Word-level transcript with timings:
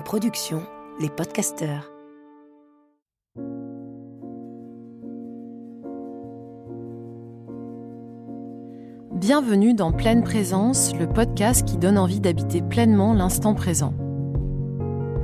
production, 0.00 0.62
les 1.00 1.08
podcasteurs. 1.08 1.90
Bienvenue 9.14 9.74
dans 9.74 9.92
Pleine 9.92 10.22
Présence, 10.22 10.94
le 10.94 11.08
podcast 11.08 11.66
qui 11.66 11.76
donne 11.76 11.98
envie 11.98 12.20
d'habiter 12.20 12.62
pleinement 12.62 13.14
l'instant 13.14 13.54
présent. 13.54 13.94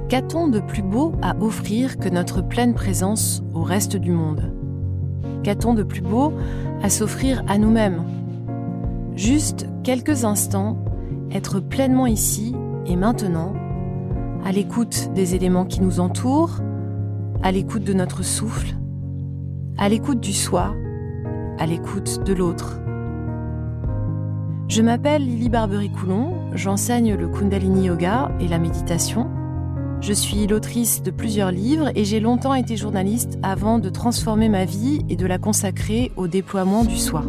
Qu'a-t-on 0.08 0.48
de 0.48 0.60
plus 0.60 0.82
beau 0.82 1.12
à 1.22 1.36
offrir 1.40 1.98
que 1.98 2.08
notre 2.08 2.42
pleine 2.42 2.74
présence 2.74 3.42
au 3.54 3.62
reste 3.62 3.96
du 3.96 4.10
monde? 4.10 4.52
Qu'a-t-on 5.42 5.74
de 5.74 5.82
plus 5.82 6.02
beau 6.02 6.32
à 6.82 6.90
s'offrir 6.90 7.44
à 7.48 7.58
nous-mêmes? 7.58 8.02
Juste 9.16 9.66
quelques 9.82 10.24
instants, 10.24 10.76
être 11.30 11.60
pleinement 11.60 12.06
ici 12.06 12.54
et 12.86 12.96
maintenant, 12.96 13.54
à 14.44 14.52
l'écoute 14.52 15.10
des 15.14 15.34
éléments 15.34 15.64
qui 15.64 15.80
nous 15.80 16.00
entourent, 16.00 16.60
à 17.42 17.50
l'écoute 17.50 17.82
de 17.82 17.94
notre 17.94 18.22
souffle, 18.22 18.74
à 19.78 19.88
l'écoute 19.88 20.20
du 20.20 20.34
soi, 20.34 20.74
à 21.58 21.66
l'écoute 21.66 22.22
de 22.24 22.34
l'autre. 22.34 22.78
Je 24.68 24.82
m'appelle 24.82 25.24
Lily 25.24 25.48
Barbery-Coulon, 25.48 26.34
j'enseigne 26.54 27.14
le 27.14 27.28
Kundalini 27.28 27.86
Yoga 27.86 28.32
et 28.38 28.46
la 28.46 28.58
méditation. 28.58 29.30
Je 30.02 30.12
suis 30.12 30.46
l'autrice 30.46 31.02
de 31.02 31.10
plusieurs 31.10 31.50
livres 31.50 31.90
et 31.94 32.04
j'ai 32.04 32.20
longtemps 32.20 32.54
été 32.54 32.76
journaliste 32.76 33.38
avant 33.42 33.78
de 33.78 33.88
transformer 33.88 34.50
ma 34.50 34.66
vie 34.66 35.00
et 35.08 35.16
de 35.16 35.26
la 35.26 35.38
consacrer 35.38 36.12
au 36.16 36.28
déploiement 36.28 36.84
du 36.84 36.98
soi. 36.98 37.22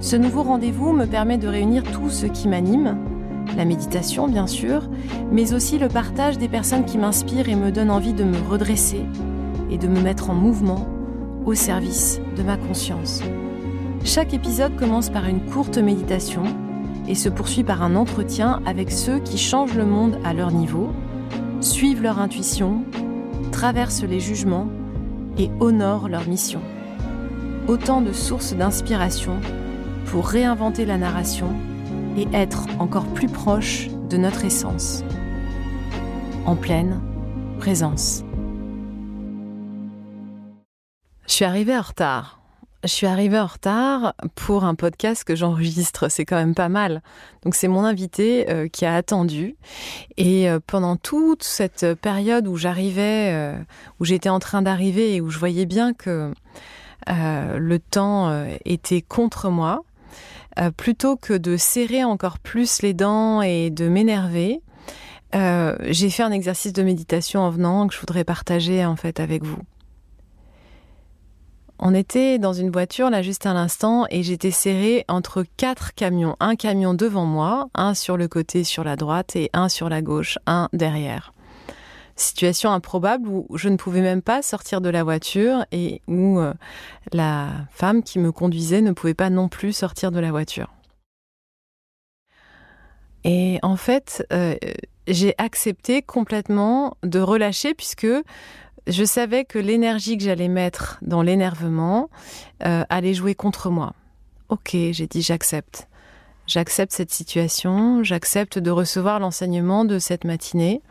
Ce 0.00 0.14
nouveau 0.14 0.44
rendez-vous 0.44 0.92
me 0.92 1.06
permet 1.06 1.38
de 1.38 1.48
réunir 1.48 1.82
tout 1.82 2.10
ce 2.10 2.26
qui 2.26 2.46
m'anime, 2.46 2.96
la 3.56 3.64
méditation 3.64 4.28
bien 4.28 4.46
sûr, 4.46 4.88
mais 5.30 5.52
aussi 5.54 5.78
le 5.78 5.88
partage 5.88 6.38
des 6.38 6.48
personnes 6.48 6.84
qui 6.84 6.98
m'inspirent 6.98 7.48
et 7.48 7.54
me 7.54 7.70
donnent 7.70 7.90
envie 7.90 8.14
de 8.14 8.24
me 8.24 8.38
redresser 8.48 9.04
et 9.70 9.78
de 9.78 9.88
me 9.88 10.00
mettre 10.00 10.30
en 10.30 10.34
mouvement 10.34 10.86
au 11.44 11.54
service 11.54 12.20
de 12.36 12.42
ma 12.42 12.56
conscience. 12.56 13.22
Chaque 14.04 14.34
épisode 14.34 14.76
commence 14.76 15.10
par 15.10 15.26
une 15.26 15.44
courte 15.44 15.78
méditation 15.78 16.42
et 17.08 17.14
se 17.14 17.28
poursuit 17.28 17.64
par 17.64 17.82
un 17.82 17.94
entretien 17.94 18.60
avec 18.66 18.90
ceux 18.90 19.18
qui 19.18 19.38
changent 19.38 19.76
le 19.76 19.86
monde 19.86 20.18
à 20.24 20.34
leur 20.34 20.50
niveau, 20.50 20.90
suivent 21.60 22.02
leur 22.02 22.18
intuition, 22.18 22.84
traversent 23.50 24.04
les 24.04 24.20
jugements 24.20 24.68
et 25.38 25.50
honorent 25.60 26.08
leur 26.08 26.26
mission. 26.28 26.60
Autant 27.68 28.00
de 28.00 28.12
sources 28.12 28.54
d'inspiration 28.54 29.34
pour 30.06 30.26
réinventer 30.26 30.84
la 30.84 30.98
narration 30.98 31.54
et 32.16 32.26
être 32.32 32.66
encore 32.78 33.06
plus 33.06 33.28
proche 33.28 33.88
de 34.10 34.16
notre 34.16 34.44
essence, 34.44 35.04
en 36.46 36.56
pleine 36.56 37.00
présence. 37.58 38.24
Je 41.26 41.32
suis 41.32 41.44
arrivée 41.44 41.76
en 41.76 41.82
retard. 41.82 42.42
Je 42.84 42.88
suis 42.88 43.06
arrivée 43.06 43.38
en 43.38 43.46
retard 43.46 44.14
pour 44.34 44.64
un 44.64 44.74
podcast 44.74 45.22
que 45.22 45.36
j'enregistre, 45.36 46.08
c'est 46.10 46.24
quand 46.24 46.36
même 46.36 46.54
pas 46.56 46.68
mal. 46.68 47.00
Donc 47.44 47.54
c'est 47.54 47.68
mon 47.68 47.84
invité 47.84 48.50
euh, 48.50 48.66
qui 48.66 48.84
a 48.84 48.96
attendu 48.96 49.54
et 50.16 50.50
euh, 50.50 50.58
pendant 50.66 50.96
toute 50.96 51.44
cette 51.44 51.94
période 51.94 52.48
où 52.48 52.56
j'arrivais, 52.56 53.30
euh, 53.32 53.56
où 54.00 54.04
j'étais 54.04 54.30
en 54.30 54.40
train 54.40 54.62
d'arriver 54.62 55.14
et 55.14 55.20
où 55.20 55.30
je 55.30 55.38
voyais 55.38 55.64
bien 55.64 55.94
que 55.94 56.32
le 57.06 57.78
temps 57.78 58.46
était 58.64 59.00
contre 59.00 59.48
moi, 59.48 59.84
plutôt 60.76 61.16
que 61.16 61.34
de 61.34 61.56
serrer 61.56 62.04
encore 62.04 62.38
plus 62.38 62.82
les 62.82 62.94
dents 62.94 63.42
et 63.42 63.70
de 63.70 63.88
m'énerver, 63.88 64.60
j'ai 65.32 66.10
fait 66.10 66.22
un 66.22 66.32
exercice 66.32 66.72
de 66.72 66.82
méditation 66.82 67.40
en 67.40 67.50
venant 67.50 67.86
que 67.88 67.94
je 67.94 68.00
voudrais 68.00 68.24
partager 68.24 68.84
en 68.84 68.96
fait 68.96 69.20
avec 69.20 69.44
vous. 69.44 69.62
On 71.84 71.94
était 71.94 72.38
dans 72.38 72.52
une 72.52 72.70
voiture 72.70 73.10
là 73.10 73.22
juste 73.22 73.44
à 73.44 73.52
l'instant 73.52 74.06
et 74.08 74.22
j'étais 74.22 74.52
serrée 74.52 75.04
entre 75.08 75.44
quatre 75.56 75.94
camions. 75.94 76.36
Un 76.38 76.54
camion 76.54 76.94
devant 76.94 77.24
moi, 77.24 77.70
un 77.74 77.94
sur 77.94 78.16
le 78.16 78.28
côté 78.28 78.62
sur 78.62 78.84
la 78.84 78.94
droite 78.94 79.34
et 79.34 79.50
un 79.52 79.68
sur 79.68 79.88
la 79.88 80.00
gauche, 80.00 80.38
un 80.46 80.68
derrière. 80.72 81.32
Situation 82.22 82.70
improbable 82.70 83.28
où 83.28 83.46
je 83.56 83.68
ne 83.68 83.76
pouvais 83.76 84.00
même 84.00 84.22
pas 84.22 84.42
sortir 84.42 84.80
de 84.80 84.88
la 84.88 85.02
voiture 85.02 85.66
et 85.72 86.00
où 86.06 86.38
euh, 86.38 86.54
la 87.12 87.48
femme 87.70 88.04
qui 88.04 88.20
me 88.20 88.30
conduisait 88.30 88.80
ne 88.80 88.92
pouvait 88.92 89.12
pas 89.12 89.28
non 89.28 89.48
plus 89.48 89.72
sortir 89.72 90.12
de 90.12 90.20
la 90.20 90.30
voiture. 90.30 90.68
Et 93.24 93.58
en 93.62 93.76
fait, 93.76 94.24
euh, 94.32 94.54
j'ai 95.08 95.34
accepté 95.38 96.00
complètement 96.00 96.96
de 97.02 97.18
relâcher 97.18 97.74
puisque 97.74 98.06
je 98.86 99.04
savais 99.04 99.44
que 99.44 99.58
l'énergie 99.58 100.16
que 100.16 100.22
j'allais 100.22 100.48
mettre 100.48 100.98
dans 101.02 101.22
l'énervement 101.22 102.08
euh, 102.64 102.84
allait 102.88 103.14
jouer 103.14 103.34
contre 103.34 103.68
moi. 103.68 103.94
Ok, 104.48 104.70
j'ai 104.72 105.06
dit 105.08 105.22
j'accepte. 105.22 105.88
J'accepte 106.46 106.92
cette 106.92 107.12
situation, 107.12 108.04
j'accepte 108.04 108.58
de 108.58 108.70
recevoir 108.70 109.18
l'enseignement 109.18 109.84
de 109.84 109.98
cette 109.98 110.24
matinée. 110.24 110.82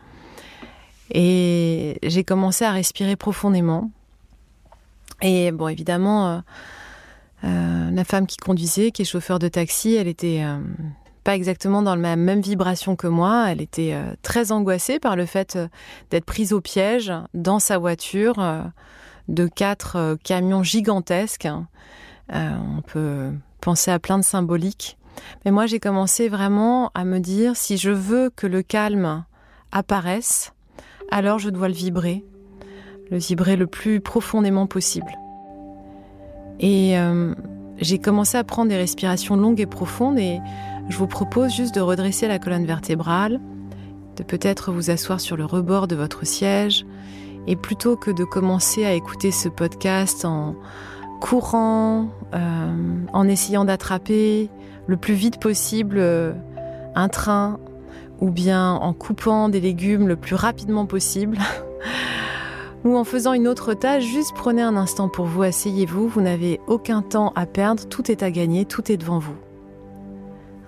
Et 1.10 1.98
j'ai 2.02 2.24
commencé 2.24 2.64
à 2.64 2.72
respirer 2.72 3.16
profondément. 3.16 3.90
Et 5.20 5.52
bon, 5.52 5.68
évidemment, 5.68 6.28
euh, 6.28 6.38
euh, 7.44 7.90
la 7.90 8.04
femme 8.04 8.26
qui 8.26 8.36
conduisait, 8.36 8.90
qui 8.90 9.02
est 9.02 9.06
chauffeur 9.06 9.38
de 9.38 9.48
taxi, 9.48 9.94
elle 9.94 10.08
était 10.08 10.44
pas 11.22 11.36
exactement 11.36 11.82
dans 11.82 11.94
la 11.94 12.16
même 12.16 12.40
vibration 12.40 12.96
que 12.96 13.06
moi. 13.06 13.46
Elle 13.48 13.60
était 13.60 13.92
euh, 13.94 14.14
très 14.22 14.52
angoissée 14.52 14.98
par 14.98 15.16
le 15.16 15.26
fait 15.26 15.56
euh, 15.56 15.68
d'être 16.10 16.24
prise 16.24 16.52
au 16.52 16.60
piège 16.60 17.12
dans 17.34 17.58
sa 17.58 17.78
voiture 17.78 18.38
euh, 18.38 18.62
de 19.28 19.46
quatre 19.46 20.16
camions 20.24 20.62
gigantesques. 20.62 21.48
on 22.30 22.82
peut 22.86 23.30
penser 23.60 23.90
à 23.90 23.98
plein 23.98 24.18
de 24.18 24.24
symboliques. 24.24 24.98
Mais 25.44 25.50
moi, 25.50 25.66
j'ai 25.66 25.78
commencé 25.78 26.28
vraiment 26.28 26.90
à 26.94 27.04
me 27.04 27.20
dire, 27.20 27.56
si 27.56 27.76
je 27.76 27.90
veux 27.90 28.30
que 28.30 28.46
le 28.46 28.62
calme 28.62 29.24
apparaisse, 29.70 30.52
alors 31.12 31.38
je 31.38 31.50
dois 31.50 31.68
le 31.68 31.74
vibrer, 31.74 32.24
le 33.10 33.18
vibrer 33.18 33.56
le 33.56 33.66
plus 33.66 34.00
profondément 34.00 34.66
possible. 34.66 35.12
Et 36.58 36.94
j'ai 37.78 37.98
commencé 37.98 38.38
à 38.38 38.44
prendre 38.44 38.68
des 38.70 38.76
respirations 38.76 39.36
longues 39.36 39.60
et 39.60 39.66
profondes 39.66 40.18
et 40.18 40.40
je 40.88 40.96
vous 40.96 41.06
propose 41.06 41.54
juste 41.54 41.74
de 41.74 41.80
redresser 41.80 42.28
la 42.28 42.38
colonne 42.38 42.64
vertébrale, 42.64 43.40
de 44.16 44.22
peut-être 44.22 44.72
vous 44.72 44.90
asseoir 44.90 45.20
sur 45.20 45.36
le 45.36 45.44
rebord 45.44 45.88
de 45.88 45.96
votre 45.96 46.26
siège 46.26 46.86
et 47.46 47.56
plutôt 47.56 47.96
que 47.96 48.10
de 48.10 48.24
commencer 48.24 48.84
à 48.84 48.92
écouter 48.92 49.30
ce 49.30 49.48
podcast 49.48 50.24
en 50.24 50.54
courant, 51.20 52.08
euh, 52.34 53.04
en 53.12 53.28
essayant 53.28 53.64
d'attraper 53.64 54.48
le 54.86 54.96
plus 54.96 55.14
vite 55.14 55.40
possible 55.40 55.96
euh, 55.98 56.32
un 56.94 57.08
train 57.08 57.58
ou 58.22 58.30
bien 58.30 58.74
en 58.74 58.92
coupant 58.92 59.48
des 59.48 59.60
légumes 59.60 60.06
le 60.06 60.14
plus 60.14 60.36
rapidement 60.36 60.86
possible. 60.86 61.38
ou 62.84 62.96
en 62.96 63.02
faisant 63.02 63.32
une 63.32 63.48
autre 63.48 63.74
tâche, 63.74 64.04
juste 64.04 64.32
prenez 64.36 64.62
un 64.62 64.76
instant 64.76 65.08
pour 65.08 65.26
vous, 65.26 65.42
asseyez-vous, 65.42 66.06
vous 66.06 66.20
n'avez 66.20 66.60
aucun 66.68 67.02
temps 67.02 67.32
à 67.34 67.46
perdre, 67.46 67.84
tout 67.88 68.12
est 68.12 68.22
à 68.22 68.30
gagner, 68.30 68.64
tout 68.64 68.92
est 68.92 68.96
devant 68.96 69.18
vous. 69.18 69.34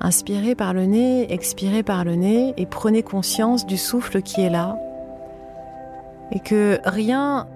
Inspirez 0.01 0.57
par 0.57 0.75
le 0.75 0.85
nez, 0.85 1.33
expirez 1.33 1.85
par 1.85 2.05
le 2.05 2.17
nez 2.17 2.55
et 2.57 2.67
prenez 2.67 3.05
conscience 3.05 3.67
du 3.67 3.77
souffle 3.77 4.21
qui 4.21 4.41
est 4.41 4.51
là. 4.51 4.77
Et 6.33 6.41
que 6.41 6.81
rien 6.85 7.47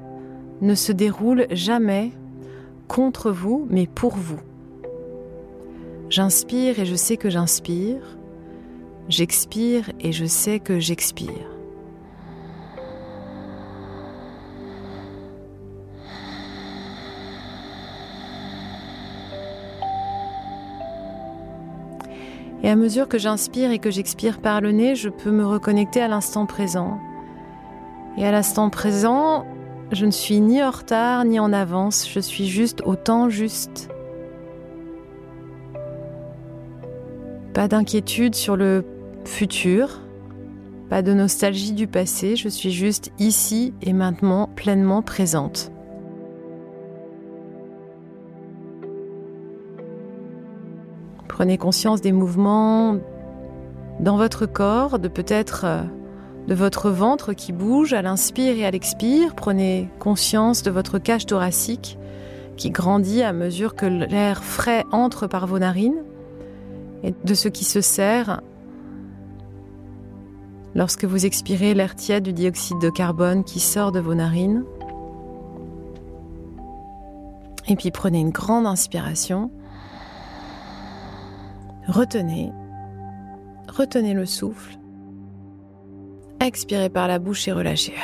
ne 0.61 0.77
se 0.77 0.93
déroule 0.93 1.49
jamais 1.51 2.13
contre 2.87 3.33
vous, 3.33 3.67
mais 3.69 3.89
pour 3.89 4.15
vous. 4.15 4.41
J'inspire 6.09 6.79
et 6.79 6.87
je 6.87 6.95
sais 6.95 7.17
que 7.17 7.31
j'inspire. 7.31 8.18
J'expire 9.09 9.91
et 10.01 10.13
je 10.13 10.27
sais 10.27 10.61
que 10.61 10.79
j'expire. 10.79 11.31
Et 22.63 22.69
à 22.69 22.77
mesure 22.77 23.09
que 23.09 23.17
j'inspire 23.17 23.71
et 23.71 23.79
que 23.79 23.91
j'expire 23.91 24.41
par 24.41 24.61
le 24.61 24.73
nez, 24.73 24.95
je 24.95 25.09
peux 25.09 25.31
me 25.31 25.47
reconnecter 25.47 26.03
à 26.03 26.09
l'instant 26.09 26.45
présent. 26.45 27.01
Et 28.19 28.27
à 28.27 28.31
l'instant 28.31 28.69
présent, 28.69 29.47
je 29.91 30.05
ne 30.05 30.11
suis 30.11 30.39
ni 30.41 30.63
en 30.63 30.71
retard 30.71 31.25
ni 31.25 31.41
en 31.41 31.55
avance, 31.55 32.07
je 32.13 32.21
suis 32.21 32.47
juste 32.47 32.83
au 32.85 32.95
temps 32.95 33.31
juste. 33.31 33.89
Pas 37.55 37.69
d'inquiétude 37.69 38.35
sur 38.35 38.55
le 38.55 38.85
futur, 39.29 40.01
pas 40.89 41.03
de 41.03 41.13
nostalgie 41.13 41.73
du 41.73 41.87
passé, 41.87 42.35
je 42.35 42.49
suis 42.49 42.71
juste 42.71 43.13
ici 43.19 43.75
et 43.83 43.93
maintenant 43.93 44.49
pleinement 44.57 45.03
présente. 45.03 45.71
Prenez 51.29 51.59
conscience 51.59 52.01
des 52.01 52.11
mouvements 52.11 52.99
dans 54.01 54.17
votre 54.17 54.47
corps, 54.47 54.99
de 54.99 55.09
peut-être 55.09 55.65
euh, 55.65 55.83
de 56.49 56.55
votre 56.55 56.91
ventre 56.91 57.33
qui 57.35 57.53
bouge 57.53 57.93
à 57.93 58.03
l'inspire 58.03 58.57
et 58.57 58.65
à 58.65 58.71
l'expire. 58.71 59.35
Prenez 59.37 59.89
conscience 60.01 60.63
de 60.63 60.71
votre 60.71 60.99
cage 60.99 61.27
thoracique 61.27 61.99
qui 62.57 62.71
grandit 62.71 63.23
à 63.23 63.33
mesure 63.33 63.77
que 63.77 63.87
l'air 63.87 64.43
frais 64.43 64.85
entre 64.91 65.27
par 65.29 65.47
vos 65.47 65.61
narines 65.61 66.03
et 67.05 67.15
de 67.23 67.35
ce 67.35 67.49
qui 67.49 67.65
se 67.65 67.81
serre 67.81 68.41
lorsque 70.79 71.05
vous 71.05 71.27
expirez 71.27 71.75
l'air 71.75 71.97
tiède 71.97 72.23
du 72.23 72.33
dioxyde 72.33 72.79
de 72.79 72.89
carbone 72.89 73.43
qui 73.43 73.59
sort 73.59 73.91
de 73.91 73.99
vos 73.99 74.15
narines. 74.15 74.65
Et 77.67 77.75
puis 77.75 77.91
prenez 77.91 78.21
une 78.21 78.31
grande 78.31 78.65
inspiration. 78.65 79.51
Retenez. 81.89 82.53
Retenez 83.69 84.15
le 84.15 84.25
souffle. 84.25 84.79
Expirez 86.39 86.91
par 86.91 87.09
la 87.09 87.19
bouche 87.19 87.49
et 87.49 87.53
relâchez. 87.53 87.95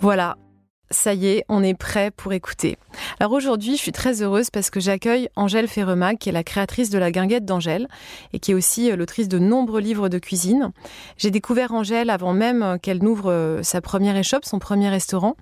Voilà, 0.00 0.36
ça 0.92 1.14
y 1.14 1.26
est, 1.26 1.44
on 1.48 1.62
est 1.62 1.74
prêt 1.74 2.10
pour 2.10 2.32
écouter. 2.32 2.78
Alors 3.18 3.32
aujourd'hui, 3.32 3.76
je 3.76 3.82
suis 3.82 3.92
très 3.92 4.22
heureuse 4.22 4.50
parce 4.50 4.70
que 4.70 4.80
j'accueille 4.80 5.28
Angèle 5.36 5.68
Ferremac, 5.68 6.18
qui 6.18 6.28
est 6.28 6.32
la 6.32 6.44
créatrice 6.44 6.90
de 6.90 6.98
la 6.98 7.10
guinguette 7.10 7.44
d'Angèle 7.44 7.88
et 8.32 8.38
qui 8.38 8.52
est 8.52 8.54
aussi 8.54 8.90
euh, 8.90 8.96
l'autrice 8.96 9.28
de 9.28 9.38
nombreux 9.38 9.80
livres 9.80 10.08
de 10.08 10.18
cuisine. 10.18 10.72
J'ai 11.16 11.30
découvert 11.30 11.72
Angèle 11.72 12.10
avant 12.10 12.32
même 12.32 12.62
euh, 12.62 12.76
qu'elle 12.78 13.02
n'ouvre 13.02 13.30
euh, 13.30 13.62
sa 13.62 13.80
première 13.80 14.16
échoppe, 14.16 14.44
son 14.44 14.58
premier 14.58 14.88
restaurant. 14.88 15.36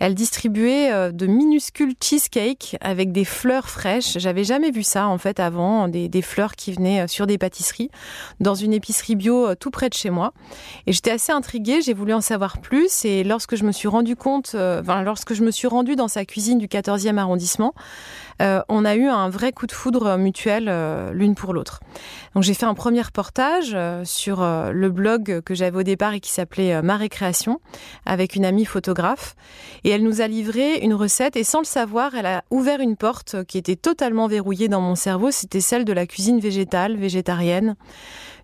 Elle 0.00 0.14
distribuait 0.14 1.12
de 1.12 1.26
minuscules 1.26 1.94
cheesecakes 2.02 2.76
avec 2.80 3.12
des 3.12 3.24
fleurs 3.24 3.68
fraîches. 3.68 4.18
J'avais 4.18 4.44
jamais 4.44 4.70
vu 4.70 4.82
ça 4.82 5.08
en 5.08 5.18
fait 5.18 5.40
avant, 5.40 5.88
des, 5.88 6.08
des 6.08 6.22
fleurs 6.22 6.56
qui 6.56 6.72
venaient 6.72 7.06
sur 7.08 7.26
des 7.26 7.38
pâtisseries 7.38 7.90
dans 8.40 8.54
une 8.54 8.72
épicerie 8.72 9.16
bio 9.16 9.54
tout 9.54 9.70
près 9.70 9.88
de 9.88 9.94
chez 9.94 10.10
moi. 10.10 10.32
Et 10.86 10.92
j'étais 10.92 11.10
assez 11.10 11.32
intriguée, 11.32 11.80
j'ai 11.82 11.94
voulu 11.94 12.12
en 12.12 12.20
savoir 12.20 12.58
plus 12.58 13.04
et 13.04 13.24
lorsque 13.24 13.56
je 13.56 13.64
me 13.64 13.72
suis 13.72 13.88
rendu 13.88 14.16
compte 14.16 14.56
lorsque 15.04 15.34
je 15.34 15.42
me 15.42 15.50
suis 15.50 15.68
rendue 15.68 15.96
dans 15.96 16.08
sa 16.08 16.24
cuisine 16.24 16.58
du 16.58 16.66
14e 16.66 17.16
arrondissement, 17.16 17.74
euh, 18.40 18.60
on 18.68 18.84
a 18.84 18.94
eu 18.94 19.06
un 19.06 19.28
vrai 19.28 19.52
coup 19.52 19.66
de 19.66 19.72
foudre 19.72 20.16
mutuel 20.16 20.66
euh, 20.68 21.12
l'une 21.12 21.34
pour 21.34 21.52
l'autre. 21.52 21.80
Donc 22.34 22.44
j'ai 22.44 22.54
fait 22.54 22.66
un 22.66 22.74
premier 22.74 23.02
reportage 23.02 23.72
euh, 23.74 24.04
sur 24.04 24.40
le 24.40 24.90
blog 24.90 25.40
que 25.44 25.54
j'avais 25.54 25.78
au 25.78 25.82
départ 25.82 26.14
et 26.14 26.20
qui 26.20 26.30
s'appelait 26.30 26.80
Ma 26.82 26.96
récréation 26.96 27.60
avec 28.06 28.34
une 28.34 28.44
amie 28.44 28.64
photographe. 28.64 29.34
Et 29.84 29.90
elle 29.90 30.02
nous 30.02 30.20
a 30.20 30.28
livré 30.28 30.78
une 30.78 30.94
recette 30.94 31.36
et 31.36 31.44
sans 31.44 31.60
le 31.60 31.64
savoir, 31.64 32.14
elle 32.14 32.26
a 32.26 32.44
ouvert 32.50 32.80
une 32.80 32.96
porte 32.96 33.44
qui 33.44 33.58
était 33.58 33.76
totalement 33.76 34.26
verrouillée 34.26 34.68
dans 34.68 34.80
mon 34.80 34.94
cerveau, 34.94 35.30
c'était 35.30 35.60
celle 35.60 35.84
de 35.84 35.92
la 35.92 36.06
cuisine 36.06 36.40
végétale, 36.40 36.96
végétarienne 36.96 37.76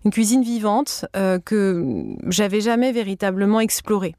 une 0.05 0.11
cuisine 0.11 0.43
vivante 0.43 1.05
euh, 1.15 1.39
que 1.39 2.05
j'avais 2.27 2.61
jamais 2.61 2.91
véritablement 2.91 3.59
explorée. 3.59 4.15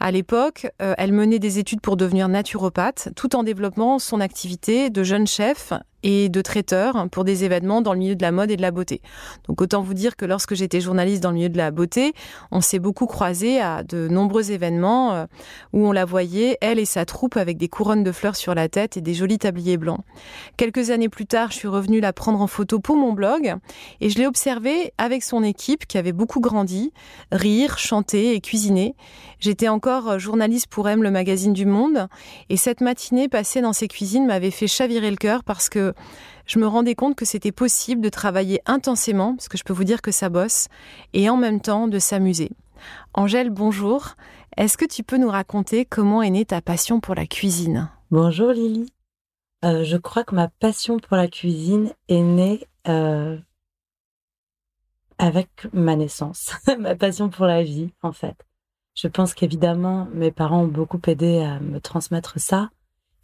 À 0.00 0.10
l'époque, 0.10 0.68
euh, 0.80 0.94
elle 0.96 1.12
menait 1.12 1.38
des 1.38 1.58
études 1.58 1.82
pour 1.82 1.98
devenir 1.98 2.28
naturopathe, 2.28 3.10
tout 3.14 3.36
en 3.36 3.42
développant 3.42 3.98
son 3.98 4.20
activité 4.20 4.88
de 4.88 5.02
jeune 5.02 5.26
chef 5.26 5.74
et 6.06 6.28
de 6.28 6.40
traiteur 6.40 7.08
pour 7.10 7.24
des 7.24 7.42
événements 7.42 7.82
dans 7.82 7.92
le 7.92 7.98
milieu 7.98 8.14
de 8.14 8.22
la 8.22 8.30
mode 8.30 8.52
et 8.52 8.56
de 8.56 8.62
la 8.62 8.70
beauté. 8.70 9.02
Donc 9.48 9.60
autant 9.60 9.82
vous 9.82 9.92
dire 9.92 10.14
que 10.14 10.24
lorsque 10.24 10.54
j'étais 10.54 10.80
journaliste 10.80 11.20
dans 11.20 11.30
le 11.30 11.34
milieu 11.34 11.48
de 11.48 11.56
la 11.56 11.72
beauté, 11.72 12.12
on 12.52 12.60
s'est 12.60 12.78
beaucoup 12.78 13.06
croisé 13.06 13.60
à 13.60 13.82
de 13.82 14.06
nombreux 14.06 14.52
événements 14.52 15.14
euh, 15.14 15.26
où 15.72 15.84
on 15.84 15.90
la 15.90 16.04
voyait, 16.04 16.58
elle 16.60 16.78
et 16.78 16.84
sa 16.84 17.04
troupe, 17.06 17.36
avec 17.36 17.58
des 17.58 17.66
couronnes 17.66 18.04
de 18.04 18.12
fleurs 18.12 18.36
sur 18.36 18.54
la 18.54 18.68
tête 18.68 18.96
et 18.96 19.00
des 19.00 19.14
jolis 19.14 19.38
tabliers 19.38 19.78
blancs. 19.78 19.98
Quelques 20.56 20.90
années 20.90 21.08
plus 21.08 21.26
tard, 21.26 21.50
je 21.50 21.56
suis 21.56 21.66
revenue 21.66 21.98
la 21.98 22.12
prendre 22.12 22.40
en 22.40 22.46
photo 22.46 22.78
pour 22.78 22.94
mon 22.94 23.12
blog 23.12 23.56
et 24.00 24.08
je 24.08 24.16
l'ai 24.18 24.28
observée 24.28 24.92
avec 24.98 25.24
son 25.24 25.42
équipe 25.42 25.86
qui 25.86 25.98
avait 25.98 26.12
beaucoup 26.12 26.40
grandi, 26.40 26.92
rire, 27.32 27.78
chanter 27.78 28.36
et 28.36 28.40
cuisiner. 28.40 28.94
J'étais 29.40 29.68
encore 29.68 30.20
journaliste 30.20 30.68
pour 30.68 30.88
M, 30.88 31.02
le 31.02 31.10
magazine 31.10 31.52
du 31.52 31.66
Monde, 31.66 32.06
et 32.48 32.56
cette 32.56 32.80
matinée 32.80 33.28
passée 33.28 33.60
dans 33.60 33.72
ses 33.72 33.88
cuisines 33.88 34.26
m'avait 34.26 34.52
fait 34.52 34.68
chavirer 34.68 35.10
le 35.10 35.16
cœur 35.16 35.42
parce 35.42 35.68
que 35.68 35.94
je 36.46 36.58
me 36.58 36.66
rendais 36.66 36.94
compte 36.94 37.16
que 37.16 37.24
c'était 37.24 37.52
possible 37.52 38.00
de 38.00 38.08
travailler 38.08 38.60
intensément, 38.66 39.34
parce 39.34 39.48
que 39.48 39.58
je 39.58 39.64
peux 39.64 39.72
vous 39.72 39.84
dire 39.84 40.02
que 40.02 40.12
ça 40.12 40.28
bosse, 40.28 40.68
et 41.12 41.28
en 41.28 41.36
même 41.36 41.60
temps 41.60 41.88
de 41.88 41.98
s'amuser. 41.98 42.50
Angèle, 43.14 43.50
bonjour. 43.50 44.14
Est-ce 44.56 44.78
que 44.78 44.84
tu 44.84 45.02
peux 45.02 45.18
nous 45.18 45.28
raconter 45.28 45.84
comment 45.84 46.22
est 46.22 46.30
née 46.30 46.44
ta 46.44 46.60
passion 46.60 47.00
pour 47.00 47.14
la 47.14 47.26
cuisine? 47.26 47.90
Bonjour 48.10 48.52
Lily. 48.52 48.92
Euh, 49.64 49.84
je 49.84 49.96
crois 49.96 50.24
que 50.24 50.34
ma 50.34 50.48
passion 50.48 50.98
pour 50.98 51.16
la 51.16 51.28
cuisine 51.28 51.92
est 52.08 52.22
née 52.22 52.66
euh, 52.88 53.36
avec 55.18 55.66
ma 55.72 55.96
naissance, 55.96 56.52
ma 56.78 56.94
passion 56.94 57.28
pour 57.28 57.46
la 57.46 57.62
vie 57.62 57.92
en 58.02 58.12
fait. 58.12 58.36
Je 58.94 59.08
pense 59.08 59.34
qu'évidemment 59.34 60.08
mes 60.12 60.30
parents 60.30 60.62
ont 60.62 60.68
beaucoup 60.68 61.00
aidé 61.06 61.40
à 61.40 61.58
me 61.60 61.80
transmettre 61.80 62.38
ça, 62.38 62.70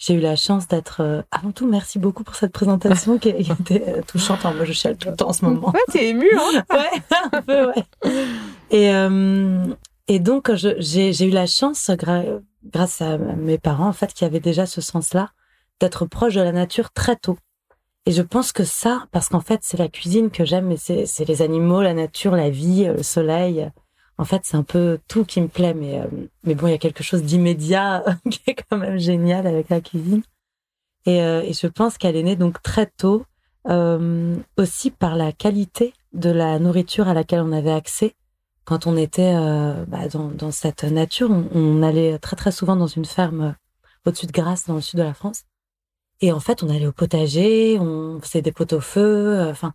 j'ai 0.05 0.15
eu 0.15 0.21
la 0.21 0.35
chance 0.35 0.67
d'être. 0.67 1.01
Euh, 1.01 1.23
avant 1.31 1.53
tout, 1.53 1.69
merci 1.69 2.01
beaucoup 2.01 2.25
pour 2.25 2.35
cette 2.35 2.51
présentation 2.51 3.19
qui, 3.19 3.29
était 3.29 3.85
euh, 3.87 4.03
touchante. 4.03 4.43
moi, 4.43 4.65
je 4.65 4.73
chiale 4.73 4.97
tout 4.97 5.09
le 5.09 5.15
temps 5.15 5.29
en 5.29 5.33
ce 5.33 5.45
moment. 5.45 5.71
Ouais, 5.71 5.81
t'es 5.93 6.09
émue, 6.09 6.33
hein 6.37 6.65
Ouais, 6.71 7.19
un 7.33 7.43
peu, 7.43 7.67
ouais. 7.69 7.85
Et, 8.73 8.93
euh, 8.93 9.65
et 10.09 10.19
donc, 10.19 10.51
j'ai 10.57 11.25
eu 11.25 11.31
la 11.31 11.47
chance, 11.47 11.89
grâce 12.65 13.01
à 13.01 13.17
mes 13.17 13.59
parents, 13.59 13.87
en 13.87 13.93
fait, 13.93 14.13
qui 14.13 14.25
avaient 14.25 14.41
déjà 14.41 14.67
ce 14.67 14.81
sens-là, 14.81 15.31
d'être 15.79 16.05
proche 16.07 16.35
de 16.35 16.41
la 16.41 16.53
nature 16.53 16.91
très 16.91 17.15
tôt. 17.15 17.39
Et 18.05 18.11
je 18.11 18.23
pense 18.23 18.51
que 18.51 18.65
ça, 18.65 19.07
parce 19.13 19.29
qu'en 19.29 19.41
fait, 19.41 19.61
c'est 19.63 19.79
la 19.79 19.87
cuisine 19.87 20.33
que 20.33 20.45
j'aime, 20.45 20.67
mais 20.67 20.79
c'est 20.79 21.29
les 21.29 21.43
animaux, 21.43 21.81
la 21.81 21.95
nature, 21.95 22.35
la 22.35 22.51
vie, 22.51 22.87
le 22.87 23.05
soleil 23.05 23.71
en 24.19 24.25
fait, 24.25 24.43
c'est 24.45 24.57
un 24.57 24.63
peu 24.63 24.99
tout 25.09 25.25
qui 25.25 25.41
me 25.41 25.49
plaît, 25.49 25.75
mais, 25.75 26.01
euh, 26.01 26.07
mais 26.45 26.55
bon, 26.55 26.67
il 26.67 26.73
y 26.73 26.75
a 26.75 26.79
quelque 26.79 27.03
chose 27.03 27.23
d'immédiat 27.23 28.05
qui 28.31 28.41
est 28.47 28.55
quand 28.55 28.77
même 28.77 28.99
génial 28.99 29.47
avec 29.47 29.69
la 29.69 29.81
cuisine. 29.81 30.23
Et, 31.07 31.23
euh, 31.23 31.43
je 31.53 31.67
pense 31.67 31.99
qu'elle 31.99 32.17
est 32.17 32.23
née 32.23 32.37
donc 32.37 32.63
très 32.63 32.87
tôt, 32.87 33.25
euh, 33.69 34.37
aussi 34.57 34.91
par 34.91 35.17
la 35.17 35.33
qualité 35.33 35.95
de 36.13 36.31
la 36.31 36.59
nourriture 36.59 37.09
à 37.09 37.15
laquelle 37.15 37.41
on 37.41 37.53
avait 37.53 37.73
accès. 37.73 38.15
Quand 38.65 38.87
on 38.87 38.97
était 38.97 39.35
bah, 39.89 40.07
dans, 40.07 40.29
dans, 40.29 40.53
cette 40.53 40.85
nature, 40.85 41.31
on, 41.33 41.49
on, 41.53 41.83
allait 41.83 42.19
très 42.21 42.37
très 42.37 42.53
souvent 42.53 42.77
dans 42.77 42.87
une 42.87 43.05
ferme 43.05 43.57
au-dessus 44.07 44.27
de 44.27 44.33
Grasse, 44.33 44.67
dans 44.67 44.77
le 44.77 44.81
sud 44.81 44.99
de 44.99 45.03
la 45.03 45.15
France. 45.15 45.43
Et 46.21 46.31
en 46.31 46.39
fait, 46.39 46.63
on 46.63 46.69
allait 46.69 46.87
au 46.87 46.93
potager, 46.93 47.79
on 47.81 48.21
faisait 48.21 48.41
des 48.41 48.53
pots 48.53 48.73
au 48.73 48.81
feu, 48.81 49.49
enfin, 49.51 49.75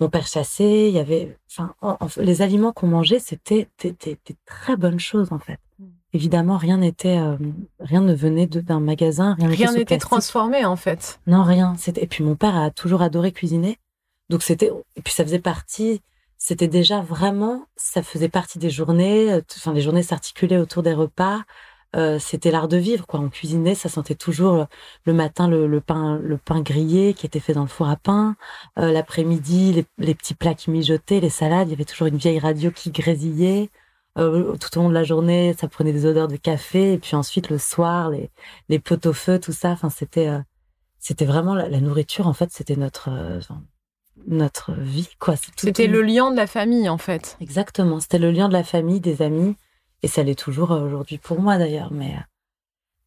mon 0.00 0.08
père 0.08 0.26
chassait, 0.26 0.88
il 0.88 0.94
y 0.94 0.98
avait, 0.98 1.38
enfin, 1.50 1.74
les 2.18 2.42
aliments 2.42 2.72
qu'on 2.72 2.86
mangeait, 2.86 3.18
c'était 3.18 3.68
des, 3.82 4.18
très 4.44 4.76
bonnes 4.76 5.00
choses 5.00 5.32
en 5.32 5.38
fait. 5.38 5.58
Mm. 5.78 5.84
Évidemment, 6.12 6.56
rien 6.56 6.78
n'était, 6.78 7.18
euh, 7.18 7.36
rien 7.80 8.00
ne 8.00 8.14
venait 8.14 8.46
d'un 8.46 8.80
magasin, 8.80 9.36
rien 9.38 9.72
n'était 9.72 9.98
transformé 9.98 10.64
en 10.64 10.76
fait. 10.76 11.20
Non, 11.26 11.42
rien. 11.42 11.74
Et 11.96 12.06
puis 12.06 12.24
mon 12.24 12.36
père 12.36 12.56
a 12.56 12.70
toujours 12.70 13.02
adoré 13.02 13.32
cuisiner, 13.32 13.78
donc 14.28 14.42
c'était 14.42 14.70
et 14.96 15.02
puis 15.02 15.12
ça 15.12 15.24
faisait 15.24 15.38
partie. 15.38 16.02
C'était 16.38 16.68
déjà 16.68 17.00
vraiment, 17.00 17.64
ça 17.76 18.02
faisait 18.02 18.28
partie 18.28 18.58
des 18.58 18.68
journées. 18.68 19.32
Euh, 19.32 19.40
enfin, 19.56 19.72
les 19.72 19.80
journées 19.80 20.02
s'articulaient 20.02 20.58
autour 20.58 20.82
des 20.82 20.92
repas. 20.92 21.42
Euh, 21.94 22.18
c'était 22.18 22.50
l'art 22.50 22.68
de 22.68 22.76
vivre 22.76 23.06
quoi. 23.06 23.20
On 23.20 23.28
cuisinait 23.28 23.74
ça 23.74 23.88
sentait 23.88 24.16
toujours 24.16 24.66
le 25.04 25.12
matin 25.12 25.48
le, 25.48 25.80
pain 25.80 26.18
le 26.22 26.36
pain 26.36 26.60
grillé 26.60 27.14
qui 27.14 27.26
était 27.26 27.40
fait 27.40 27.52
dans 27.52 27.62
le 27.62 27.68
four 27.68 27.88
à 27.88 27.96
pain. 27.96 28.36
Euh, 28.78 28.92
l'après-midi 28.92 29.86
les, 29.98 30.14
petits 30.14 30.34
plats 30.34 30.54
qui 30.54 30.70
mijotaient 30.70 31.20
les 31.20 31.30
salades 31.30 31.68
il 31.68 31.70
y 31.70 31.74
avait 31.74 31.84
toujours 31.84 32.08
une 32.08 32.16
vieille 32.16 32.38
radio 32.38 32.70
qui 32.70 32.90
grésillait. 32.90 33.70
Euh, 34.18 34.56
tout 34.56 34.78
au 34.78 34.82
long 34.82 34.88
de 34.88 34.94
la 34.94 35.04
journée 35.04 35.54
ça 35.58 35.68
prenait 35.68 35.92
des 35.92 36.06
odeurs 36.06 36.28
de 36.28 36.36
café. 36.36 36.94
Et 36.94 36.98
puis 36.98 37.14
ensuite 37.14 37.50
le 37.50 37.58
soir 37.58 38.10
les 38.10 38.30
les 38.68 38.78
pots 38.78 39.06
au 39.06 39.12
feu 39.12 39.38
tout 39.38 39.52
ça. 39.52 39.70
Enfin 39.70 39.88
c'était 39.88 40.30
c'était 40.98 41.24
vraiment 41.24 41.54
la, 41.54 41.68
nourriture 41.80 42.26
en 42.26 42.34
fait 42.34 42.50
c'était 42.50 42.76
notre 42.76 43.10
notre 44.26 44.72
vie 44.72 45.08
quoi. 45.18 45.36
C'était 45.36 45.86
le 45.86 46.02
lien 46.02 46.30
de 46.32 46.36
la 46.36 46.48
famille 46.48 46.88
en 46.88 46.98
fait. 46.98 47.36
Exactement. 47.40 48.00
C'était 48.00 48.18
le 48.18 48.32
lien 48.32 48.48
de 48.48 48.54
la 48.54 48.64
famille 48.64 49.00
des 49.00 49.22
amis 49.22 49.56
et 50.02 50.08
ça 50.08 50.22
l'est 50.22 50.38
toujours 50.38 50.72
euh, 50.72 50.84
aujourd'hui 50.84 51.18
pour 51.18 51.40
moi 51.40 51.58
d'ailleurs. 51.58 51.92
Mais, 51.92 52.14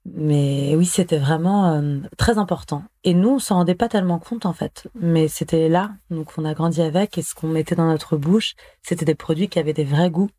mais 0.05 0.75
oui, 0.75 0.85
c'était 0.85 1.17
vraiment 1.17 1.73
euh, 1.73 1.99
très 2.17 2.37
important. 2.37 2.83
Et 3.03 3.13
nous, 3.13 3.29
on 3.29 3.39
s'en 3.39 3.55
rendait 3.55 3.75
pas 3.75 3.89
tellement 3.89 4.19
compte 4.19 4.45
en 4.45 4.53
fait. 4.53 4.87
Mais 4.95 5.27
c'était 5.27 5.69
là, 5.69 5.91
donc 6.09 6.37
on 6.37 6.45
a 6.45 6.53
grandi 6.53 6.81
avec. 6.81 7.17
Et 7.17 7.21
ce 7.21 7.35
qu'on 7.35 7.47
mettait 7.47 7.75
dans 7.75 7.87
notre 7.87 8.17
bouche, 8.17 8.55
c'était 8.81 9.05
des 9.05 9.15
produits 9.15 9.49
qui 9.49 9.59
avaient 9.59 9.73
des 9.73 9.83
vrais 9.83 10.09
goûts, 10.09 10.29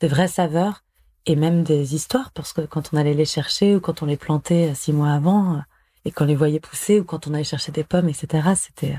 des 0.00 0.08
vraies 0.08 0.28
saveurs 0.28 0.84
et 1.26 1.36
même 1.36 1.62
des 1.64 1.94
histoires. 1.94 2.30
Parce 2.32 2.52
que 2.52 2.62
quand 2.62 2.90
on 2.92 2.96
allait 2.96 3.14
les 3.14 3.24
chercher 3.24 3.76
ou 3.76 3.80
quand 3.80 4.02
on 4.02 4.06
les 4.06 4.16
plantait 4.16 4.70
euh, 4.70 4.74
six 4.74 4.92
mois 4.92 5.12
avant 5.12 5.62
et 6.04 6.12
qu'on 6.12 6.24
les 6.24 6.36
voyait 6.36 6.60
pousser 6.60 7.00
ou 7.00 7.04
quand 7.04 7.26
on 7.26 7.34
allait 7.34 7.44
chercher 7.44 7.72
des 7.72 7.84
pommes, 7.84 8.08
etc., 8.08 8.54
c'était, 8.56 8.98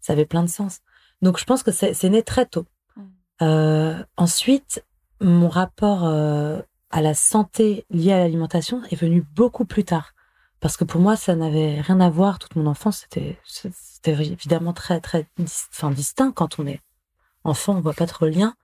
ça 0.00 0.12
avait 0.12 0.26
plein 0.26 0.42
de 0.42 0.48
sens. 0.48 0.80
Donc 1.22 1.38
je 1.38 1.44
pense 1.44 1.62
que 1.62 1.72
c'est 1.72 2.10
né 2.10 2.22
très 2.22 2.46
tôt. 2.46 2.66
Mmh. 2.94 3.02
Euh, 3.42 4.04
ensuite, 4.16 4.84
mon 5.20 5.48
rapport 5.48 6.04
euh, 6.04 6.60
à 6.90 7.00
la 7.02 7.14
santé 7.14 7.84
liée 7.90 8.12
à 8.12 8.18
l'alimentation 8.18 8.82
est 8.90 8.96
venu 8.96 9.24
beaucoup 9.34 9.64
plus 9.64 9.84
tard. 9.84 10.12
parce 10.60 10.76
que 10.76 10.84
pour 10.84 11.00
moi, 11.00 11.16
ça 11.16 11.34
n'avait 11.36 11.80
rien 11.80 12.00
à 12.00 12.10
voir. 12.10 12.38
Toute 12.38 12.56
mon 12.56 12.66
enfance, 12.66 13.00
c'était, 13.02 13.38
c'était 13.44 14.12
évidemment 14.12 14.72
très, 14.72 15.00
très, 15.00 15.26
enfin, 15.70 15.90
distinct. 15.90 16.32
Quand 16.32 16.58
on 16.58 16.66
est 16.66 16.80
enfant, 17.44 17.76
on 17.76 17.80
voit 17.80 17.92
pas 17.92 18.06
trop 18.06 18.26
le 18.26 18.32
lien. 18.32 18.54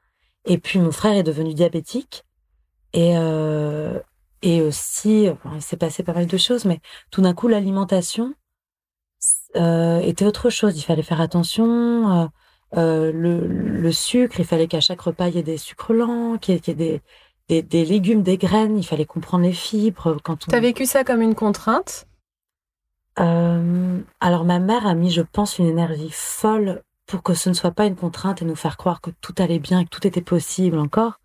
Et 0.47 0.59
puis, 0.59 0.79
mon 0.79 0.91
frère 0.93 1.15
est 1.15 1.23
devenu 1.23 1.55
diabétique. 1.55 2.25
Et, 2.93 3.17
euh, 3.17 4.01
et 4.43 4.63
aussi, 4.63 5.29
il 5.55 5.63
s'est 5.63 5.77
passé 5.77 6.03
pas 6.03 6.15
mal 6.15 6.27
de 6.27 6.37
choses, 6.37 6.65
mais 6.65 6.81
tout 7.11 7.23
d'un 7.23 7.35
coup, 7.35 7.49
l'alimentation 7.49 8.35
euh, 9.57 10.01
était 10.01 10.25
autre 10.27 10.51
chose. 10.51 10.77
Il 10.79 10.83
fallait 10.83 11.03
faire 11.03 11.21
attention. 11.21 12.31
Euh, 12.77 13.13
le, 13.13 13.47
le, 13.47 13.93
sucre, 13.93 14.41
il 14.41 14.47
fallait 14.47 14.67
qu'à 14.67 14.81
chaque 14.81 15.01
repas, 15.01 15.29
il 15.29 15.37
y 15.37 15.39
ait 15.39 15.43
des 15.43 15.59
sucres 15.59 15.93
lents, 15.93 16.39
qu'il 16.39 16.55
y 16.55 16.57
ait, 16.57 16.75
des, 16.75 17.03
des, 17.49 17.63
des, 17.63 17.85
légumes, 17.85 18.23
des 18.23 18.39
graines. 18.39 18.79
Il 18.79 18.87
fallait 18.87 19.05
comprendre 19.05 19.45
les 19.45 19.53
fibres. 19.53 20.17
Quand 20.23 20.49
on... 20.49 20.55
as 20.55 20.61
vécu 20.61 20.87
ça 20.87 21.05
comme 21.05 21.21
une 21.21 21.35
contrainte? 21.35 22.07
Euh, 23.19 23.99
Alors, 24.21 24.45
ma 24.45 24.59
mère 24.59 24.87
a 24.87 24.95
mis, 24.95 25.11
je 25.11 25.23
pense, 25.23 25.59
une 25.59 25.67
énergie 25.67 26.11
folle 26.11 26.83
pour 27.07 27.23
que 27.23 27.35
ce 27.35 27.51
ne 27.51 27.55
soit 27.55 27.73
pas 27.73 27.87
une 27.87 27.97
contrainte 27.97 28.41
et 28.41 28.45
nous 28.47 28.57
faire 28.57 28.79
croire 28.79 29.03
que 29.03 29.11
tout 29.21 29.35
allait 29.37 29.59
bien, 29.59 29.85
que 29.85 29.91
tout 29.91 30.07
était 30.07 30.23
possible 30.23 30.79
encore. 30.79 31.21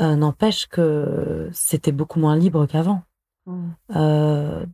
Euh, 0.00 0.16
n'empêche 0.16 0.66
que 0.66 1.48
c'était 1.52 1.92
beaucoup 1.92 2.18
moins 2.18 2.34
libre 2.34 2.66
qu'avant. 2.66 3.02
Mmh. 3.46 3.68
Euh, 3.94 4.66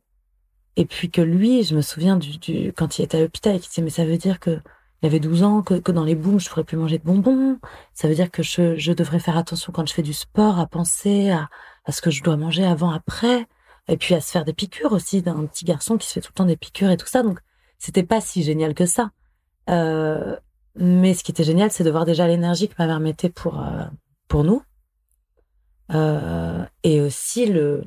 et 0.77 0.85
puis 0.87 1.11
que 1.11 1.21
lui, 1.21 1.65
je 1.65 1.75
me 1.75 1.83
souviens 1.83 2.17
du, 2.17 2.39
du 2.39 2.73
quand 2.73 2.99
il 2.99 3.03
était 3.03 3.19
à 3.19 3.21
l'hôpital, 3.21 3.57
il 3.57 3.61
disait 3.61 3.83
mais 3.83 3.91
ça 3.91 4.05
veut 4.05 4.17
dire 4.17 4.39
que 4.39 4.61
il 5.03 5.07
avait 5.07 5.21
12 5.21 5.43
ans, 5.45 5.63
que, 5.63 5.75
que 5.75 5.93
dans 5.93 6.05
les 6.05 6.15
booms, 6.15 6.41
je 6.41 6.49
pourrais 6.49 6.65
plus 6.65 6.77
manger 6.77 6.99
de 6.99 7.05
bonbons. 7.05 7.59
Ça 7.95 8.09
veut 8.09 8.15
dire 8.15 8.31
que 8.31 8.43
je, 8.43 8.77
je 8.77 8.93
devrais 8.93 9.21
faire 9.21 9.37
attention 9.37 9.73
quand 9.73 9.87
je 9.87 9.95
fais 9.95 10.03
du 10.03 10.13
sport, 10.13 10.59
à 10.59 10.67
penser 10.67 11.31
à, 11.31 11.49
à 11.85 11.93
ce 11.93 12.03
que 12.03 12.11
je 12.11 12.23
dois 12.23 12.37
manger 12.37 12.65
avant, 12.65 12.91
après. 12.91 13.47
Et 13.89 13.97
puis 13.97 14.15
à 14.15 14.21
se 14.21 14.31
faire 14.31 14.45
des 14.45 14.53
piqûres 14.53 14.93
aussi 14.93 15.23
d'un 15.23 15.47
petit 15.47 15.65
garçon 15.65 15.97
qui 15.97 16.07
se 16.07 16.13
fait 16.15 16.21
tout 16.21 16.31
le 16.33 16.39
temps 16.39 16.45
des 16.45 16.57
piqûres 16.57 16.91
et 16.91 16.97
tout 16.97 17.07
ça. 17.07 17.23
Donc, 17.23 17.39
c'était 17.79 18.03
pas 18.03 18.21
si 18.21 18.43
génial 18.43 18.75
que 18.75 18.87
ça. 18.87 19.11
Euh, 19.71 20.37
mais 20.77 21.15
ce 21.15 21.25
qui 21.25 21.31
était 21.31 21.45
génial, 21.45 21.71
c'est 21.71 21.85
de 21.85 21.91
voir 21.91 22.05
déjà 22.05 22.27
l'énergie 22.27 22.69
que 22.69 22.75
ma 22.79 22.87
mère 22.87 23.01
mettait 23.01 23.31
pour, 23.31 23.61
euh, 23.61 23.85
pour 24.27 24.45
nous. 24.45 24.63
Euh, 25.95 26.65
et 26.83 27.01
aussi 27.01 27.47
le, 27.47 27.83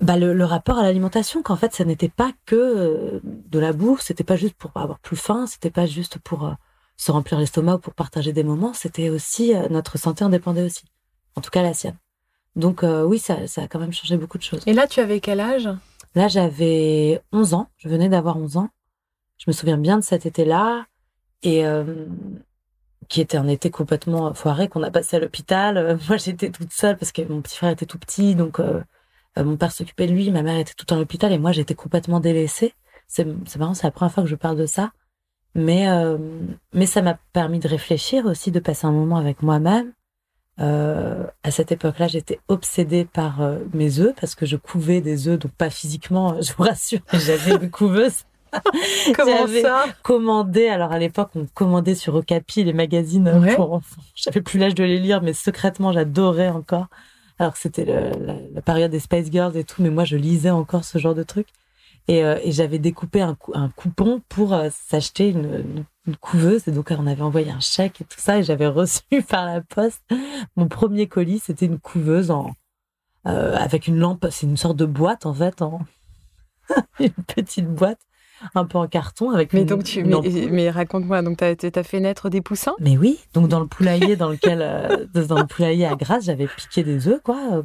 bah 0.00 0.16
le, 0.16 0.32
le, 0.32 0.44
rapport 0.44 0.78
à 0.78 0.82
l'alimentation, 0.82 1.42
qu'en 1.42 1.56
fait, 1.56 1.74
ça 1.74 1.84
n'était 1.84 2.08
pas 2.08 2.32
que 2.46 2.56
euh, 2.56 3.20
de 3.24 3.58
la 3.58 3.72
bouffe, 3.72 4.00
c'était 4.00 4.24
pas 4.24 4.36
juste 4.36 4.54
pour 4.54 4.70
avoir 4.74 4.98
plus 4.98 5.16
faim, 5.16 5.46
c'était 5.46 5.70
pas 5.70 5.86
juste 5.86 6.18
pour 6.18 6.46
euh, 6.46 6.52
se 6.96 7.12
remplir 7.12 7.38
l'estomac 7.38 7.76
ou 7.76 7.78
pour 7.78 7.94
partager 7.94 8.32
des 8.32 8.44
moments, 8.44 8.72
c'était 8.72 9.10
aussi 9.10 9.52
notre 9.70 9.98
santé 9.98 10.24
en 10.24 10.28
dépendait 10.28 10.64
aussi, 10.64 10.84
en 11.36 11.40
tout 11.40 11.50
cas 11.50 11.62
la 11.62 11.74
sienne. 11.74 11.96
Donc 12.56 12.82
oui, 12.82 13.18
ça, 13.18 13.46
ça 13.46 13.62
a 13.62 13.68
quand 13.68 13.78
même 13.78 13.92
changé 13.92 14.16
beaucoup 14.18 14.36
de 14.36 14.42
choses. 14.42 14.62
Et 14.66 14.74
là, 14.74 14.86
tu 14.86 15.00
avais 15.00 15.20
quel 15.20 15.40
âge? 15.40 15.68
Là, 16.14 16.28
j'avais 16.28 17.22
11 17.32 17.54
ans, 17.54 17.68
je 17.78 17.88
venais 17.88 18.08
d'avoir 18.08 18.36
11 18.36 18.58
ans. 18.58 18.68
Je 19.38 19.44
me 19.46 19.52
souviens 19.52 19.78
bien 19.78 19.96
de 19.96 20.02
cet 20.02 20.26
été-là. 20.26 20.84
Et 21.42 21.64
qui 23.10 23.20
était 23.20 23.36
un 23.36 23.48
été 23.48 23.70
complètement 23.70 24.32
foiré 24.34 24.68
qu'on 24.68 24.82
a 24.82 24.90
passé 24.90 25.16
à 25.16 25.20
l'hôpital. 25.20 25.76
Euh, 25.76 25.96
moi, 26.08 26.16
j'étais 26.16 26.48
toute 26.48 26.72
seule 26.72 26.96
parce 26.96 27.12
que 27.12 27.20
mon 27.22 27.42
petit 27.42 27.56
frère 27.56 27.70
était 27.70 27.84
tout 27.84 27.98
petit, 27.98 28.34
donc 28.34 28.60
euh, 28.60 28.62
euh, 28.64 28.82
mon 29.36 29.56
père 29.56 29.72
s'occupait 29.72 30.06
de 30.06 30.12
lui, 30.12 30.30
ma 30.30 30.42
mère 30.42 30.58
était 30.58 30.74
tout 30.74 30.92
en 30.92 30.96
l'hôpital 30.96 31.32
et 31.32 31.38
moi, 31.38 31.52
j'étais 31.52 31.74
complètement 31.74 32.20
délaissée. 32.20 32.74
C'est 33.06 33.26
marrant, 33.58 33.74
c'est 33.74 33.86
la 33.86 33.90
première 33.90 34.12
fois 34.12 34.22
que 34.22 34.28
je 34.28 34.36
parle 34.36 34.56
de 34.56 34.66
ça, 34.66 34.92
mais 35.54 35.86
mais 36.72 36.86
ça 36.86 37.02
m'a 37.02 37.18
permis 37.32 37.58
de 37.58 37.66
réfléchir 37.66 38.26
aussi, 38.26 38.52
de 38.52 38.60
passer 38.60 38.86
un 38.86 38.92
moment 38.92 39.16
avec 39.16 39.42
moi-même. 39.42 39.92
à 40.58 41.50
cette 41.50 41.72
époque-là, 41.72 42.06
j'étais 42.06 42.38
obsédée 42.46 43.04
par 43.04 43.40
mes 43.72 43.98
œufs 43.98 44.14
parce 44.20 44.36
que 44.36 44.46
je 44.46 44.56
couvais 44.56 45.00
des 45.00 45.26
œufs, 45.26 45.38
donc 45.38 45.52
pas 45.52 45.70
physiquement, 45.70 46.40
je 46.42 46.52
vous 46.52 46.62
rassure, 46.62 47.00
j'avais 47.12 47.52
une 47.52 47.70
couveuse. 47.70 48.24
Comment 49.16 49.46
ça? 49.46 49.84
commandé. 50.02 50.68
Alors 50.68 50.92
à 50.92 50.98
l'époque, 50.98 51.30
on 51.34 51.46
commandait 51.54 51.94
sur 51.94 52.14
Okapi 52.14 52.64
les 52.64 52.72
magazines 52.72 53.28
euh, 53.28 53.54
pour 53.54 53.72
enfants. 53.74 54.02
J'avais 54.14 54.40
plus 54.40 54.58
l'âge 54.58 54.74
de 54.74 54.84
les 54.84 54.98
lire, 54.98 55.22
mais 55.22 55.32
secrètement, 55.32 55.92
j'adorais 55.92 56.48
encore. 56.48 56.86
Alors 57.40 57.56
c'était 57.56 57.86
la, 57.86 58.60
période 58.60 58.90
des 58.90 59.00
Spice 59.00 59.32
Girls 59.32 59.56
et 59.56 59.64
tout, 59.64 59.82
mais 59.82 59.88
moi 59.88 60.04
je 60.04 60.16
lisais 60.16 60.50
encore 60.50 60.84
ce 60.84 60.98
genre 60.98 61.14
de 61.14 61.22
trucs. 61.22 61.48
Et, 62.06 62.22
euh, 62.22 62.38
et 62.44 62.52
j'avais 62.52 62.78
découpé 62.78 63.22
un, 63.22 63.34
coupon 63.76 64.20
pour 64.28 64.52
euh, 64.52 64.68
s'acheter 64.70 65.30
une, 65.30 65.86
couveuse. 66.20 66.68
Et 66.68 66.70
donc 66.70 66.90
on 66.90 67.06
avait 67.06 67.22
envoyé 67.22 67.50
un 67.50 67.60
chèque 67.60 68.02
et 68.02 68.04
tout 68.04 68.20
ça. 68.20 68.38
Et 68.38 68.42
j'avais 68.42 68.66
reçu 68.66 69.22
par 69.26 69.46
la 69.46 69.62
poste 69.62 70.02
mon 70.54 70.68
premier 70.68 71.06
colis. 71.08 71.38
C'était 71.38 71.64
une 71.64 71.78
couveuse 71.78 72.30
en 72.30 72.52
avec 73.24 73.86
une 73.86 73.98
lampe. 73.98 74.26
C'est 74.30 74.46
une 74.46 74.58
sorte 74.58 74.76
de 74.76 74.86
boîte 74.86 75.24
en 75.24 75.32
fait, 75.32 75.62
une 77.00 77.10
petite 77.26 77.68
boîte 77.68 78.00
un 78.54 78.64
peu 78.64 78.78
en 78.78 78.86
carton 78.86 79.30
avec 79.30 79.52
mais 79.52 79.64
donc 79.64 79.84
tu 79.84 80.04
mais, 80.04 80.70
raconte-moi 80.70 81.22
donc 81.22 81.38
tu 81.38 81.44
as, 81.44 81.82
fait 81.82 82.00
naître 82.00 82.30
des 82.30 82.40
poussins? 82.40 82.74
Mais 82.80 82.96
oui 82.96 83.18
donc 83.34 83.48
dans 83.48 83.60
le 83.60 83.66
poulailler 83.66 84.16
dans 84.16 84.28
lequel 84.28 84.60
euh, 84.62 85.06
dans 85.26 85.38
le 85.38 85.46
poulailler 85.46 85.86
à 85.86 85.94
Grasse 85.94 86.24
j'avais 86.24 86.46
piqué 86.46 86.82
des 86.82 87.08
œufs 87.08 87.20
quoi 87.22 87.62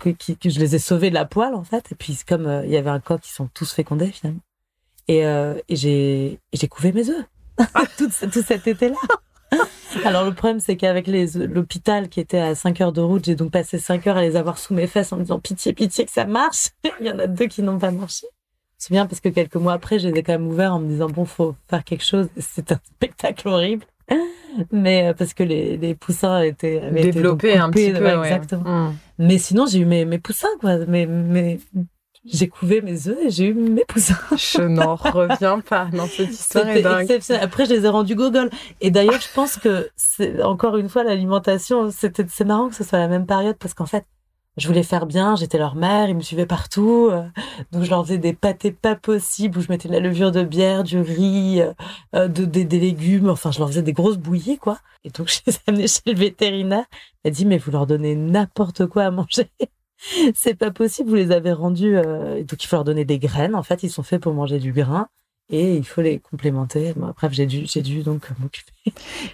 que, 0.00 0.10
je 0.44 0.58
les 0.58 0.74
ai 0.74 0.78
sauvés 0.78 1.10
de 1.10 1.14
la 1.14 1.24
poêle 1.24 1.54
en 1.54 1.64
fait. 1.64 1.92
Et 1.92 1.94
puis 1.94 2.18
comme 2.26 2.46
euh, 2.46 2.64
il 2.64 2.70
y 2.70 2.76
avait 2.76 2.90
un 2.90 3.00
coq 3.00 3.20
qui 3.20 3.32
sont 3.32 3.48
tous 3.52 3.72
fécondés 3.72 4.10
finalement. 4.10 4.40
Et, 5.08 5.26
euh, 5.26 5.54
et 5.68 5.76
j'ai 5.76 6.40
j'ai 6.52 6.68
couvé 6.68 6.92
mes 6.92 7.08
œufs. 7.08 7.24
Tout, 7.96 8.10
tout 8.30 8.42
cet 8.42 8.66
été 8.66 8.90
là 8.90 8.96
alors 10.04 10.24
le 10.24 10.34
problème 10.34 10.60
c'est 10.60 10.76
qu'avec 10.76 11.06
l'hôpital 11.06 12.08
qui 12.08 12.20
était 12.20 12.38
à 12.38 12.54
5 12.54 12.80
heures 12.80 12.92
de 12.92 13.00
route, 13.00 13.24
j'ai 13.24 13.34
donc 13.34 13.50
passé 13.50 13.78
5 13.78 14.06
heures 14.06 14.16
à 14.16 14.22
les 14.22 14.36
avoir 14.36 14.58
sous 14.58 14.74
mes 14.74 14.86
fesses 14.86 15.12
en 15.12 15.16
me 15.16 15.22
disant 15.22 15.38
pitié, 15.38 15.72
pitié 15.72 16.04
que 16.04 16.12
ça 16.12 16.26
marche. 16.26 16.70
Il 17.00 17.06
y 17.06 17.10
en 17.10 17.18
a 17.18 17.26
deux 17.26 17.46
qui 17.46 17.62
n'ont 17.62 17.78
pas 17.78 17.90
marché. 17.90 18.26
C'est 18.78 18.92
bien 18.92 19.06
parce 19.06 19.20
que 19.20 19.28
quelques 19.28 19.56
mois 19.56 19.72
après, 19.72 19.98
j'ai 19.98 20.12
quand 20.22 20.32
même 20.32 20.46
ouvert 20.46 20.74
en 20.74 20.80
me 20.80 20.88
disant 20.88 21.08
bon, 21.08 21.24
faut 21.24 21.54
faire 21.68 21.84
quelque 21.84 22.04
chose. 22.04 22.28
C'est 22.38 22.72
un 22.72 22.80
spectacle 22.84 23.48
horrible, 23.48 23.84
mais 24.70 25.08
euh, 25.08 25.14
parce 25.14 25.34
que 25.34 25.42
les, 25.42 25.76
les 25.76 25.94
poussins 25.94 26.42
étaient 26.42 26.90
développés 26.90 27.56
un 27.56 27.70
petit 27.70 27.92
peu, 27.92 28.06
exactement. 28.06 28.90
Mm. 28.90 28.96
Mais 29.18 29.38
sinon, 29.38 29.66
j'ai 29.66 29.80
eu 29.80 29.86
mes, 29.86 30.04
mes 30.04 30.18
poussins 30.18 30.48
quoi. 30.60 30.78
Mais 30.86 31.06
mais 31.06 31.58
j'ai 32.26 32.48
couvé 32.48 32.80
mes 32.80 33.08
œufs 33.08 33.18
et 33.24 33.30
j'ai 33.30 33.46
eu 33.46 33.54
mes 33.54 33.84
poussins. 33.84 34.18
Je 34.36 34.62
n'en 34.62 34.96
reviens 34.96 35.60
pas. 35.60 35.88
Non, 35.92 36.06
cette 36.06 36.30
histoire 36.32 36.68
est 36.68 36.82
dingue. 36.82 37.08
Après, 37.40 37.66
je 37.66 37.74
les 37.74 37.84
ai 37.84 37.88
rendus 37.88 38.16
Google. 38.16 38.50
Et 38.80 38.90
d'ailleurs, 38.90 39.20
je 39.20 39.28
pense 39.32 39.56
que 39.56 39.90
c'est 39.96 40.42
encore 40.42 40.76
une 40.76 40.88
fois 40.88 41.04
l'alimentation. 41.04 41.90
C'était 41.90 42.26
c'est 42.28 42.44
marrant 42.44 42.68
que 42.68 42.74
ce 42.74 42.84
soit 42.84 42.98
la 42.98 43.08
même 43.08 43.26
période 43.26 43.56
parce 43.58 43.74
qu'en 43.74 43.86
fait, 43.86 44.04
je 44.56 44.66
voulais 44.68 44.82
faire 44.82 45.06
bien, 45.06 45.36
j'étais 45.36 45.58
leur 45.58 45.74
mère, 45.74 46.08
ils 46.08 46.16
me 46.16 46.22
suivaient 46.22 46.46
partout. 46.46 47.08
Euh, 47.10 47.22
donc 47.72 47.82
je 47.82 47.90
leur 47.90 48.04
faisais 48.04 48.18
des 48.18 48.32
pâtés 48.32 48.70
pas 48.70 48.94
possibles 48.94 49.58
où 49.58 49.60
je 49.60 49.68
mettais 49.68 49.88
de 49.88 49.92
la 49.92 50.00
levure 50.00 50.32
de 50.32 50.42
bière, 50.42 50.82
du 50.82 51.00
riz, 51.00 51.60
euh, 51.60 51.72
euh, 52.14 52.28
de, 52.28 52.44
des, 52.44 52.80
légumes, 52.80 53.28
enfin 53.28 53.50
je 53.50 53.58
leur 53.58 53.68
faisais 53.68 53.82
des 53.82 53.92
grosses 53.92 54.16
bouillies 54.16 54.58
quoi. 54.58 54.78
Et 55.04 55.10
donc 55.10 55.28
je 55.30 55.40
les 55.46 55.54
ai 55.54 55.58
amenés 55.66 55.88
chez 55.88 56.00
le 56.06 56.14
vétérinaire. 56.14 56.84
Elle 57.22 57.32
dit 57.32 57.44
mais 57.44 57.58
vous 57.58 57.70
leur 57.70 57.86
donnez 57.86 58.14
n'importe 58.14 58.86
quoi 58.86 59.04
à 59.04 59.10
manger. 59.10 59.50
C'est 60.34 60.54
pas 60.54 60.70
possible, 60.70 61.08
vous 61.08 61.16
les 61.16 61.32
avez 61.32 61.52
rendus 61.52 61.94
donc 61.94 62.62
il 62.62 62.66
faut 62.66 62.76
leur 62.76 62.84
donner 62.84 63.06
des 63.06 63.18
graines 63.18 63.54
en 63.54 63.62
fait, 63.62 63.82
ils 63.82 63.90
sont 63.90 64.02
faits 64.02 64.20
pour 64.20 64.34
manger 64.34 64.58
du 64.58 64.72
grain 64.72 65.08
et 65.48 65.74
il 65.76 65.86
faut 65.86 66.02
les 66.02 66.18
complémenter. 66.18 66.92
bref, 66.96 67.32
j'ai 67.32 67.46
dû, 67.46 67.64
j'ai 67.66 67.80
dû 67.80 68.02
donc 68.02 68.28
m'occuper. 68.38 68.72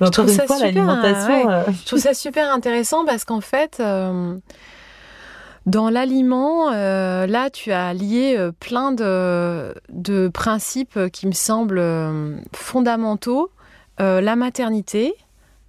Je 0.00 0.06
trouve 0.06 0.28
ça 0.28 0.42
super, 0.42 0.60
l'alimentation. 0.60 1.64
Je 1.72 1.84
trouve 1.84 1.98
ça 1.98 2.14
super 2.14 2.52
intéressant 2.52 3.04
parce 3.04 3.24
qu'en 3.24 3.40
fait, 3.40 3.82
dans 5.66 5.90
l'aliment, 5.90 6.73
euh, 6.73 7.26
là, 7.26 7.49
tu 7.49 7.71
as 7.71 7.95
lié 7.95 8.35
euh, 8.37 8.50
plein 8.50 8.90
de, 8.92 9.75
de, 9.90 10.28
principes 10.28 10.99
qui 11.12 11.26
me 11.26 11.33
semblent 11.33 11.78
euh, 11.78 12.37
fondamentaux. 12.54 13.50
la 13.99 14.35
maternité, 14.35 15.14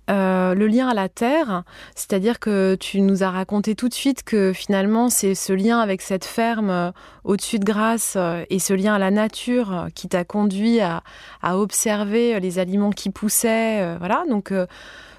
le 0.08 0.66
lien 0.66 0.88
à 0.90 0.96
la 0.96 1.08
terre, 1.08 1.64
c'est-à-dire 1.94 2.40
que 2.40 2.76
tu 2.80 3.02
nous 3.02 3.22
as 3.22 3.30
raconté 3.30 3.76
tout 3.76 3.88
de 3.88 3.94
suite 3.94 4.24
que 4.24 4.52
finalement 4.52 5.10
c'est 5.10 5.36
ce 5.36 5.54
lien 5.54 5.80
avec 5.80 6.02
cette 6.02 6.26
ferme 6.26 6.94
au-dessus 7.24 7.60
de 7.60 7.66
Grasse 7.66 8.18
et 8.50 8.58
ce 8.58 8.74
lien 8.74 8.96
à 8.96 9.00
la 9.00 9.12
nature 9.12 9.90
qui 9.94 10.10
t'a 10.10 10.24
conduit 10.24 10.80
à, 10.80 11.04
à, 11.44 11.60
observer 11.60 12.40
les 12.40 12.58
aliments 12.58 12.90
qui 12.90 13.12
poussaient, 13.12 13.98
voilà. 14.00 14.24
Donc 14.28 14.52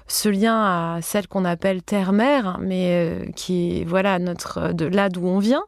ce 0.07 0.29
lien 0.29 0.63
à 0.63 0.99
celle 1.01 1.27
qu'on 1.27 1.45
appelle 1.45 1.81
terre-mère, 1.81 2.57
mais 2.61 2.89
euh, 2.91 3.25
qui 3.35 3.81
est 3.81 3.83
voilà 3.85 4.19
notre 4.19 4.73
de 4.73 4.85
là 4.85 5.09
d'où 5.09 5.25
on 5.25 5.39
vient. 5.39 5.63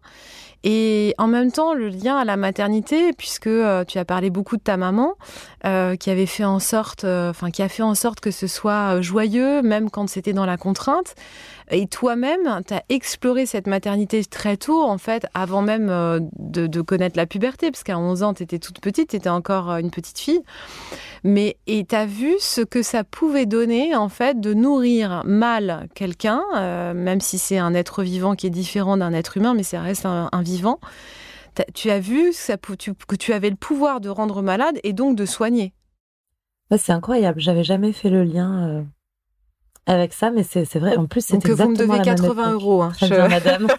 Et 0.64 1.14
en 1.18 1.28
même 1.28 1.52
temps, 1.52 1.74
le 1.74 1.88
lien 1.88 2.18
à 2.18 2.26
la 2.26 2.36
maternité, 2.36 3.14
puisque 3.14 3.48
euh, 3.48 3.86
tu 3.86 4.00
as 4.00 4.06
parlé 4.06 4.30
beaucoup 4.30 4.58
de 4.58 4.62
ta 4.62 4.76
maman, 4.76 5.14
euh, 5.66 5.96
qui 5.96 6.10
avait 6.10 6.26
fait 6.26 6.44
en 6.44 6.60
sorte, 6.60 7.04
enfin 7.04 7.52
qui 7.52 7.62
a 7.62 7.70
fait 7.70 7.84
en 7.84 7.96
sorte 7.96 8.20
que 8.20 8.32
ce 8.32 8.48
soit 8.48 9.02
joyeux, 9.02 9.62
même 9.62 9.90
quand 9.90 10.10
c'était 10.10 10.34
dans 10.34 10.46
la 10.46 10.58
contrainte. 10.58 11.16
Et 11.70 11.88
toi-même, 11.88 12.62
tu 12.66 12.74
as 12.74 12.84
exploré 12.90 13.46
cette 13.46 13.68
maternité 13.68 14.24
très 14.24 14.58
tôt, 14.58 14.84
en 14.84 14.98
fait, 14.98 15.28
avant 15.34 15.62
même 15.62 15.88
de, 16.38 16.68
de 16.68 16.82
connaître 16.82 17.18
la 17.18 17.26
puberté, 17.26 17.72
parce 17.72 17.84
qu'à 17.84 18.00
11 18.00 18.24
ans, 18.24 18.34
tu 18.34 18.44
étais 18.44 18.60
toute 18.60 18.80
petite, 18.80 19.10
tu 19.10 19.16
étais 19.18 19.30
encore 19.30 19.70
une 19.72 19.92
petite 19.92 20.18
fille. 20.18 20.42
Mais 21.24 21.58
et 21.68 21.86
tu 21.86 21.96
as 21.96 22.06
vu 22.06 22.36
ce 22.40 22.62
que 22.62 22.82
ça 22.82 23.04
pouvait 23.04 23.46
donner 23.46 23.96
en 23.96 24.10
fait 24.10 24.40
de 24.40 24.54
nourrir 24.54 25.24
mal 25.26 25.88
quelqu'un, 25.94 26.42
euh, 26.56 26.94
même 26.94 27.22
si 27.22 27.38
c'est 27.38 27.58
un 27.58 27.74
être 27.74 28.04
vivant 28.04 28.36
qui 28.36 28.48
est 28.48 28.52
différent 28.52 28.98
d'un 28.98 29.14
être 29.14 29.38
humain, 29.38 29.54
mais 29.54 29.64
ça 29.64 29.82
reste 29.82 30.06
un, 30.06 30.30
vivant. 30.42 30.80
tu 31.74 31.90
as 31.90 32.00
vu 32.00 32.32
que 32.32 33.16
tu 33.16 33.34
avais 33.34 33.50
le 33.50 33.56
pouvoir 33.56 34.00
de 34.00 34.10
rendre 34.10 34.42
malade 34.42 34.80
et 34.84 34.94
donc 34.94 35.16
de 35.16 35.26
soigner. 35.26 35.74
c'est 36.76 36.92
incroyable. 36.92 37.40
J'avais 37.40 37.64
jamais 37.64 37.92
fait 37.92 38.10
le 38.10 38.24
lien 38.24 38.68
euh, 38.70 38.84
avec 39.88 40.14
ça, 40.14 40.30
mais 40.32 40.44
c'est 40.44 40.78
vrai. 40.78 40.98
En 40.98 41.06
plus, 41.06 41.22
c'est 41.26 41.36
exactement 41.36 41.66
vous 41.66 41.72
me 41.72 41.78
devez 41.78 42.02
80 42.02 42.52
euros. 42.52 42.82
Hein, 42.84 42.92
madame. 43.30 43.68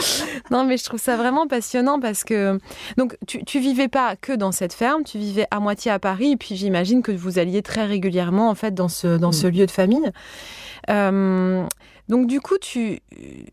non, 0.50 0.64
mais 0.64 0.76
je 0.76 0.84
trouve 0.84 1.00
ça 1.00 1.16
vraiment 1.16 1.46
passionnant 1.46 2.00
parce 2.00 2.24
que 2.24 2.58
donc 2.96 3.16
tu, 3.26 3.44
tu 3.44 3.60
vivais 3.60 3.88
pas 3.88 4.16
que 4.16 4.32
dans 4.32 4.52
cette 4.52 4.72
ferme, 4.72 5.04
tu 5.04 5.18
vivais 5.18 5.46
à 5.50 5.60
moitié 5.60 5.90
à 5.90 5.98
Paris, 5.98 6.32
et 6.32 6.36
puis 6.36 6.56
j'imagine 6.56 7.02
que 7.02 7.12
vous 7.12 7.38
alliez 7.38 7.62
très 7.62 7.84
régulièrement 7.84 8.48
en 8.48 8.54
fait 8.54 8.74
dans 8.74 8.88
ce 8.88 9.16
dans 9.16 9.32
ce 9.32 9.46
mm. 9.46 9.50
lieu 9.50 9.66
de 9.66 9.70
famille. 9.70 10.10
Euh, 10.88 11.64
donc 12.08 12.26
du 12.26 12.40
coup, 12.40 12.58
tu, 12.58 13.00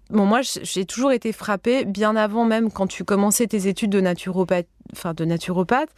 bon 0.09 0.25
moi 0.25 0.41
j'ai 0.43 0.86
toujours 0.86 1.12
été 1.12 1.31
frappée 1.31 1.86
bien 1.86 2.15
avant 2.15 2.45
même 2.45 2.71
quand 2.71 2.88
tu 2.88 3.03
commençais 3.03 3.47
tes 3.47 3.67
études 3.67 3.91
de 3.91 4.01
naturopathe, 4.01 4.67
enfin 4.93 5.13
de 5.13 5.25
naturopathe. 5.25 5.89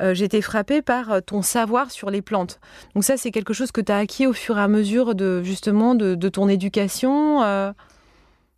Euh, 0.00 0.14
j'étais 0.14 0.40
frappée 0.40 0.82
par 0.82 1.10
euh, 1.12 1.20
ton 1.20 1.42
savoir 1.42 1.90
sur 1.90 2.10
les 2.10 2.22
plantes. 2.22 2.60
Donc 2.94 3.04
ça, 3.04 3.16
c'est 3.16 3.30
quelque 3.30 3.52
chose 3.52 3.70
que 3.72 3.80
tu 3.80 3.92
as 3.92 3.98
acquis 3.98 4.26
au 4.26 4.32
fur 4.32 4.58
et 4.58 4.62
à 4.62 4.68
mesure 4.68 5.14
de 5.14 5.42
justement 5.42 5.94
de, 5.94 6.28
ton 6.28 6.48
éducation. 6.48 7.42
Euh? 7.42 7.72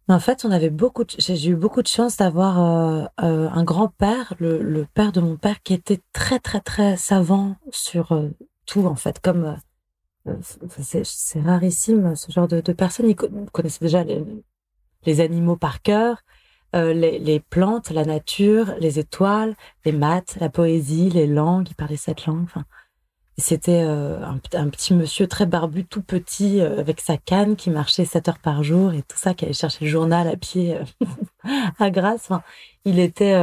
En 0.09 0.21
fait, 0.21 0.45
on 0.45 0.51
avait 0.51 0.71
beaucoup. 0.71 1.05
J'ai 1.19 1.49
eu 1.49 1.57
beaucoup 1.57 1.83
de 1.83 1.89
chance 1.89 2.19
d'avoir 2.19 2.59
un 2.59 3.65
grand-père, 3.65 4.35
le, 4.39 4.87
père 4.93 5.11
de 5.11 5.21
mon 5.21 5.37
père, 5.37 5.63
qui 5.63 5.73
était 5.73 6.01
très 6.13 6.39
très 6.39 6.61
très 6.61 6.97
savant 6.97 7.57
sur 7.71 8.21
tout 8.67 8.85
en 8.85 8.95
fait. 8.95 9.21
Comme 9.21 9.57
c'est 10.45 11.41
rarissime 11.41 12.15
ce 12.15 12.31
genre 12.31 12.49
de, 12.49 12.61
personnes. 12.73 13.09
Il 13.09 13.17
connaissait 13.17 13.79
déjà 13.81 14.05
les 15.07 15.21
animaux 15.21 15.57
par 15.57 15.81
cœur. 15.81 16.23
Euh, 16.75 16.95
les, 16.95 17.41
plantes, 17.41 17.91
la 17.91 18.05
nature, 18.05 18.75
les 18.81 18.99
étoiles, 18.99 19.55
les 19.85 19.93
maths, 19.93 20.39
la 20.41 20.49
poésie, 20.49 21.11
les 21.11 21.27
langues. 21.27 21.69
Il 21.69 21.75
parlait 21.75 21.97
sept 21.99 22.25
langues. 22.25 22.45
Enfin, 22.45 22.65
c'était 23.37 23.83
euh, 23.85 24.25
un, 24.25 24.69
petit 24.69 24.95
monsieur 24.95 25.27
très 25.27 25.45
barbu, 25.45 25.85
tout 25.85 26.01
petit, 26.01 26.61
euh, 26.61 26.81
avec 26.81 27.01
sa 27.01 27.19
canne, 27.19 27.57
qui 27.57 27.69
marchait 27.69 28.07
sept 28.07 28.27
heures 28.29 28.39
par 28.39 28.63
jour 28.63 28.95
et 28.95 29.03
tout 29.03 29.19
ça, 29.19 29.35
qui 29.35 29.45
allait 29.45 29.53
chercher 29.53 29.85
le 29.85 29.91
journal 29.91 30.27
à 30.27 30.37
pied 30.37 30.79
à 31.79 31.91
Grasse. 31.91 32.23
Enfin, 32.31 32.43
il 32.87 32.99
était 32.99 33.37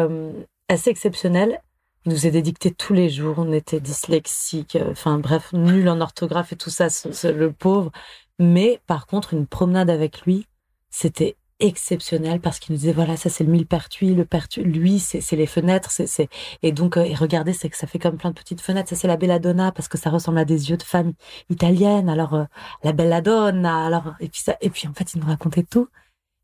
assez 0.67 0.89
exceptionnel. 0.89 1.61
Il 2.05 2.13
nous 2.13 2.25
aidait 2.25 2.41
dicté 2.41 2.71
tous 2.71 2.93
les 2.93 3.09
jours. 3.09 3.35
On 3.37 3.53
était 3.53 3.79
dyslexique, 3.79 4.75
enfin 4.89 5.19
bref, 5.19 5.53
nul 5.53 5.87
en 5.87 6.01
orthographe 6.01 6.53
et 6.53 6.55
tout 6.55 6.71
ça, 6.71 6.87
le 7.31 7.51
pauvre. 7.51 7.91
Mais 8.39 8.81
par 8.87 9.05
contre, 9.05 9.35
une 9.35 9.45
promenade 9.45 9.91
avec 9.91 10.21
lui, 10.21 10.47
c'était 10.89 11.35
exceptionnel 11.59 12.39
parce 12.39 12.59
qu'il 12.59 12.73
nous 12.73 12.79
disait 12.79 12.93
voilà 12.93 13.17
ça 13.17 13.29
c'est 13.29 13.43
le 13.43 13.51
millepertuis 13.51 14.15
le 14.15 14.23
pertuis 14.25 14.63
lui 14.63 14.99
c'est 14.99 15.35
les 15.35 15.45
fenêtres 15.45 15.91
c'est 15.91 16.29
et 16.63 16.71
donc 16.71 16.95
euh, 16.97 17.03
et 17.03 17.13
regardez 17.15 17.53
c'est 17.53 17.69
que 17.69 17.75
ça 17.77 17.87
fait 17.87 17.99
comme 17.99 18.17
plein 18.17 18.31
de 18.31 18.35
petites 18.35 18.61
fenêtres. 18.61 18.89
Ça 18.89 18.95
c'est 18.95 19.07
la 19.07 19.17
belladonna 19.17 19.71
parce 19.71 19.87
que 19.87 19.97
ça 19.97 20.09
ressemble 20.09 20.37
à 20.39 20.45
des 20.45 20.69
yeux 20.69 20.77
de 20.77 20.83
femme 20.83 21.13
italienne. 21.49 22.09
Alors 22.09 22.33
euh, 22.33 22.45
la 22.83 22.93
belladonna 22.93 23.85
alors 23.85 24.15
et 24.19 24.29
puis 24.29 24.41
ça 24.41 24.55
et 24.61 24.69
puis 24.69 24.87
en 24.87 24.93
fait 24.93 25.13
il 25.13 25.21
nous 25.21 25.27
racontait 25.27 25.63
tout. 25.63 25.87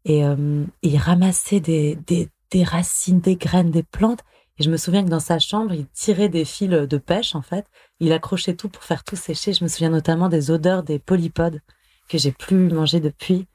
Et, 0.05 0.24
euh, 0.25 0.65
il 0.84 0.98
ramassait 0.98 1.60
des, 1.60 1.98
des 2.07 2.29
des 2.51 2.63
racines 2.63 3.19
des 3.22 3.36
graines 3.38 3.72
des 3.72 3.84
plantes. 3.84 4.22
Et 4.57 4.63
je 4.63 4.72
me 4.72 4.77
souviens 4.77 5.03
que 5.03 5.10
dans 5.10 5.19
sa 5.19 5.39
chambre 5.39 5.74
il 5.74 5.88
tirait 5.88 6.29
des 6.29 6.45
fils 6.45 6.69
de 6.69 6.98
pêche 6.98 7.36
en 7.36 7.41
fait. 7.41 7.65
Il 8.00 8.12
accrochait 8.13 8.55
tout 8.55 8.69
pour 8.69 8.84
faire 8.84 9.03
tout 9.03 9.15
sécher. 9.15 9.53
Je 9.53 9.63
me 9.63 9.69
souviens 9.69 9.89
notamment 9.89 10.29
des 10.29 10.51
odeurs 10.51 10.84
des 10.84 11.00
polypodes 11.00 11.62
que 12.10 12.17
j'ai 12.17 12.31
plus 12.31 12.69
mangé 12.69 13.00
depuis 13.00 13.48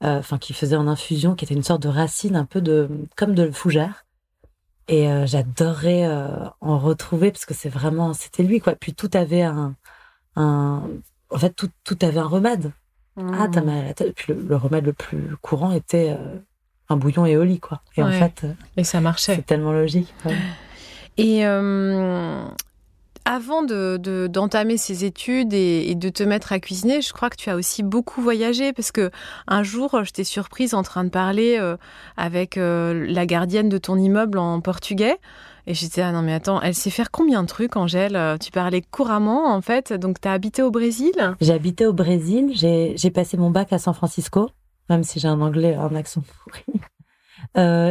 enfin 0.00 0.38
qui 0.38 0.52
faisait 0.52 0.76
en 0.76 0.86
infusion, 0.86 1.34
qui 1.34 1.44
était 1.44 1.54
une 1.54 1.62
sorte 1.62 1.82
de 1.82 1.88
racine 1.88 2.36
un 2.36 2.44
peu 2.44 2.60
de 2.60 2.88
comme 3.16 3.34
de 3.34 3.50
fougère. 3.50 4.04
Et 4.88 5.10
euh, 5.10 5.26
j'adorais 5.26 6.06
euh, 6.06 6.28
en 6.60 6.78
retrouver 6.78 7.30
parce 7.30 7.44
que 7.44 7.54
c'est 7.54 7.68
vraiment 7.68 8.14
c'était 8.14 8.42
lui 8.42 8.60
quoi. 8.60 8.74
Puis 8.74 8.94
tout 8.94 9.10
avait 9.12 9.42
un, 9.42 9.74
un 10.36 10.82
en 11.30 11.38
fait 11.38 11.50
tout, 11.50 11.68
tout 11.84 11.98
avait 12.02 12.20
un 12.20 12.26
remède. 12.26 12.72
Ah 13.16 13.48
t'as 13.52 13.60
mmh. 13.60 13.64
mal 13.64 13.78
à 13.78 13.82
la 13.82 13.94
tête. 13.94 14.14
Puis 14.14 14.32
le, 14.32 14.56
remède 14.56 14.86
le 14.86 14.92
plus 14.92 15.36
courant 15.42 15.72
était 15.72 16.16
un 16.88 16.96
bouillon 16.96 17.26
éoli 17.26 17.58
quoi. 17.58 17.82
Et 17.96 18.02
en 18.02 18.12
fait 18.12 18.46
et 18.76 18.84
ça 18.84 19.00
marchait. 19.00 19.36
C'est 19.36 19.46
tellement 19.46 19.72
logique. 19.72 20.14
Et 21.16 21.44
avant 23.28 23.62
de, 23.62 24.26
d'entamer 24.26 24.78
ces 24.78 25.04
études 25.04 25.52
et, 25.52 25.94
de 25.94 26.08
te 26.08 26.22
mettre 26.22 26.50
à 26.50 26.60
cuisiner, 26.60 27.02
je 27.02 27.12
crois 27.12 27.28
que 27.28 27.36
tu 27.36 27.50
as 27.50 27.56
aussi 27.56 27.82
beaucoup 27.82 28.22
voyagé 28.22 28.72
parce 28.72 28.90
que 28.90 29.10
un 29.46 29.62
jour, 29.62 30.02
je 30.02 30.12
t'ai 30.12 30.24
surprise 30.24 30.72
en 30.72 30.82
train 30.82 31.04
de 31.04 31.10
parler 31.10 31.58
euh, 31.60 31.76
avec 32.16 32.56
euh, 32.56 33.06
la 33.06 33.26
gardienne 33.26 33.68
de 33.68 33.76
ton 33.76 33.98
immeuble 33.98 34.38
en 34.38 34.62
portugais. 34.62 35.18
Et 35.66 35.74
j'étais, 35.74 36.00
ah 36.00 36.10
non 36.10 36.22
mais 36.22 36.32
attends, 36.32 36.62
elle 36.62 36.74
sait 36.74 36.88
faire 36.88 37.10
combien 37.10 37.42
de 37.42 37.48
trucs, 37.48 37.76
Angèle? 37.76 38.16
Euh, 38.16 38.38
Tu 38.38 38.50
parlais 38.50 38.80
couramment 38.80 39.54
en 39.54 39.60
fait, 39.60 39.92
donc 39.92 40.22
tu 40.22 40.26
as 40.26 40.32
habité 40.32 40.62
au 40.62 40.70
Brésil? 40.70 41.12
J'ai 41.42 41.52
habité 41.52 41.84
au 41.84 41.92
Brésil, 41.92 42.52
j'ai, 42.54 43.10
passé 43.10 43.36
mon 43.36 43.50
bac 43.50 43.74
à 43.74 43.78
San 43.78 43.92
Francisco, 43.92 44.48
même 44.88 45.04
si 45.04 45.20
j'ai 45.20 45.28
un 45.28 45.42
anglais, 45.42 45.74
un 45.74 45.94
accent 45.94 46.22
pourri. 46.22 46.64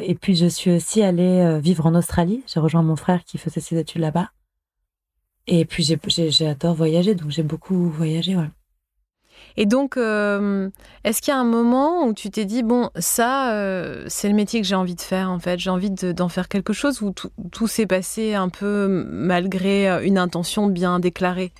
et 0.03 0.15
puis 0.15 0.35
je 0.35 0.47
suis 0.47 0.71
aussi 0.71 1.03
allée 1.03 1.59
vivre 1.61 1.85
en 1.85 1.93
Australie, 1.93 2.43
j'ai 2.47 2.59
rejoint 2.59 2.81
mon 2.81 2.95
frère 2.95 3.23
qui 3.23 3.37
faisait 3.37 3.61
ses 3.61 3.77
études 3.77 4.01
là-bas. 4.01 4.29
Et 5.47 5.65
puis 5.65 5.83
j'adore 5.83 6.75
voyager, 6.75 7.15
donc 7.15 7.31
j'ai 7.31 7.43
beaucoup 7.43 7.89
voyagé. 7.89 8.35
Ouais. 8.35 8.49
Et 9.55 9.65
donc, 9.65 9.97
euh, 9.97 10.69
est-ce 11.03 11.21
qu'il 11.21 11.33
y 11.33 11.35
a 11.35 11.39
un 11.39 11.43
moment 11.43 12.05
où 12.05 12.13
tu 12.13 12.29
t'es 12.29 12.45
dit, 12.45 12.61
bon, 12.61 12.91
ça, 12.95 13.53
euh, 13.53 14.05
c'est 14.07 14.29
le 14.29 14.35
métier 14.35 14.61
que 14.61 14.67
j'ai 14.67 14.75
envie 14.75 14.93
de 14.95 15.01
faire, 15.01 15.31
en 15.31 15.39
fait, 15.39 15.57
j'ai 15.57 15.71
envie 15.71 15.89
d'en 15.89 16.29
faire 16.29 16.47
quelque 16.47 16.73
chose, 16.73 17.01
ou 17.01 17.11
tout, 17.11 17.67
s'est 17.67 17.87
passé 17.87 18.35
un 18.35 18.49
peu 18.49 18.87
malgré 18.87 19.89
euh, 19.89 20.03
une 20.03 20.19
intention 20.19 20.67
bien 20.67 20.99
déclarée? 20.99 21.51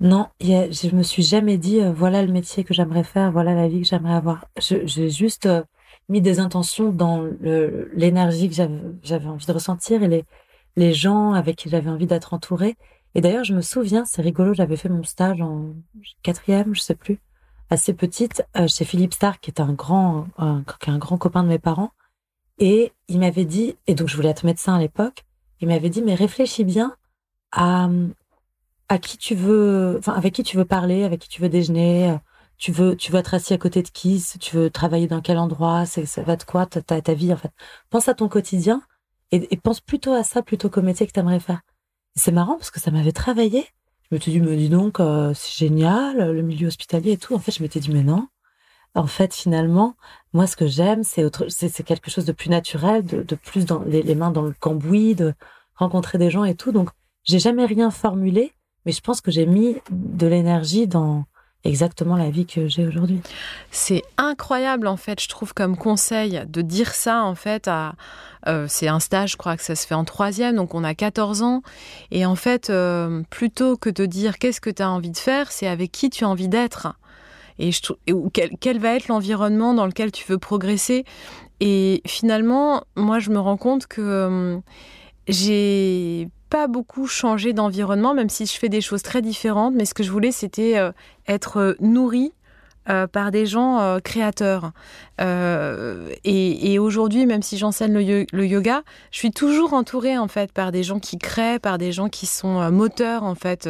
Non, 0.00 0.28
a, 0.42 0.70
je 0.70 0.94
me 0.94 1.02
suis 1.02 1.24
jamais 1.24 1.58
dit, 1.58 1.80
voilà 1.92 2.22
le 2.22 2.30
métier 2.30 2.62
que 2.62 2.72
j'aimerais 2.72 3.02
faire, 3.02 3.32
voilà 3.32 3.52
la 3.54 3.66
vie 3.66 3.80
que 3.80 3.88
j'aimerais 3.88 4.14
avoir. 4.14 4.46
J'ai 4.60 5.10
juste 5.10 5.48
mis 6.08 6.20
des 6.20 6.38
intentions 6.38 6.90
dans 6.92 7.26
l'énergie 7.40 8.48
que 8.48 8.54
j'avais 9.02 9.26
envie 9.26 9.44
de 9.44 9.52
ressentir 9.52 10.04
et 10.04 10.08
les, 10.08 10.24
les 10.76 10.94
gens 10.94 11.32
avec 11.32 11.56
qui 11.56 11.68
j'avais 11.68 11.90
envie 11.90 12.06
d'être 12.06 12.32
entourée. 12.32 12.76
Et 13.14 13.20
d'ailleurs, 13.20 13.44
je 13.44 13.54
me 13.54 13.60
souviens, 13.60 14.04
c'est 14.04 14.22
rigolo, 14.22 14.54
j'avais 14.54 14.76
fait 14.76 14.88
mon 14.88 15.02
stage 15.02 15.40
en 15.40 15.74
quatrième, 16.22 16.74
je 16.74 16.80
sais 16.80 16.94
plus, 16.94 17.18
assez 17.70 17.92
petite, 17.94 18.42
euh, 18.56 18.68
chez 18.68 18.84
Philippe 18.84 19.14
Starr, 19.14 19.40
qui 19.40 19.50
est 19.50 19.60
un 19.60 19.72
grand, 19.72 20.26
un, 20.38 20.64
grand 20.98 21.18
copain 21.18 21.42
de 21.42 21.48
mes 21.48 21.58
parents. 21.58 21.92
Et 22.58 22.92
il 23.08 23.20
m'avait 23.20 23.44
dit, 23.44 23.76
et 23.86 23.94
donc 23.94 24.08
je 24.08 24.16
voulais 24.16 24.28
être 24.30 24.44
médecin 24.44 24.74
à 24.74 24.78
l'époque, 24.78 25.24
il 25.60 25.68
m'avait 25.68 25.90
dit, 25.90 26.02
mais 26.02 26.14
réfléchis 26.14 26.64
bien 26.64 26.96
à, 27.52 27.88
à 28.88 28.98
qui 28.98 29.18
tu 29.18 29.34
veux, 29.34 29.96
enfin, 29.98 30.12
avec 30.14 30.34
qui 30.34 30.42
tu 30.42 30.56
veux 30.56 30.64
parler, 30.64 31.04
avec 31.04 31.20
qui 31.20 31.28
tu 31.28 31.40
veux 31.42 31.48
déjeuner, 31.48 32.10
euh, 32.10 32.16
tu 32.58 32.72
veux, 32.72 32.96
tu 32.96 33.12
veux 33.12 33.18
être 33.18 33.34
assis 33.34 33.54
à 33.54 33.58
côté 33.58 33.82
de 33.82 33.88
qui, 33.88 34.22
tu 34.40 34.56
veux 34.56 34.70
travailler 34.70 35.06
dans 35.06 35.20
quel 35.20 35.38
endroit, 35.38 35.86
ça 35.86 36.22
va 36.22 36.36
de 36.36 36.42
quoi, 36.44 36.66
ta, 36.66 36.82
ta, 36.82 37.14
vie, 37.14 37.32
en 37.32 37.36
fait. 37.36 37.52
Pense 37.90 38.08
à 38.08 38.14
ton 38.14 38.28
quotidien 38.28 38.82
et, 39.30 39.52
et 39.52 39.56
pense 39.56 39.80
plutôt 39.80 40.12
à 40.12 40.24
ça 40.24 40.42
plutôt 40.42 40.68
qu'au 40.70 40.82
métier 40.82 41.06
que 41.06 41.12
tu 41.12 41.20
aimerais 41.20 41.40
faire. 41.40 41.60
C'est 42.18 42.32
marrant 42.32 42.56
parce 42.56 42.72
que 42.72 42.80
ça 42.80 42.90
m'avait 42.90 43.12
travaillé. 43.12 43.64
Je 44.10 44.16
me 44.16 44.20
suis 44.20 44.32
dit, 44.32 44.40
me 44.40 44.56
dis 44.56 44.68
donc, 44.68 44.98
euh, 44.98 45.32
c'est 45.34 45.56
génial, 45.66 46.32
le 46.32 46.42
milieu 46.42 46.66
hospitalier 46.66 47.12
et 47.12 47.16
tout. 47.16 47.34
En 47.34 47.38
fait, 47.38 47.52
je 47.52 47.62
m'étais 47.62 47.78
dit, 47.78 47.90
mais 47.92 48.02
non. 48.02 48.26
En 48.96 49.06
fait, 49.06 49.32
finalement, 49.32 49.94
moi, 50.32 50.48
ce 50.48 50.56
que 50.56 50.66
j'aime, 50.66 51.04
c'est 51.04 51.24
autre, 51.24 51.46
c'est 51.48 51.84
quelque 51.84 52.10
chose 52.10 52.24
de 52.24 52.32
plus 52.32 52.50
naturel, 52.50 53.04
de, 53.04 53.22
plus 53.36 53.66
dans 53.66 53.84
les, 53.84 54.14
mains 54.16 54.32
dans 54.32 54.42
le 54.42 54.52
cambouis, 54.58 55.14
de 55.14 55.32
rencontrer 55.76 56.18
des 56.18 56.30
gens 56.30 56.42
et 56.42 56.56
tout. 56.56 56.72
Donc, 56.72 56.90
j'ai 57.22 57.38
jamais 57.38 57.66
rien 57.66 57.90
formulé, 57.90 58.52
mais 58.84 58.90
je 58.90 59.00
pense 59.00 59.20
que 59.20 59.30
j'ai 59.30 59.46
mis 59.46 59.76
de 59.90 60.26
l'énergie 60.26 60.88
dans 60.88 61.24
exactement 61.64 62.16
la 62.16 62.30
vie 62.30 62.46
que 62.46 62.68
j'ai 62.68 62.86
aujourd'hui. 62.86 63.20
C'est 63.70 64.02
incroyable 64.16 64.86
en 64.86 64.96
fait, 64.96 65.20
je 65.20 65.28
trouve 65.28 65.54
comme 65.54 65.76
conseil 65.76 66.42
de 66.48 66.62
dire 66.62 66.94
ça 66.94 67.22
en 67.22 67.34
fait 67.34 67.68
euh, 68.46 68.66
c'est 68.68 68.88
un 68.88 69.00
stage, 69.00 69.32
je 69.32 69.36
crois 69.36 69.56
que 69.56 69.62
ça 69.62 69.74
se 69.74 69.86
fait 69.86 69.94
en 69.94 70.04
troisième, 70.04 70.56
donc 70.56 70.74
on 70.74 70.84
a 70.84 70.94
14 70.94 71.42
ans. 71.42 71.62
Et 72.10 72.24
en 72.24 72.36
fait, 72.36 72.70
euh, 72.70 73.22
plutôt 73.30 73.76
que 73.76 73.90
de 73.90 74.06
dire 74.06 74.38
qu'est-ce 74.38 74.60
que 74.60 74.70
tu 74.70 74.82
as 74.82 74.90
envie 74.90 75.10
de 75.10 75.16
faire, 75.16 75.50
c'est 75.50 75.66
avec 75.66 75.92
qui 75.92 76.10
tu 76.10 76.24
as 76.24 76.28
envie 76.28 76.48
d'être. 76.48 76.94
Et, 77.58 77.72
je, 77.72 77.80
quel, 78.32 78.50
quel 78.60 78.78
va 78.78 78.94
être 78.94 79.08
l'environnement 79.08 79.74
dans 79.74 79.86
lequel 79.86 80.12
tu 80.12 80.24
veux 80.28 80.38
progresser. 80.38 81.04
Et 81.60 82.02
finalement, 82.06 82.84
moi, 82.96 83.18
je 83.18 83.30
me 83.30 83.40
rends 83.40 83.56
compte 83.56 83.86
que 83.88 84.00
euh, 84.00 84.58
j'ai 85.28 86.28
pas 86.50 86.66
beaucoup 86.66 87.06
changé 87.06 87.52
d'environnement, 87.52 88.14
même 88.14 88.30
si 88.30 88.46
je 88.46 88.52
fais 88.52 88.68
des 88.68 88.80
choses 88.80 89.02
très 89.02 89.22
différentes. 89.22 89.74
Mais 89.74 89.84
ce 89.84 89.94
que 89.94 90.02
je 90.02 90.10
voulais, 90.10 90.32
c'était 90.32 90.78
euh, 90.78 90.92
être 91.26 91.58
euh, 91.58 91.74
nourrie 91.80 92.32
euh, 92.90 93.06
par 93.06 93.30
des 93.30 93.44
gens 93.44 93.80
euh, 93.80 93.98
créateurs. 93.98 94.72
Euh, 95.20 96.08
et, 96.24 96.78
aujourd'hui, 96.78 97.26
même 97.26 97.42
si 97.42 97.58
j'enseigne 97.58 97.92
le, 97.92 98.46
yoga, 98.46 98.82
je 99.10 99.18
suis 99.18 99.30
toujours 99.30 99.74
entourée 99.74 100.16
en 100.16 100.28
fait 100.28 100.52
par 100.52 100.72
des 100.72 100.82
gens 100.82 100.98
qui 100.98 101.18
créent, 101.18 101.58
par 101.58 101.76
des 101.76 101.92
gens 101.92 102.08
qui 102.08 102.24
sont 102.24 102.70
moteurs 102.70 103.24
en 103.24 103.34
fait. 103.34 103.68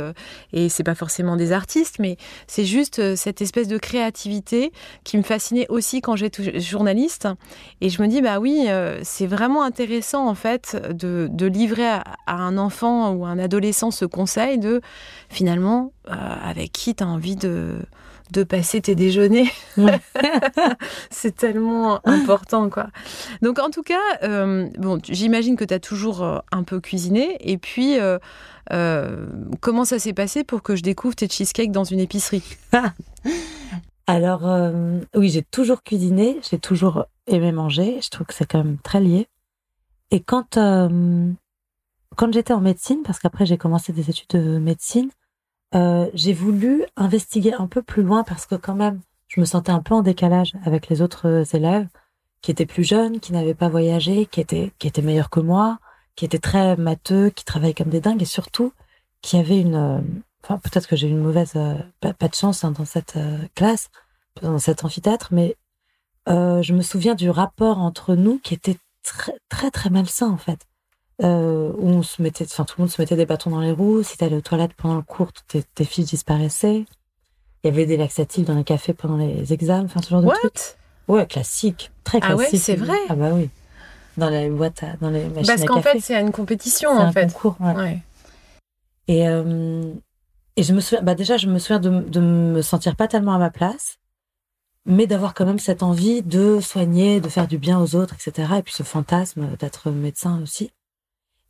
et 0.53 0.69
c'est 0.69 0.85
pas 0.85 0.95
forcément 0.95 1.37
des 1.37 1.53
artistes, 1.53 1.97
mais 1.99 2.17
c'est 2.47 2.67
juste 2.67 3.17
cette 3.17 3.41
espèce 3.41 3.67
de 3.67 3.79
créativité 3.79 4.73
qui 5.05 5.17
me 5.17 5.23
fascinait 5.23 5.67
aussi 5.71 6.03
quand 6.03 6.17
j'étais 6.17 6.61
journaliste. 6.61 7.29
Et 7.81 7.89
je 7.89 8.03
me 8.03 8.09
dis 8.09 8.21
bah 8.21 8.39
oui, 8.39 8.69
c'est 9.03 9.27
vraiment 9.27 9.63
intéressant 9.63 10.29
en 10.29 10.35
fait 10.35 10.77
de, 10.93 11.47
livrer 11.47 11.89
à, 11.89 12.05
un 12.27 12.59
enfant 12.59 13.13
ou 13.13 13.25
un 13.25 13.39
adolescent 13.39 13.91
ce 13.91 14.05
conseil 14.05 14.59
de 14.59 14.83
finalement 15.31 15.93
avec 16.07 16.73
qui 16.73 16.95
tu 16.95 17.03
as 17.03 17.07
envie 17.09 17.37
de 17.37 17.79
de 18.33 18.43
passer 18.43 18.81
tes 18.81 18.95
déjeuners. 18.95 19.51
c'est 21.11 21.35
tellement 21.35 22.01
important, 22.07 22.69
quoi. 22.71 22.88
Donc, 23.43 23.59
en 23.59 23.71
tout 23.71 23.83
cas, 23.83 24.01
euh, 24.23 24.69
bon, 24.79 24.99
j'imagine 25.03 25.57
que 25.57 25.64
tu 25.64 25.75
as 25.75 25.81
toujours 25.81 26.23
euh, 26.23 26.38
un 26.53 26.62
peu 26.62 26.81
cuisiné. 26.81 27.37
Et 27.41 27.59
puis, 27.59 27.99
euh, 27.99 29.27
comment 29.61 29.85
ça 29.85 29.99
s'est 29.99 30.12
passé 30.12 30.45
pour 30.45 30.62
que 30.62 30.77
je 30.77 30.83
découvre 30.83 31.14
tes 31.14 31.29
cheesecakes 31.29 31.73
dans 31.73 31.85
une 31.85 32.01
épicerie? 32.01 32.43
Alors, 34.07 34.49
oui, 35.14 35.29
j'ai 35.29 35.43
toujours 35.43 35.83
cuisiné, 35.83 36.38
j'ai 36.49 36.59
toujours 36.59 37.05
aimé 37.27 37.53
manger. 37.53 37.99
Je 38.03 38.09
trouve 38.09 38.27
que 38.27 38.35
c'est 38.35 38.47
quand 38.47 38.64
même 38.64 38.79
très 38.79 39.01
lié. 39.01 39.27
Et 40.11 40.21
quand, 40.21 40.55
quand 42.17 42.33
j'étais 42.33 42.55
en 42.55 42.61
médecine, 42.61 43.03
parce 43.05 43.19
qu'après 43.19 43.45
j'ai 43.45 43.59
commencé 43.59 43.93
des 43.93 44.09
études 44.09 44.31
de 44.31 44.59
médecine, 44.59 45.11
euh, 45.75 46.09
j'ai 46.15 46.33
voulu 46.33 46.85
investiguer 46.97 47.53
un 47.53 47.67
peu 47.67 47.83
plus 47.83 48.03
loin 48.03 48.25
parce 48.25 48.47
que 48.47 48.55
quand 48.55 48.75
même, 48.75 49.01
je 49.29 49.41
me 49.41 49.45
sentais 49.45 49.73
un 49.73 49.83
peu 49.83 49.95
en 49.95 50.03
décalage 50.03 50.55
avec 50.65 50.89
les 50.89 51.03
autres 51.03 51.55
élèves 51.55 51.89
qui 52.41 52.51
étaient 52.51 52.67
plus 52.67 52.85
jeunes, 52.85 53.21
qui 53.21 53.33
n'avaient 53.33 53.55
pas 53.55 53.69
voyagé, 53.69 54.27
qui 54.27 54.41
étaient, 54.41 54.73
qui 54.79 54.87
étaient 54.89 55.03
meilleurs 55.03 55.31
que 55.31 55.41
moi, 55.41 55.79
qui 56.17 56.25
étaient 56.25 56.39
très 56.39 56.77
matheux, 56.77 57.31
qui 57.31 57.45
travaillaient 57.45 57.75
comme 57.75 57.91
des 57.91 58.01
dingues 58.01 58.23
et 58.23 58.27
surtout 58.27 58.73
qui 59.21 59.37
avaient 59.37 59.61
une, 59.61 59.75
euh, 59.75 60.01
enfin 60.45 60.59
peut-être 60.59 60.87
que 60.89 60.97
j'ai 60.97 61.09
eu 61.09 61.11
une 61.11 61.19
mauvaise, 61.23 61.53
euh, 61.57 61.75
pas, 62.01 62.29
de 62.29 62.35
chance 62.35 62.65
hein, 62.65 62.71
dans 62.71 62.85
cette 62.85 63.19
classe, 63.55 63.91
dans 64.43 64.59
cet 64.59 64.85
amphithéâtre, 64.85 65.29
mais 65.33 65.57
je 66.27 66.73
me 66.75 66.83
souviens 66.83 67.15
du 67.15 67.31
rapport 67.31 67.79
entre 67.79 68.15
nous 68.15 68.39
qui 68.39 68.55
était 68.55 68.77
très 69.03 69.39
très 69.49 69.71
très 69.71 69.89
malsain 69.89 70.29
en 70.29 70.37
fait 70.37 70.68
euh, 71.23 71.73
où 71.77 71.89
on 71.89 72.03
se 72.03 72.23
mettait, 72.23 72.45
enfin 72.45 72.65
tout 72.65 72.77
le 72.79 72.83
monde 72.83 72.91
se 72.91 73.01
mettait 73.01 73.17
des 73.17 73.27
bâtons 73.27 73.51
dans 73.51 73.61
les 73.61 73.73
roues. 73.73 74.03
Si 74.03 74.17
t'allais 74.17 74.37
aux 74.37 74.41
toilettes 74.41 74.75
pendant 74.75 74.97
le 74.97 75.03
cours, 75.03 75.33
tes, 75.47 75.63
tes 75.63 75.85
fiches 75.85 76.07
disparaissaient. 76.07 76.85
Il 77.65 77.67
y 77.67 77.69
avait 77.69 77.87
des 77.87 77.97
laxatifs 77.97 78.45
dans 78.47 78.55
les 78.55 78.65
cafés 78.65 78.95
pendant 78.95 79.17
les 79.17 79.53
examens, 79.53 79.85
enfin 79.85 80.01
ce 80.01 80.11
genre 80.11 80.23
de 80.23 80.29
trucs. 80.29 80.77
Ouais, 81.09 81.27
classique, 81.27 81.91
très 82.05 82.21
classique. 82.21 82.39
Ah 82.39 82.53
ouais, 82.53 82.59
c'est 82.59 82.77
vrai. 82.77 82.99
Ah 83.09 83.17
bah 83.17 83.31
oui. 83.33 83.51
Dans 84.17 84.31
les 84.31 84.49
boîtes, 84.49 84.85
dans 85.01 85.11
les 85.11 85.25
machines 85.25 85.47
Parce 85.47 85.65
qu'en 85.65 85.83
fait, 85.83 86.01
c'est 86.01 86.21
une 86.21 86.33
compétition 86.33 86.91
en 86.91 86.99
un 86.99 87.13
fait. 87.13 87.33
Concours, 87.33 87.57
ouais. 87.61 88.01
Et 89.09 89.29
euh, 89.29 89.83
et 90.57 90.63
je 90.63 90.75
me 90.75 90.81
souviens, 90.81 91.03
bah 91.03 91.15
déjà, 91.15 91.37
je 91.37 91.47
me 91.49 91.59
souviens 91.59 91.79
de, 91.79 92.01
de 92.01 92.21
me 92.21 92.63
sentir 92.63 92.97
pas 92.97 93.09
tellement 93.09 93.33
à 93.35 93.39
ma 93.39 93.51
place, 93.51 93.99
mais 94.87 95.07
d'avoir 95.07 95.35
quand 95.35 95.47
même 95.47 95.59
cette 95.59 95.83
envie 95.83 96.23
de 96.23 96.61
soigner, 96.61 97.21
de 97.21 97.29
faire 97.29 97.47
du 97.47 97.59
bien 97.59 97.81
aux 97.81 97.95
autres, 97.95 98.15
etc. 98.15 98.55
Et 98.59 98.63
puis 98.63 98.75
ce 98.75 98.83
fantasme 98.83 99.57
d'être 99.59 99.91
médecin 99.91 100.41
aussi. 100.43 100.73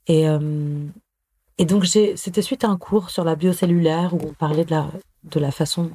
Et, 0.09 0.29
euh, 0.29 0.87
et 1.59 1.65
donc, 1.65 1.87
c'était 1.87 2.43
suite 2.43 2.65
à 2.65 2.69
un 2.69 2.77
cours 2.77 3.11
sur 3.11 3.25
la 3.25 3.37
biocellulaire 3.37 4.15
où 4.15 4.21
on 4.23 4.33
parlait 4.33 4.65
de 4.65 4.71
la, 4.71 4.91
de 5.25 5.39
la 5.39 5.51
façon 5.51 5.91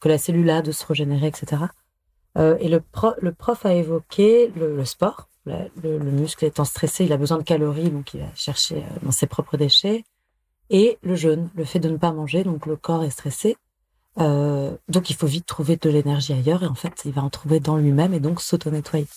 que 0.00 0.08
la 0.08 0.18
cellule 0.18 0.50
a 0.50 0.62
de 0.62 0.70
se 0.70 0.84
régénérer, 0.86 1.26
etc. 1.26 1.64
Euh, 2.36 2.56
et 2.60 2.68
le, 2.68 2.82
le 3.20 3.32
prof 3.32 3.64
a 3.64 3.74
évoqué 3.74 4.52
le, 4.54 4.84
sport. 4.84 5.28
Le, 5.46 5.70
le, 5.82 5.98
muscle 5.98 6.44
étant 6.44 6.64
stressé, 6.64 7.04
il 7.04 7.12
a 7.12 7.16
besoin 7.16 7.38
de 7.38 7.42
calories, 7.42 7.90
donc 7.90 8.12
il 8.14 8.20
va 8.20 8.26
chercher 8.34 8.76
euh, 8.76 8.98
dans 9.02 9.12
ses 9.12 9.26
propres 9.26 9.56
déchets. 9.56 10.04
Et 10.70 10.98
le 11.02 11.14
jeûne, 11.14 11.48
le 11.54 11.64
fait 11.64 11.78
de 11.78 11.88
ne 11.88 11.96
pas 11.96 12.12
manger, 12.12 12.44
donc 12.44 12.66
le 12.66 12.76
corps 12.76 13.04
est 13.04 13.10
stressé. 13.10 13.56
Donc 14.16 15.10
il 15.10 15.16
faut 15.16 15.26
vite 15.26 15.44
trouver 15.44 15.76
de 15.76 15.90
l'énergie 15.90 16.32
ailleurs 16.32 16.62
et 16.62 16.66
en 16.66 16.76
fait 16.76 17.02
il 17.04 17.10
va 17.10 17.22
en 17.22 17.30
trouver 17.30 17.58
dans 17.58 17.76
lui-même 17.76 18.14
et 18.14 18.20
donc 18.20 18.40
s'auto-nettoyer. 18.40 19.08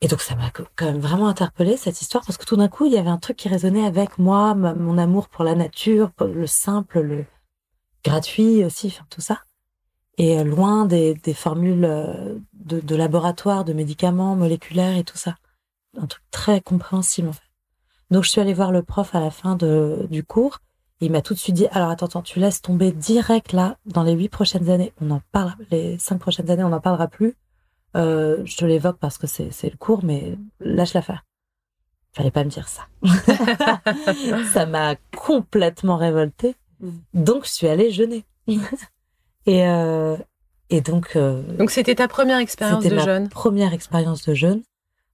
Et 0.00 0.06
donc 0.06 0.20
ça 0.20 0.36
m'a 0.36 0.50
quand 0.50 0.86
même 0.86 1.00
vraiment 1.00 1.28
interpellée 1.28 1.76
cette 1.76 2.00
histoire 2.00 2.24
parce 2.24 2.38
que 2.38 2.44
tout 2.44 2.56
d'un 2.56 2.68
coup 2.68 2.86
il 2.86 2.92
y 2.92 2.98
avait 2.98 3.10
un 3.10 3.18
truc 3.18 3.36
qui 3.36 3.48
résonnait 3.48 3.84
avec 3.84 4.18
moi, 4.18 4.54
mon 4.54 4.96
amour 4.96 5.28
pour 5.28 5.44
la 5.44 5.56
nature, 5.56 6.12
pour 6.12 6.28
le 6.28 6.46
simple, 6.46 7.00
le 7.00 7.24
gratuit 8.04 8.64
aussi, 8.64 8.88
enfin 8.88 9.04
tout 9.10 9.20
ça. 9.20 9.42
Et 10.16 10.38
euh, 10.38 10.44
loin 10.44 10.84
des, 10.86 11.16
formules 11.34 11.84
euh, 11.84 12.38
de, 12.52 12.80
de, 12.80 12.96
laboratoire, 12.96 13.64
de 13.64 13.72
médicaments 13.72 14.34
moléculaires 14.36 14.96
et 14.96 15.04
tout 15.04 15.16
ça. 15.16 15.36
Un 15.96 16.06
truc 16.06 16.22
très 16.30 16.60
compréhensible 16.60 17.28
en 17.28 17.32
fait. 17.32 17.42
Donc 18.10 18.24
je 18.24 18.30
suis 18.30 18.40
allée 18.40 18.54
voir 18.54 18.72
le 18.72 18.82
prof 18.82 19.14
à 19.14 19.20
la 19.20 19.30
fin 19.30 19.56
de, 19.56 20.06
du 20.10 20.22
cours. 20.22 20.58
Et 21.00 21.06
il 21.06 21.12
m'a 21.12 21.22
tout 21.22 21.34
de 21.34 21.38
suite 21.38 21.54
dit 21.56 21.66
alors 21.72 21.90
attends, 21.90 22.06
attends, 22.06 22.22
tu 22.22 22.38
laisses 22.38 22.62
tomber 22.62 22.92
direct 22.92 23.52
là 23.52 23.78
dans 23.86 24.04
les 24.04 24.12
huit 24.12 24.28
prochaines 24.28 24.70
années. 24.70 24.92
On 25.00 25.10
en 25.10 25.20
parle, 25.32 25.54
les 25.70 25.98
cinq 25.98 26.18
prochaines 26.18 26.50
années, 26.50 26.64
on 26.64 26.70
n'en 26.70 26.80
parlera 26.80 27.08
plus 27.08 27.36
euh, 27.96 28.42
je 28.44 28.56
te 28.56 28.64
l'évoque 28.64 28.98
parce 28.98 29.18
que 29.18 29.26
c'est 29.26 29.70
le 29.70 29.76
cours, 29.76 30.04
mais 30.04 30.36
lâche 30.60 30.94
l'affaire. 30.94 31.24
Fallait 32.12 32.30
pas 32.30 32.44
me 32.44 32.50
dire 32.50 32.68
ça. 32.68 32.88
ça 34.52 34.66
m'a 34.66 34.96
complètement 35.16 35.96
révoltée. 35.96 36.56
Mm. 36.80 36.90
Donc, 37.14 37.44
je 37.44 37.50
suis 37.50 37.68
allée 37.68 37.90
jeûner. 37.90 38.24
et, 39.46 39.66
euh, 39.66 40.16
et 40.70 40.80
donc. 40.80 41.16
Euh, 41.16 41.42
donc, 41.58 41.70
c'était 41.70 41.96
ta 41.96 42.08
première 42.08 42.38
expérience 42.38 42.84
de 42.84 42.98
jeûne 42.98 43.28
Première 43.28 43.72
expérience 43.72 44.24
de 44.26 44.34
jeûne. 44.34 44.62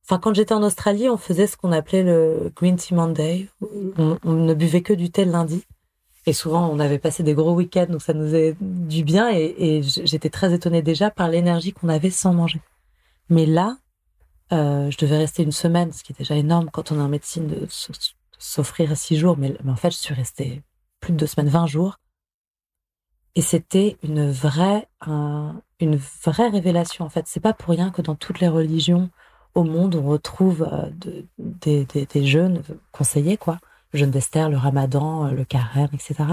Enfin, 0.06 0.18
quand 0.18 0.34
j'étais 0.34 0.54
en 0.54 0.62
Australie, 0.62 1.08
on 1.08 1.16
faisait 1.16 1.46
ce 1.46 1.56
qu'on 1.56 1.72
appelait 1.72 2.02
le 2.02 2.52
Green 2.54 2.76
Tea 2.76 2.94
Monday. 2.94 3.48
On, 3.98 4.18
on, 4.22 4.32
ne 4.32 4.54
buvait 4.54 4.82
que 4.82 4.92
du 4.92 5.10
thé 5.10 5.24
le 5.24 5.32
lundi. 5.32 5.64
Et 6.26 6.32
souvent, 6.32 6.68
on 6.70 6.78
avait 6.78 6.98
passé 6.98 7.22
des 7.22 7.34
gros 7.34 7.52
week-ends, 7.52 7.86
donc 7.88 8.02
ça 8.02 8.14
nous 8.14 8.24
faisait 8.24 8.56
du 8.60 9.04
bien. 9.04 9.30
Et, 9.30 9.82
j'étais 9.82 10.30
très 10.30 10.54
étonnée 10.54 10.82
déjà 10.82 11.10
par 11.10 11.28
l'énergie 11.28 11.72
qu'on 11.72 11.88
avait 11.88 12.10
sans 12.10 12.32
manger. 12.32 12.60
Mais 13.28 13.46
là, 13.46 13.76
euh, 14.52 14.90
je 14.90 14.98
devais 14.98 15.18
rester 15.18 15.42
une 15.42 15.52
semaine, 15.52 15.92
ce 15.92 16.02
qui 16.02 16.12
est 16.12 16.18
déjà 16.18 16.36
énorme 16.36 16.70
quand 16.70 16.92
on 16.92 16.98
est 16.98 17.02
en 17.02 17.08
médecine 17.08 17.46
de 17.46 17.66
s'offrir 18.38 18.96
six 18.96 19.16
jours. 19.16 19.36
Mais, 19.36 19.54
en 19.68 19.76
fait, 19.76 19.90
je 19.90 19.98
suis 19.98 20.14
restée 20.14 20.62
plus 21.00 21.12
de 21.12 21.18
deux 21.18 21.26
semaines, 21.26 21.50
vingt 21.50 21.66
jours. 21.66 21.98
Et 23.34 23.42
c'était 23.42 23.98
une 24.02 24.30
vraie, 24.30 24.88
une 25.06 25.96
vraie 26.24 26.48
révélation. 26.48 27.04
En 27.04 27.10
fait, 27.10 27.26
c'est 27.26 27.40
pas 27.40 27.52
pour 27.52 27.70
rien 27.70 27.90
que 27.90 28.00
dans 28.00 28.14
toutes 28.14 28.40
les 28.40 28.48
religions 28.48 29.10
au 29.54 29.64
monde, 29.64 29.96
on 29.96 30.08
retrouve 30.08 30.68
euh, 30.72 30.90
des, 31.38 31.84
des, 31.84 32.26
jeûnes 32.26 32.62
conseillés, 32.92 33.36
quoi 33.36 33.58
le 33.58 33.73
jeûne 33.98 34.10
d'Esther, 34.10 34.50
le 34.50 34.56
ramadan, 34.56 35.26
euh, 35.26 35.30
le 35.30 35.44
carême, 35.44 35.88
etc. 35.92 36.24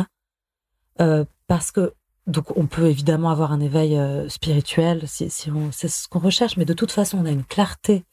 Euh, 0.99 1.25
parce 1.47 1.71
que 1.71 1.93
donc 2.27 2.55
on 2.55 2.67
peut 2.67 2.87
évidemment 2.87 3.31
avoir 3.31 3.51
un 3.51 3.59
éveil 3.59 3.97
euh, 3.97 4.29
spirituel 4.29 5.07
si, 5.07 5.29
si 5.29 5.51
c'est 5.71 5.87
ce 5.87 6.07
qu'on 6.07 6.19
recherche, 6.19 6.57
mais 6.57 6.65
de 6.65 6.73
toute 6.73 6.91
façon 6.91 7.17
on 7.19 7.25
a 7.25 7.31
une 7.31 7.43
clarté 7.43 8.03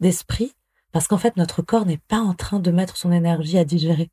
d'esprit 0.00 0.52
parce 0.90 1.06
qu'en 1.06 1.18
fait 1.18 1.36
notre 1.36 1.62
corps 1.62 1.86
n'est 1.86 2.00
pas 2.08 2.18
en 2.18 2.34
train 2.34 2.58
de 2.58 2.70
mettre 2.70 2.96
son 2.96 3.12
énergie 3.12 3.58
à 3.58 3.64
digérer. 3.64 4.10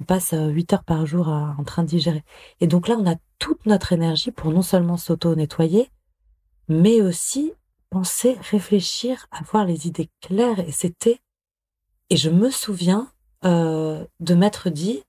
On 0.00 0.04
passe 0.04 0.32
8 0.32 0.72
heures 0.72 0.84
par 0.84 1.06
jour 1.06 1.28
en 1.28 1.64
train 1.64 1.82
de 1.82 1.88
digérer. 1.88 2.22
Et 2.60 2.66
donc 2.66 2.88
là 2.88 2.96
on 2.98 3.10
a 3.10 3.16
toute 3.38 3.66
notre 3.66 3.92
énergie 3.92 4.30
pour 4.30 4.52
non 4.52 4.62
seulement 4.62 4.96
s'auto-nettoyer, 4.96 5.90
mais 6.68 7.02
aussi 7.02 7.52
penser, 7.90 8.36
réfléchir, 8.50 9.26
avoir 9.30 9.64
les 9.64 9.86
idées 9.86 10.10
claires. 10.20 10.60
Et 10.60 10.72
c'était, 10.72 11.20
et 12.10 12.16
je 12.16 12.30
me 12.30 12.50
souviens 12.50 13.10
euh, 13.44 14.04
de 14.18 14.34
m'être 14.34 14.68
dit 14.68 15.04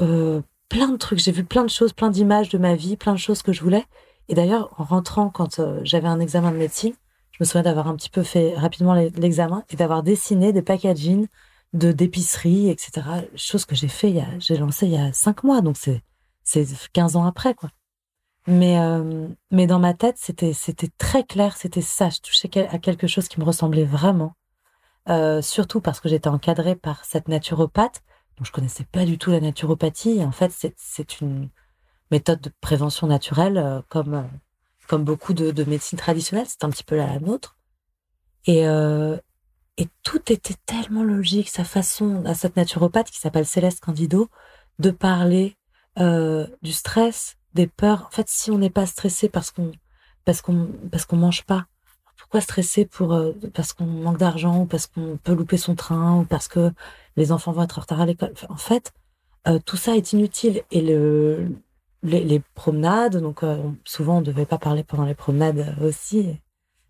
euh, 0.00 0.42
plein 0.68 0.88
de 0.88 0.96
trucs. 0.96 1.18
J'ai 1.18 1.32
vu 1.32 1.44
plein 1.44 1.64
de 1.64 1.70
choses, 1.70 1.92
plein 1.92 2.10
d'images 2.10 2.50
de 2.50 2.58
ma 2.58 2.74
vie, 2.74 2.96
plein 2.96 3.14
de 3.14 3.18
choses 3.18 3.42
que 3.42 3.52
je 3.52 3.62
voulais. 3.62 3.84
Et 4.28 4.34
d'ailleurs, 4.34 4.74
en 4.78 4.84
rentrant, 4.84 5.30
quand 5.30 5.58
euh, 5.58 5.80
j'avais 5.82 6.08
un 6.08 6.20
examen 6.20 6.50
de 6.50 6.56
médecine, 6.56 6.92
je 7.32 7.38
me 7.40 7.44
souviens 7.46 7.62
d'avoir 7.62 7.88
un 7.88 7.96
petit 7.96 8.10
peu 8.10 8.22
fait 8.22 8.54
rapidement 8.56 8.94
l'examen 8.94 9.64
et 9.70 9.76
d'avoir 9.76 10.02
dessiné 10.02 10.52
des 10.52 10.62
packaging 10.62 11.26
de 11.72 11.92
d'épicerie, 11.92 12.70
etc. 12.70 13.06
Chose 13.34 13.66
que 13.66 13.74
j'ai 13.74 13.88
fait, 13.88 14.14
j'ai 14.38 14.56
lancé 14.56 14.86
il 14.86 14.92
y 14.92 14.98
a 14.98 15.12
cinq 15.12 15.44
mois, 15.44 15.60
donc 15.60 15.76
c'est 15.76 16.02
c'est 16.44 16.66
15 16.92 17.16
ans 17.16 17.26
après, 17.26 17.54
quoi. 17.54 17.70
Mais 18.46 18.78
mais 19.50 19.66
dans 19.66 19.78
ma 19.78 19.92
tête, 19.92 20.16
c'était 20.18 20.54
c'était 20.54 20.88
très 20.96 21.24
clair, 21.24 21.56
c'était 21.58 21.82
ça. 21.82 22.08
Je 22.08 22.20
touchais 22.20 22.48
à 22.68 22.78
quelque 22.78 23.06
chose 23.06 23.28
qui 23.28 23.38
me 23.38 23.44
ressemblait 23.44 23.84
vraiment. 23.84 24.34
Euh, 25.08 25.40
surtout 25.40 25.80
parce 25.80 26.00
que 26.00 26.08
j'étais 26.08 26.28
encadrée 26.28 26.74
par 26.74 27.04
cette 27.04 27.28
naturopathe, 27.28 28.02
donc 28.36 28.46
je 28.46 28.52
connaissais 28.52 28.84
pas 28.84 29.04
du 29.04 29.18
tout 29.18 29.30
la 29.30 29.40
naturopathie. 29.40 30.22
en 30.24 30.32
fait, 30.32 30.52
c'est 30.76 31.20
une 31.20 31.48
méthode 32.10 32.40
de 32.40 32.50
prévention 32.60 33.06
naturelle, 33.06 33.56
euh, 33.58 33.80
comme 33.88 34.14
euh, 34.14 34.22
comme 34.88 35.04
beaucoup 35.04 35.32
de, 35.32 35.50
de 35.50 35.64
médecine 35.64 35.98
traditionnelle. 35.98 36.46
C'est 36.48 36.64
un 36.64 36.70
petit 36.70 36.84
peu 36.84 36.96
la, 36.96 37.18
nôtre. 37.20 37.56
Et 38.46 38.64
et 39.78 39.88
tout 40.04 40.32
était 40.32 40.54
tellement 40.64 41.02
logique. 41.02 41.50
Sa 41.50 41.64
façon 41.64 42.24
à 42.24 42.34
cette 42.34 42.56
naturopathe 42.56 43.10
qui 43.10 43.18
s'appelle 43.18 43.46
Céleste 43.46 43.80
Candido 43.80 44.28
de 44.78 44.90
parler 44.90 45.56
du 45.98 46.72
stress, 46.72 47.36
des 47.54 47.66
peurs. 47.66 48.06
En 48.06 48.10
fait, 48.10 48.28
si 48.28 48.50
on 48.50 48.58
n'est 48.58 48.70
pas 48.70 48.86
stressé 48.86 49.28
parce 49.28 49.50
qu'on 49.50 49.72
parce 50.24 50.40
qu'on 50.42 50.70
parce 50.90 51.04
qu'on 51.04 51.16
mange 51.16 51.44
pas, 51.44 51.66
pourquoi 52.16 52.40
stresser 52.40 52.86
pour 52.86 53.12
euh, 53.12 53.32
parce 53.54 53.72
qu'on 53.72 53.86
manque 53.86 54.18
d'argent 54.18 54.62
ou 54.62 54.66
parce 54.66 54.86
qu'on 54.86 55.18
peut 55.22 55.34
louper 55.34 55.56
son 55.56 55.74
train 55.74 56.20
ou 56.20 56.24
parce 56.24 56.48
que 56.48 56.72
les 57.16 57.32
enfants 57.32 57.52
vont 57.52 57.62
être 57.62 57.78
en 57.78 57.82
retard 57.82 58.00
à 58.00 58.06
l'école? 58.06 58.34
en 58.48 58.56
fait, 58.56 58.92
euh, 59.48 59.58
tout 59.64 59.76
ça 59.76 59.96
est 59.96 60.12
inutile 60.12 60.62
et 60.70 60.80
le 60.80 61.48
les, 62.02 62.40
promenades, 62.54 63.16
donc 63.16 63.42
euh, 63.42 63.56
souvent 63.84 64.18
on 64.18 64.20
ne 64.20 64.26
devait 64.26 64.46
pas 64.46 64.58
parler 64.58 64.84
pendant 64.84 65.04
les 65.04 65.14
promenades 65.14 65.76
aussi. 65.82 66.38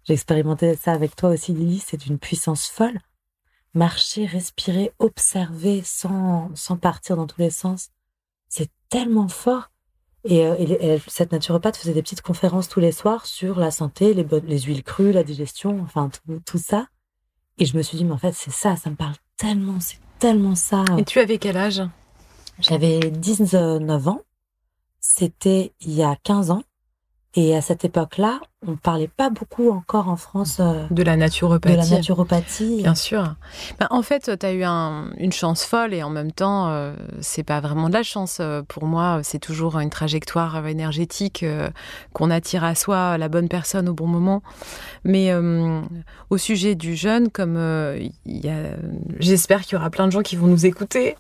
J'ai 0.05 0.12
expérimenté 0.12 0.77
ça 0.77 0.93
avec 0.93 1.17
toi 1.17 1.31
aussi, 1.31 1.53
Lily. 1.53 1.79
C'est 1.79 1.97
d'une 1.97 2.19
puissance 2.19 2.67
folle. 2.67 3.01
Marcher, 3.75 4.27
respirer, 4.27 4.93
observer 4.99 5.83
sans 5.85 6.51
sans 6.55 6.77
partir 6.77 7.17
dans 7.17 7.27
tous 7.27 7.41
les 7.41 7.51
sens, 7.51 7.91
c'est 8.49 8.71
tellement 8.89 9.29
fort. 9.29 9.71
Et, 10.29 10.45
euh, 10.45 10.99
cette 11.07 11.33
naturopathe 11.33 11.77
faisait 11.77 11.95
des 11.95 12.03
petites 12.03 12.23
conférences 12.23 12.69
tous 12.69 12.81
les 12.81 12.93
soirs 12.93 13.27
sur 13.27 13.59
la 13.59 13.71
santé, 13.71 14.12
les, 14.12 14.27
les 14.45 14.59
huiles 14.61 14.83
crues, 14.83 15.12
la 15.12 15.23
digestion, 15.23 15.81
enfin 15.83 16.11
tout, 16.45 16.59
ça. 16.59 16.89
Et 17.59 17.65
je 17.65 17.77
me 17.77 17.83
suis 17.83 17.97
dit, 17.97 18.05
mais 18.05 18.12
en 18.12 18.19
fait, 18.19 18.33
c'est 18.33 18.51
ça, 18.51 18.77
ça 18.77 18.91
me 18.91 18.97
parle 18.97 19.15
tellement, 19.37 19.79
c'est 19.81 19.99
tellement 20.19 20.55
ça. 20.55 20.85
Et 20.99 21.05
tu 21.05 21.21
avais 21.21 21.39
quel 21.39 21.57
âge? 21.57 21.83
J'avais 22.59 22.99
19 22.99 24.09
ans. 24.09 24.23
C'était 25.01 25.73
il 25.81 25.93
y 25.93 26.03
a 26.03 26.17
15 26.25 26.51
ans. 26.51 26.62
Et 27.38 27.55
à 27.55 27.61
cette 27.61 27.85
époque-là, 27.85 28.40
on 28.66 28.77
parlait 28.77 29.11
pas 29.14 29.29
beaucoup 29.29 29.70
encore 29.70 30.09
en 30.09 30.16
France 30.16 30.57
euh, 30.59 30.87
de 30.90 31.03
la 31.03 31.16
naturopathie. 31.16 31.77
De 31.77 31.81
la 31.83 31.87
naturopathie. 31.87 32.83
Bien 32.83 32.94
sûr. 32.94 33.35
Ben, 33.79 33.87
en 33.90 34.01
fait, 34.01 34.31
tu 34.38 34.46
as 34.46 34.53
eu 34.55 34.64
une 34.64 35.33
chance 35.33 35.64
folle 35.64 35.92
et 35.92 36.03
en 36.03 36.09
même 36.09 36.33
temps, 36.33 36.68
euh, 36.68 36.94
c'est 37.20 37.42
pas 37.42 37.61
vraiment 37.61 37.90
de 37.90 37.94
la 37.94 38.03
chance. 38.03 38.38
Euh, 38.40 38.62
pour 38.66 38.87
moi, 38.87 39.20
c'est 39.22 39.38
toujours 39.38 39.79
une 39.79 39.90
trajectoire 39.90 40.66
énergétique 40.66 41.44
qu'on 42.14 42.31
attire 42.31 42.64
à 42.64 42.75
soi 42.75 43.18
la 43.18 43.29
bonne 43.29 43.51
personne 43.51 43.90
au 43.90 43.94
bon 43.94 44.07
moment. 44.07 44.42
Mais 45.05 45.33
au 46.31 46.38
sujet 46.38 46.75
du 46.75 46.96
jeune, 46.96 47.31
comme 47.31 47.57
il 48.25 48.44
y 48.44 48.49
a, 48.49 48.77
j'espère 49.18 49.61
qu'il 49.62 49.75
y 49.75 49.77
aura 49.77 49.90
plein 49.90 50.07
de 50.07 50.12
gens 50.12 50.22
qui 50.22 50.37
vont 50.37 50.46
nous 50.46 50.64
écouter. 50.64 51.16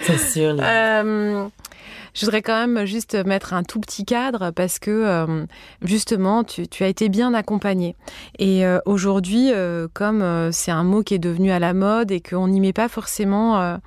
c'est 0.00 0.18
sûr. 0.18 0.56
Je 2.14 2.24
voudrais 2.24 2.42
quand 2.42 2.66
même 2.66 2.84
juste 2.86 3.16
mettre 3.26 3.54
un 3.54 3.64
tout 3.64 3.80
petit 3.80 4.04
cadre 4.04 4.52
parce 4.52 4.78
que 4.78 4.90
euh, 4.90 5.46
justement, 5.82 6.44
tu, 6.44 6.84
as 6.84 6.86
été 6.86 7.08
bien 7.08 7.34
accompagné. 7.34 7.96
Et 8.38 8.64
euh, 8.64 8.78
aujourd'hui, 8.86 9.50
euh, 9.52 9.88
comme 9.92 10.50
c'est 10.52 10.70
un 10.70 10.84
mot 10.84 11.02
qui 11.02 11.14
est 11.14 11.18
devenu 11.18 11.50
à 11.50 11.58
la 11.58 11.74
mode 11.74 12.12
et 12.12 12.20
qu'on 12.20 12.46
n'y 12.46 12.60
met 12.60 12.72
pas 12.72 12.88
forcément 12.88 13.78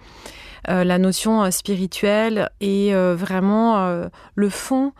la 0.67 0.97
notion 0.97 1.49
spirituelle 1.49 2.49
et 2.59 2.93
vraiment 2.93 4.09
le 4.35 4.49
fond. 4.49 4.91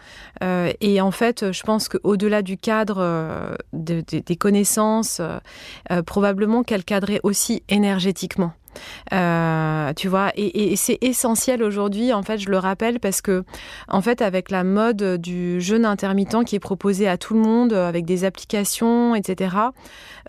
et 0.42 1.02
en 1.02 1.12
fait, 1.12 1.52
je 1.52 1.64
pense 1.64 1.90
qu'au-delà 1.90 2.42
du 2.42 2.58
cadre 2.58 3.58
des 3.74 4.36
connaissances, 4.38 5.22
probablement 6.06 6.64
qu'elle 6.64 6.86
cadrait 6.86 7.20
aussi 7.24 7.64
énergétiquement. 7.68 8.54
Euh, 9.14 9.94
tu 9.94 10.08
vois, 10.08 10.32
et, 10.36 10.76
c'est 10.76 10.98
essentiel 11.02 11.64
aujourd'hui, 11.64 12.14
en 12.14 12.24
fait, 12.24 12.38
je 12.38 12.50
le 12.50 12.58
rappelle, 12.58 13.00
parce 13.00 13.22
que, 13.22 13.44
en 13.88 14.02
fait, 14.02 14.22
avec 14.22 14.52
la 14.52 14.64
mode 14.64 15.18
du 15.22 15.62
jeûne 15.62 15.86
intermittent 15.86 16.44
qui 16.46 16.56
est 16.56 16.60
proposé 16.60 17.08
à 17.08 17.18
tout 17.18 17.34
le 17.34 17.40
monde, 17.40 17.74
avec 17.74 18.06
des 18.06 18.26
applications, 18.26 19.16
etc., 19.16 19.56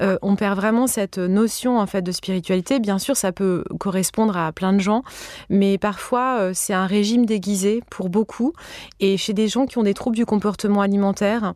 euh, 0.01 0.19
on 0.23 0.37
perd 0.37 0.57
vraiment 0.57 0.87
cette 0.87 1.19
notion, 1.19 1.79
en 1.79 1.87
fait, 1.87 2.03
de 2.03 2.13
spiritualité. 2.13 2.79
Bien 2.81 2.99
sûr, 2.99 3.17
ça 3.17 3.33
peut 3.33 3.65
correspondre 3.79 4.37
à 4.37 4.53
plein 4.53 4.73
de 4.73 4.81
gens, 4.81 5.03
mais 5.49 5.79
parfois, 5.79 6.39
euh, 6.41 6.53
c'est 6.55 6.75
un 6.75 6.87
régime 6.87 7.27
déguisé 7.27 7.83
pour 7.91 8.09
beaucoup. 8.09 8.53
Et 9.01 9.17
chez 9.17 9.33
des 9.33 9.49
gens 9.49 9.67
qui 9.67 9.79
ont 9.79 9.83
des 9.83 9.95
troubles 9.95 10.17
du 10.17 10.27
comportement 10.27 10.81
alimentaire, 10.81 11.55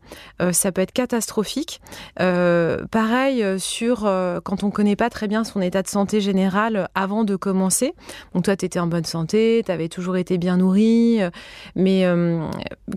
ça 0.51 0.71
peut 0.71 0.81
être 0.81 0.91
catastrophique. 0.91 1.81
pareil 2.17 3.59
sur 3.59 4.01
quand 4.43 4.63
on 4.63 4.71
connaît 4.71 4.95
pas 4.95 5.09
très 5.09 5.27
bien 5.27 5.43
son 5.43 5.61
état 5.61 5.81
de 5.81 5.87
santé 5.87 6.21
général 6.21 6.89
avant 6.95 7.23
de 7.23 7.35
commencer. 7.35 7.93
Donc 8.33 8.43
toi, 8.45 8.55
tu 8.55 8.65
étais 8.65 8.79
en 8.79 8.87
bonne 8.87 9.05
santé, 9.05 9.61
tu 9.65 9.71
avais 9.71 9.89
toujours 9.89 10.17
été 10.17 10.37
bien 10.37 10.57
nourri, 10.57 11.21
euh, 11.21 11.29
mais 11.75 12.05
euh, 12.05 12.47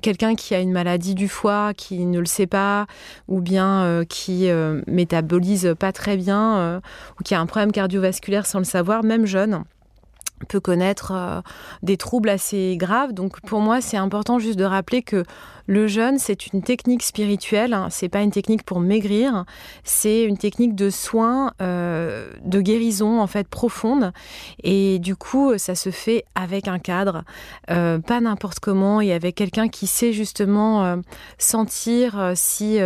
quelqu'un 0.02 0.34
qui 0.34 0.54
a 0.54 0.60
une 0.60 0.72
maladie 0.72 1.14
du 1.14 1.28
foie, 1.28 1.72
qui 1.74 2.04
ne 2.06 2.18
le 2.18 2.26
sait 2.26 2.46
pas, 2.46 2.86
ou 3.28 3.40
bien 3.40 3.82
euh, 3.82 4.04
qui 4.04 4.48
métabolise 5.36 5.74
pas 5.78 5.92
très 5.92 6.16
bien, 6.16 6.80
ou 7.18 7.22
qui 7.22 7.34
a 7.34 7.40
un 7.40 7.46
problème 7.46 7.72
cardiovasculaire 7.72 8.46
sans 8.46 8.58
le 8.58 8.64
savoir, 8.64 9.02
même 9.02 9.26
jeune, 9.26 9.64
peut 10.48 10.60
connaître 10.60 11.42
des 11.82 11.96
troubles 11.96 12.28
assez 12.28 12.76
graves. 12.78 13.12
Donc 13.12 13.40
pour 13.42 13.60
moi, 13.60 13.80
c'est 13.80 13.96
important 13.96 14.38
juste 14.38 14.58
de 14.58 14.64
rappeler 14.64 15.02
que 15.02 15.24
le 15.66 15.88
jeûne, 15.88 16.18
c'est 16.18 16.46
une 16.46 16.62
technique 16.62 17.02
spirituelle, 17.02 17.74
hein. 17.74 17.88
c'est 17.90 18.08
pas 18.08 18.22
une 18.22 18.30
technique 18.30 18.62
pour 18.62 18.78
maigrir, 18.78 19.44
c'est 19.82 20.22
une 20.22 20.38
technique 20.38 20.76
de 20.76 20.90
soin, 20.90 21.52
euh, 21.60 22.30
de 22.44 22.60
guérison 22.60 23.20
en 23.20 23.26
fait 23.26 23.48
profonde. 23.48 24.12
Et 24.62 25.00
du 25.00 25.16
coup, 25.16 25.58
ça 25.58 25.74
se 25.74 25.90
fait 25.90 26.24
avec 26.36 26.68
un 26.68 26.78
cadre, 26.78 27.24
euh, 27.70 27.98
pas 27.98 28.20
n'importe 28.20 28.60
comment, 28.60 29.00
et 29.00 29.12
avec 29.12 29.34
quelqu'un 29.34 29.68
qui 29.68 29.88
sait 29.88 30.12
justement 30.12 30.84
euh, 30.84 30.96
sentir 31.38 32.32
si 32.34 32.78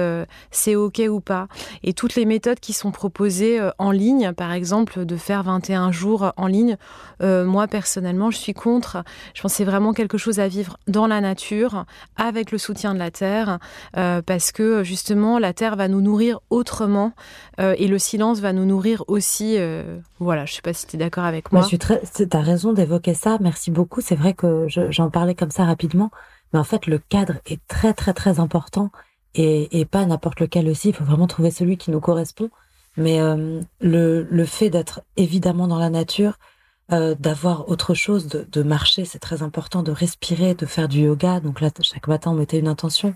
c'est 0.51 0.75
ok 0.75 1.03
ou 1.09 1.21
pas. 1.21 1.49
Et 1.83 1.93
toutes 1.93 2.15
les 2.15 2.25
méthodes 2.25 2.61
qui 2.61 2.73
sont 2.73 2.91
proposées 2.91 3.61
en 3.79 3.91
ligne, 3.91 4.33
par 4.33 4.53
exemple, 4.53 5.05
de 5.05 5.17
faire 5.17 5.43
21 5.43 5.93
jours 5.93 6.33
en 6.37 6.47
ligne, 6.47 6.77
moi 7.21 7.67
personnellement, 7.67 8.31
je 8.31 8.39
suis 8.39 8.55
contre. 8.55 9.03
Je 9.35 9.43
pense 9.43 9.53
que 9.53 9.57
c'est 9.59 9.65
vraiment 9.65 9.93
quelque 9.93 10.19
chose 10.19 10.41
à 10.41 10.49
vivre 10.49 10.79
dans 10.89 11.07
la 11.07 11.21
nature, 11.21 11.85
avec 12.17 12.51
le 12.51 12.59
soutien 12.59 12.70
de 12.73 12.99
la 12.99 13.11
terre, 13.11 13.59
euh, 13.97 14.23
parce 14.23 14.53
que 14.53 14.83
justement 14.85 15.39
la 15.39 15.53
terre 15.53 15.77
va 15.77 15.89
nous 15.89 16.01
nourrir 16.01 16.41
autrement 16.51 17.13
euh, 17.61 17.75
et 17.79 17.89
le 17.89 17.99
silence 17.99 18.41
va 18.41 18.53
nous 18.53 18.65
nourrir 18.65 19.05
aussi. 19.09 19.57
Euh, 19.59 19.99
voilà, 20.19 20.47
je 20.47 20.55
sais 20.55 20.63
pas 20.63 20.73
si 20.73 20.87
tu 20.87 20.97
es 20.97 20.99
d'accord 20.99 21.25
avec 21.25 21.53
moi. 21.53 21.63
moi 21.63 21.69
tu 21.71 22.29
as 22.33 22.41
raison 22.41 22.73
d'évoquer 22.73 23.15
ça, 23.15 23.39
merci 23.41 23.71
beaucoup. 23.71 24.01
C'est 24.01 24.17
vrai 24.17 24.35
que 24.35 24.67
j'en 24.69 25.11
parlais 25.11 25.35
comme 25.35 25.51
ça 25.51 25.65
rapidement, 25.65 26.11
mais 26.53 26.59
en 26.59 26.65
fait 26.65 26.87
le 26.87 26.99
cadre 26.99 27.35
est 27.47 27.61
très 27.67 27.95
très 27.95 28.13
très 28.13 28.41
important 28.41 28.91
et, 29.35 29.81
et 29.81 29.85
pas 29.85 30.05
n'importe 30.07 30.41
lequel 30.41 30.69
aussi. 30.69 30.91
Il 30.91 30.95
faut 30.95 31.05
vraiment 31.05 31.27
trouver 31.27 31.51
celui 31.51 31.77
qui 31.77 31.91
nous 31.91 32.01
correspond. 32.01 32.51
Mais 32.97 33.21
le, 33.81 34.27
le 34.29 34.45
fait 34.45 34.69
d'être 34.69 35.03
évidemment 35.17 35.69
dans 35.69 35.79
la 35.79 35.91
nature, 35.91 36.39
euh, 36.93 37.15
d'avoir 37.15 37.69
autre 37.69 37.95
chose, 37.95 38.27
de, 38.27 38.47
de 38.51 38.63
marcher, 38.63 39.05
c'est 39.05 39.19
très 39.19 39.43
important, 39.43 39.83
de 39.83 39.93
respirer, 39.93 40.55
de 40.55 40.67
faire 40.67 40.89
du 40.89 41.03
yoga. 41.03 41.41
Donc 41.41 41.61
là, 41.61 41.71
chaque 41.83 42.09
matin, 42.09 42.33
on 42.33 42.35
mettait 42.35 42.59
une 42.59 42.69
intention. 42.69 43.15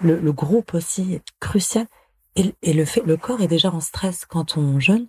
Le, 0.00 0.18
le 0.18 0.32
groupe 0.32 0.74
aussi 0.74 1.14
est 1.14 1.22
crucial. 1.40 1.86
Et, 2.36 2.54
et, 2.62 2.72
le 2.72 2.84
fait, 2.84 3.02
le 3.04 3.16
corps 3.16 3.40
est 3.40 3.48
déjà 3.48 3.70
en 3.70 3.80
stress 3.80 4.26
quand 4.26 4.56
on 4.56 4.78
jeûne. 4.78 5.06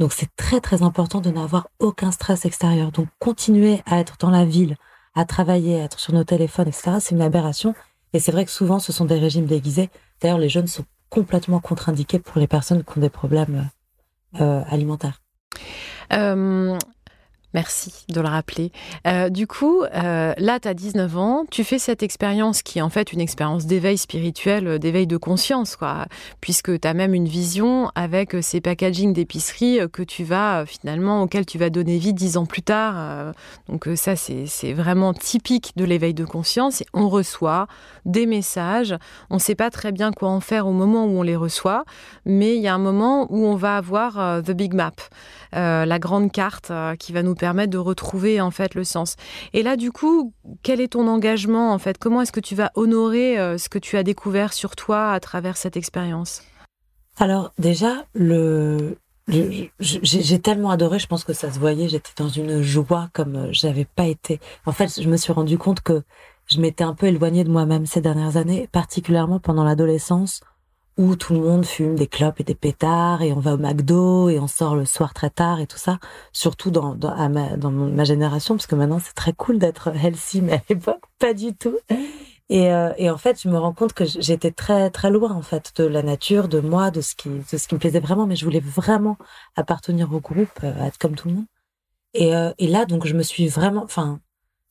Donc 0.00 0.12
c'est 0.12 0.34
très 0.36 0.60
très 0.60 0.82
important 0.82 1.20
de 1.20 1.30
n'avoir 1.30 1.68
aucun 1.78 2.10
stress 2.10 2.44
extérieur. 2.44 2.90
Donc 2.90 3.08
continuer 3.18 3.80
à 3.86 4.00
être 4.00 4.16
dans 4.18 4.30
la 4.30 4.44
ville, 4.44 4.76
à 5.14 5.24
travailler, 5.24 5.80
à 5.80 5.84
être 5.84 6.00
sur 6.00 6.12
nos 6.12 6.24
téléphones, 6.24 6.68
etc. 6.68 6.96
C'est 7.00 7.14
une 7.14 7.22
aberration. 7.22 7.74
Et 8.12 8.18
c'est 8.18 8.32
vrai 8.32 8.44
que 8.44 8.50
souvent 8.50 8.78
ce 8.78 8.92
sont 8.92 9.04
des 9.04 9.18
régimes 9.18 9.46
déguisés. 9.46 9.88
D'ailleurs, 10.20 10.38
les 10.38 10.48
jeunes 10.48 10.66
sont 10.66 10.84
complètement 11.10 11.60
contre-indiqués 11.60 12.18
pour 12.18 12.40
les 12.40 12.48
personnes 12.48 12.82
qui 12.82 12.98
ont 12.98 13.00
des 13.00 13.08
problèmes 13.08 13.70
euh, 14.40 14.62
alimentaires. 14.68 15.22
Euh, 16.12 16.76
Merci 17.54 17.92
de 18.08 18.20
le 18.20 18.26
rappeler. 18.26 18.72
Euh, 19.06 19.28
du 19.28 19.46
coup, 19.46 19.84
euh, 19.84 20.34
là, 20.36 20.58
tu 20.58 20.66
as 20.66 20.74
19 20.74 21.16
ans, 21.16 21.44
tu 21.48 21.62
fais 21.62 21.78
cette 21.78 22.02
expérience 22.02 22.62
qui 22.62 22.80
est 22.80 22.82
en 22.82 22.90
fait 22.90 23.12
une 23.12 23.20
expérience 23.20 23.64
d'éveil 23.64 23.96
spirituel, 23.96 24.66
euh, 24.66 24.78
d'éveil 24.78 25.06
de 25.06 25.16
conscience, 25.16 25.76
quoi, 25.76 26.06
puisque 26.40 26.80
tu 26.80 26.88
as 26.88 26.94
même 26.94 27.14
une 27.14 27.28
vision 27.28 27.92
avec 27.94 28.36
ces 28.40 28.60
packaging 28.60 29.12
d'épicerie 29.12 29.78
que 29.92 30.02
tu 30.02 30.24
vas 30.24 30.66
finalement, 30.66 31.22
auquel 31.22 31.46
tu 31.46 31.56
vas 31.56 31.70
donner 31.70 31.98
vie 31.98 32.12
dix 32.12 32.36
ans 32.36 32.46
plus 32.46 32.62
tard. 32.62 33.32
donc 33.68 33.88
ça, 33.94 34.16
c'est 34.16 34.72
vraiment 34.72 35.14
typique 35.14 35.74
de 35.76 35.84
l'éveil 35.84 36.12
de 36.12 36.24
conscience. 36.24 36.82
On 36.92 37.08
reçoit 37.08 37.68
des 38.04 38.26
messages, 38.26 38.96
on 39.30 39.36
ne 39.36 39.40
sait 39.40 39.54
pas 39.54 39.70
très 39.70 39.92
bien 39.92 40.10
quoi 40.10 40.30
en 40.30 40.40
faire 40.40 40.66
au 40.66 40.72
moment 40.72 41.04
où 41.04 41.18
on 41.18 41.22
les 41.22 41.36
reçoit, 41.36 41.84
mais 42.26 42.56
il 42.56 42.62
y 42.62 42.68
a 42.68 42.74
un 42.74 42.78
moment 42.78 43.28
où 43.30 43.46
on 43.46 43.54
va 43.54 43.76
avoir 43.76 44.42
the 44.42 44.50
big 44.50 44.74
map, 44.74 44.92
la 45.52 45.98
grande 46.00 46.32
carte 46.32 46.72
qui 46.98 47.12
va 47.12 47.22
nous 47.22 47.34
permettre 47.34 47.43
de 47.52 47.78
retrouver 47.78 48.40
en 48.40 48.50
fait 48.50 48.74
le 48.74 48.84
sens. 48.84 49.16
Et 49.52 49.62
là, 49.62 49.76
du 49.76 49.92
coup, 49.92 50.32
quel 50.62 50.80
est 50.80 50.88
ton 50.88 51.06
engagement 51.06 51.72
en 51.72 51.78
fait? 51.78 51.98
Comment 51.98 52.22
est-ce 52.22 52.32
que 52.32 52.40
tu 52.40 52.54
vas 52.54 52.70
honorer 52.74 53.38
euh, 53.38 53.58
ce 53.58 53.68
que 53.68 53.78
tu 53.78 53.96
as 53.96 54.02
découvert 54.02 54.52
sur 54.52 54.76
toi 54.76 55.12
à 55.12 55.20
travers 55.20 55.56
cette 55.56 55.76
expérience? 55.76 56.42
Alors 57.18 57.52
déjà, 57.58 58.06
le, 58.14 58.96
j'ai 59.28 60.38
tellement 60.40 60.70
adoré, 60.70 60.98
je 60.98 61.06
pense 61.06 61.24
que 61.24 61.32
ça 61.32 61.50
se 61.52 61.58
voyait, 61.58 61.88
j'étais 61.88 62.12
dans 62.16 62.28
une 62.28 62.62
joie 62.62 63.08
comme 63.12 63.48
j'avais 63.52 63.84
pas 63.84 64.06
été. 64.06 64.40
En 64.66 64.72
fait, 64.72 65.00
je 65.00 65.08
me 65.08 65.16
suis 65.16 65.32
rendu 65.32 65.58
compte 65.58 65.80
que 65.80 66.02
je 66.46 66.60
m'étais 66.60 66.84
un 66.84 66.94
peu 66.94 67.06
éloignée 67.06 67.44
de 67.44 67.50
moi-même 67.50 67.86
ces 67.86 68.00
dernières 68.00 68.36
années, 68.36 68.68
particulièrement 68.72 69.38
pendant 69.38 69.64
l'adolescence, 69.64 70.40
où 70.96 71.16
tout 71.16 71.34
le 71.34 71.40
monde 71.40 71.64
fume 71.64 71.96
des 71.96 72.06
clopes 72.06 72.40
et 72.40 72.44
des 72.44 72.54
pétards 72.54 73.22
et 73.22 73.32
on 73.32 73.40
va 73.40 73.54
au 73.54 73.58
McDo 73.58 74.28
et 74.28 74.38
on 74.38 74.46
sort 74.46 74.76
le 74.76 74.84
soir 74.84 75.12
très 75.12 75.30
tard 75.30 75.60
et 75.60 75.66
tout 75.66 75.78
ça. 75.78 75.98
Surtout 76.32 76.70
dans, 76.70 76.96
ma, 76.96 78.04
génération, 78.04 78.56
parce 78.56 78.66
que 78.66 78.74
maintenant 78.74 79.00
c'est 79.00 79.14
très 79.14 79.32
cool 79.32 79.58
d'être 79.58 79.88
healthy, 79.88 80.40
mais 80.40 80.54
à 80.54 80.60
l'époque 80.68 81.02
pas 81.18 81.34
du 81.34 81.54
tout. 81.54 81.76
Et, 82.50 82.70
euh, 82.70 82.92
et, 82.98 83.08
en 83.08 83.16
fait, 83.16 83.40
je 83.42 83.48
me 83.48 83.56
rends 83.56 83.72
compte 83.72 83.94
que 83.94 84.04
j'étais 84.04 84.50
très 84.50 84.90
très 84.90 85.10
loin 85.10 85.32
en 85.32 85.40
fait 85.40 85.72
de 85.76 85.84
la 85.84 86.02
nature, 86.02 86.46
de 86.48 86.60
moi, 86.60 86.90
de 86.90 87.00
ce 87.00 87.14
qui 87.14 87.30
de 87.30 87.56
ce 87.56 87.66
qui 87.66 87.74
me 87.74 87.80
plaisait 87.80 88.00
vraiment. 88.00 88.26
Mais 88.26 88.36
je 88.36 88.44
voulais 88.44 88.60
vraiment 88.60 89.16
appartenir 89.56 90.12
au 90.12 90.20
groupe, 90.20 90.50
euh, 90.62 90.84
être 90.84 90.98
comme 90.98 91.16
tout 91.16 91.28
le 91.28 91.34
monde. 91.36 91.46
Et, 92.12 92.36
euh, 92.36 92.52
et 92.58 92.68
là, 92.68 92.84
donc, 92.84 93.06
je 93.06 93.14
me 93.14 93.22
suis 93.22 93.48
vraiment, 93.48 93.82
enfin, 93.82 94.20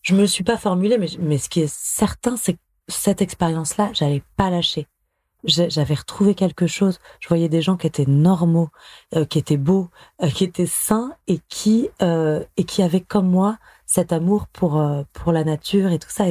je 0.04 0.16
me 0.16 0.26
suis 0.28 0.44
pas 0.44 0.58
formulé, 0.58 0.98
mais 1.00 1.08
mais 1.20 1.38
ce 1.40 1.50
qui 1.50 1.62
est 1.62 1.74
certain, 1.74 2.38
c'est 2.38 2.54
que 2.54 2.60
cette 2.90 3.22
expérience-là, 3.22 3.90
j'allais 3.94 4.24
pas 4.38 4.50
lâcher. 4.52 4.88
J'avais 5.44 5.94
retrouvé 5.94 6.36
quelque 6.36 6.68
chose. 6.68 7.00
Je 7.20 7.28
voyais 7.28 7.50
des 7.50 7.62
gens 7.62 7.78
qui 7.78 7.88
étaient 7.88 8.06
normaux, 8.08 8.70
euh, 9.16 9.26
qui 9.26 9.40
étaient 9.40 9.58
beaux, 9.58 9.90
euh, 10.22 10.30
qui 10.30 10.44
étaient 10.46 10.66
sains 10.66 11.14
et 11.28 11.40
qui 11.50 11.90
et 12.00 12.64
qui 12.64 12.82
avaient 12.82 13.02
comme 13.02 13.30
moi 13.30 13.58
cet 13.86 14.14
amour 14.14 14.48
pour 14.48 14.84
pour 15.14 15.32
la 15.32 15.44
nature 15.44 15.92
et 15.92 16.00
tout 16.00 16.10
ça. 16.10 16.26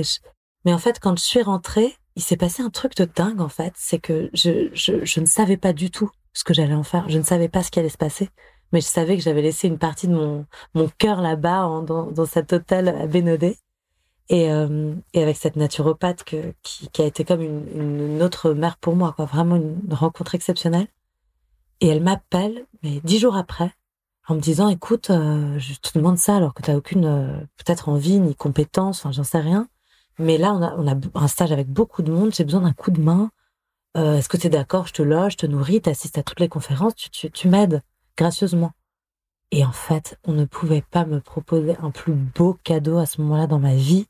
Mais 0.65 0.73
en 0.73 0.79
fait, 0.79 0.99
quand 1.01 1.19
je 1.19 1.25
suis 1.25 1.43
rentrée, 1.43 1.97
il 2.17 2.23
s'est 2.23 2.37
passé 2.37 2.63
un 2.63 2.71
truc 2.71 2.95
de 2.97 3.05
dingue, 3.05 3.41
en 3.41 3.49
fait. 3.49 3.73
C'est 3.77 3.99
que 3.99 4.31
je, 4.33 4.69
je, 4.73 5.05
je 5.05 5.21
ne 5.21 5.27
savais 5.27 5.57
pas 5.57 5.73
du 5.73 5.91
tout 5.91 6.11
ce 6.33 6.45
que 6.45 6.55
j'allais 6.55 6.75
en 6.75 6.83
faire. 6.83 7.09
Je 7.09 7.19
ne 7.19 7.25
savais 7.25 7.49
pas 7.49 7.63
ce 7.63 7.71
qui 7.71 7.79
allait 7.79 7.89
se 7.89 7.99
passer. 7.99 8.29
Mais 8.73 8.81
je 8.81 8.87
savais 8.87 9.17
que 9.17 9.23
j'avais 9.23 9.43
laissé 9.43 9.69
une 9.69 9.79
partie 9.79 10.09
de 10.09 10.15
mon, 10.15 10.47
mon 10.75 10.89
cœur 10.99 11.21
là-bas, 11.21 11.83
dans, 11.87 12.11
dans 12.11 12.27
cet 12.27 12.53
hôtel 12.53 12.89
à 12.89 13.07
Bénodet. 13.07 13.57
Et, 14.33 14.51
euh, 14.51 14.95
et 15.13 15.23
avec 15.23 15.37
cette 15.37 15.57
naturopathe 15.57 16.25
que, 16.25 16.55
qui, 16.63 16.89
qui 16.89 17.03
a 17.03 17.05
été 17.05 17.23
comme 17.23 17.43
une, 17.43 17.67
une 17.75 18.23
autre 18.23 18.53
mère 18.55 18.79
pour 18.79 18.97
moi, 18.97 19.13
quoi. 19.13 19.27
Vraiment 19.27 19.57
une 19.57 19.93
rencontre 19.93 20.35
exceptionnelle. 20.35 20.89
Et 21.83 21.89
elle 21.89 22.03
m'appelle, 22.03 22.65
mais 22.83 23.01
dix 23.05 23.19
jours 23.19 23.37
après, 23.37 23.73
en 24.27 24.35
me 24.35 24.41
disant, 24.41 24.71
écoute, 24.71 25.11
euh, 25.11 25.59
je 25.59 25.75
te 25.75 25.99
demande 25.99 26.17
ça 26.17 26.37
alors 26.37 26.55
que 26.55 26.63
tu 26.63 26.71
n'as 26.71 26.79
aucune, 26.79 27.05
euh, 27.05 27.41
peut-être 27.59 27.91
envie 27.91 28.21
ni 28.21 28.35
compétence, 28.35 29.01
enfin, 29.01 29.13
j'en 29.13 29.23
sais 29.23 29.41
rien. 29.41 29.69
Mais 30.19 30.39
là, 30.39 30.55
on 30.55 30.63
a, 30.63 30.75
on 30.77 30.89
a 30.89 30.97
un 31.15 31.29
stage 31.29 31.53
avec 31.53 31.69
beaucoup 31.69 32.01
de 32.03 32.11
monde, 32.11 32.33
j'ai 32.35 32.45
besoin 32.45 32.63
d'un 32.63 32.73
coup 32.73 32.91
de 32.91 33.03
main. 33.03 33.31
Euh, 33.99 34.17
Est-ce 34.17 34.31
que 34.31 34.39
tu 34.39 34.47
es 34.47 34.51
d'accord? 34.51 34.87
Je 34.87 34.95
te 34.95 35.03
loge, 35.03 35.33
je 35.33 35.39
te 35.39 35.47
nourris, 35.47 35.83
tu 35.83 35.91
assistes 35.91 36.17
à 36.17 36.23
toutes 36.23 36.41
les 36.41 36.49
conférences, 36.49 36.95
tu, 36.95 37.11
tu, 37.11 37.31
tu 37.31 37.49
m'aides 37.49 37.83
gracieusement. 38.17 38.73
Et 39.51 39.63
en 39.67 39.73
fait, 39.73 40.19
on 40.25 40.33
ne 40.33 40.47
pouvait 40.47 40.85
pas 40.91 41.05
me 41.05 41.21
proposer 41.21 41.77
un 41.83 41.91
plus 41.91 42.15
beau 42.15 42.57
cadeau 42.65 42.97
à 42.97 43.05
ce 43.05 43.21
moment-là 43.21 43.47
dans 43.47 43.59
ma 43.59 43.75
vie. 43.75 44.07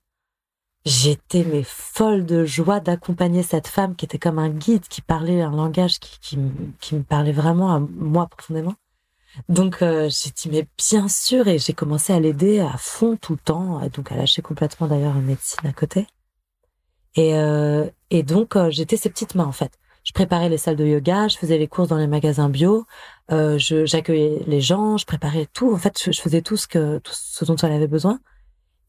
J'étais 0.84 1.44
mais 1.44 1.62
folle 1.64 2.26
de 2.26 2.44
joie 2.44 2.80
d'accompagner 2.80 3.42
cette 3.42 3.68
femme 3.68 3.94
qui 3.94 4.04
était 4.04 4.18
comme 4.18 4.38
un 4.38 4.48
guide, 4.48 4.88
qui 4.88 5.00
parlait 5.00 5.40
un 5.40 5.52
langage 5.52 6.00
qui, 6.00 6.18
qui, 6.20 6.38
qui 6.80 6.94
me 6.96 7.02
parlait 7.02 7.32
vraiment 7.32 7.72
à 7.72 7.78
moi 7.78 8.26
profondément. 8.26 8.74
Donc 9.48 9.80
euh, 9.82 10.10
j'ai 10.10 10.30
dit 10.30 10.48
mais 10.50 10.66
bien 10.76 11.08
sûr 11.08 11.48
et 11.48 11.58
j'ai 11.58 11.72
commencé 11.72 12.12
à 12.12 12.20
l'aider 12.20 12.60
à 12.60 12.76
fond 12.76 13.16
tout 13.16 13.32
le 13.32 13.38
temps, 13.38 13.80
donc 13.90 14.12
à 14.12 14.16
lâcher 14.16 14.42
complètement 14.42 14.88
d'ailleurs 14.88 15.16
une 15.16 15.24
médecine 15.24 15.66
à 15.66 15.72
côté. 15.72 16.06
Et, 17.14 17.34
euh, 17.36 17.88
et 18.10 18.22
donc 18.22 18.56
euh, 18.56 18.70
j'étais 18.70 18.96
ses 18.96 19.10
petites 19.10 19.34
mains 19.34 19.46
en 19.46 19.52
fait. 19.52 19.72
Je 20.04 20.12
préparais 20.12 20.48
les 20.48 20.58
salles 20.58 20.76
de 20.76 20.84
yoga, 20.84 21.28
je 21.28 21.38
faisais 21.38 21.58
les 21.58 21.68
courses 21.68 21.88
dans 21.88 21.96
les 21.96 22.08
magasins 22.08 22.48
bio, 22.48 22.86
euh, 23.30 23.56
j'accueillais 23.58 24.42
les 24.48 24.60
gens, 24.60 24.96
je 24.96 25.06
préparais 25.06 25.46
tout. 25.52 25.72
En 25.72 25.78
fait, 25.78 25.96
je, 26.02 26.10
je, 26.10 26.20
faisais 26.20 26.42
tout 26.42 26.56
ce 26.56 26.66
que 26.66 26.98
tout 26.98 27.12
ce 27.14 27.44
dont 27.44 27.54
elle 27.56 27.72
avait 27.72 27.86
besoin. 27.86 28.18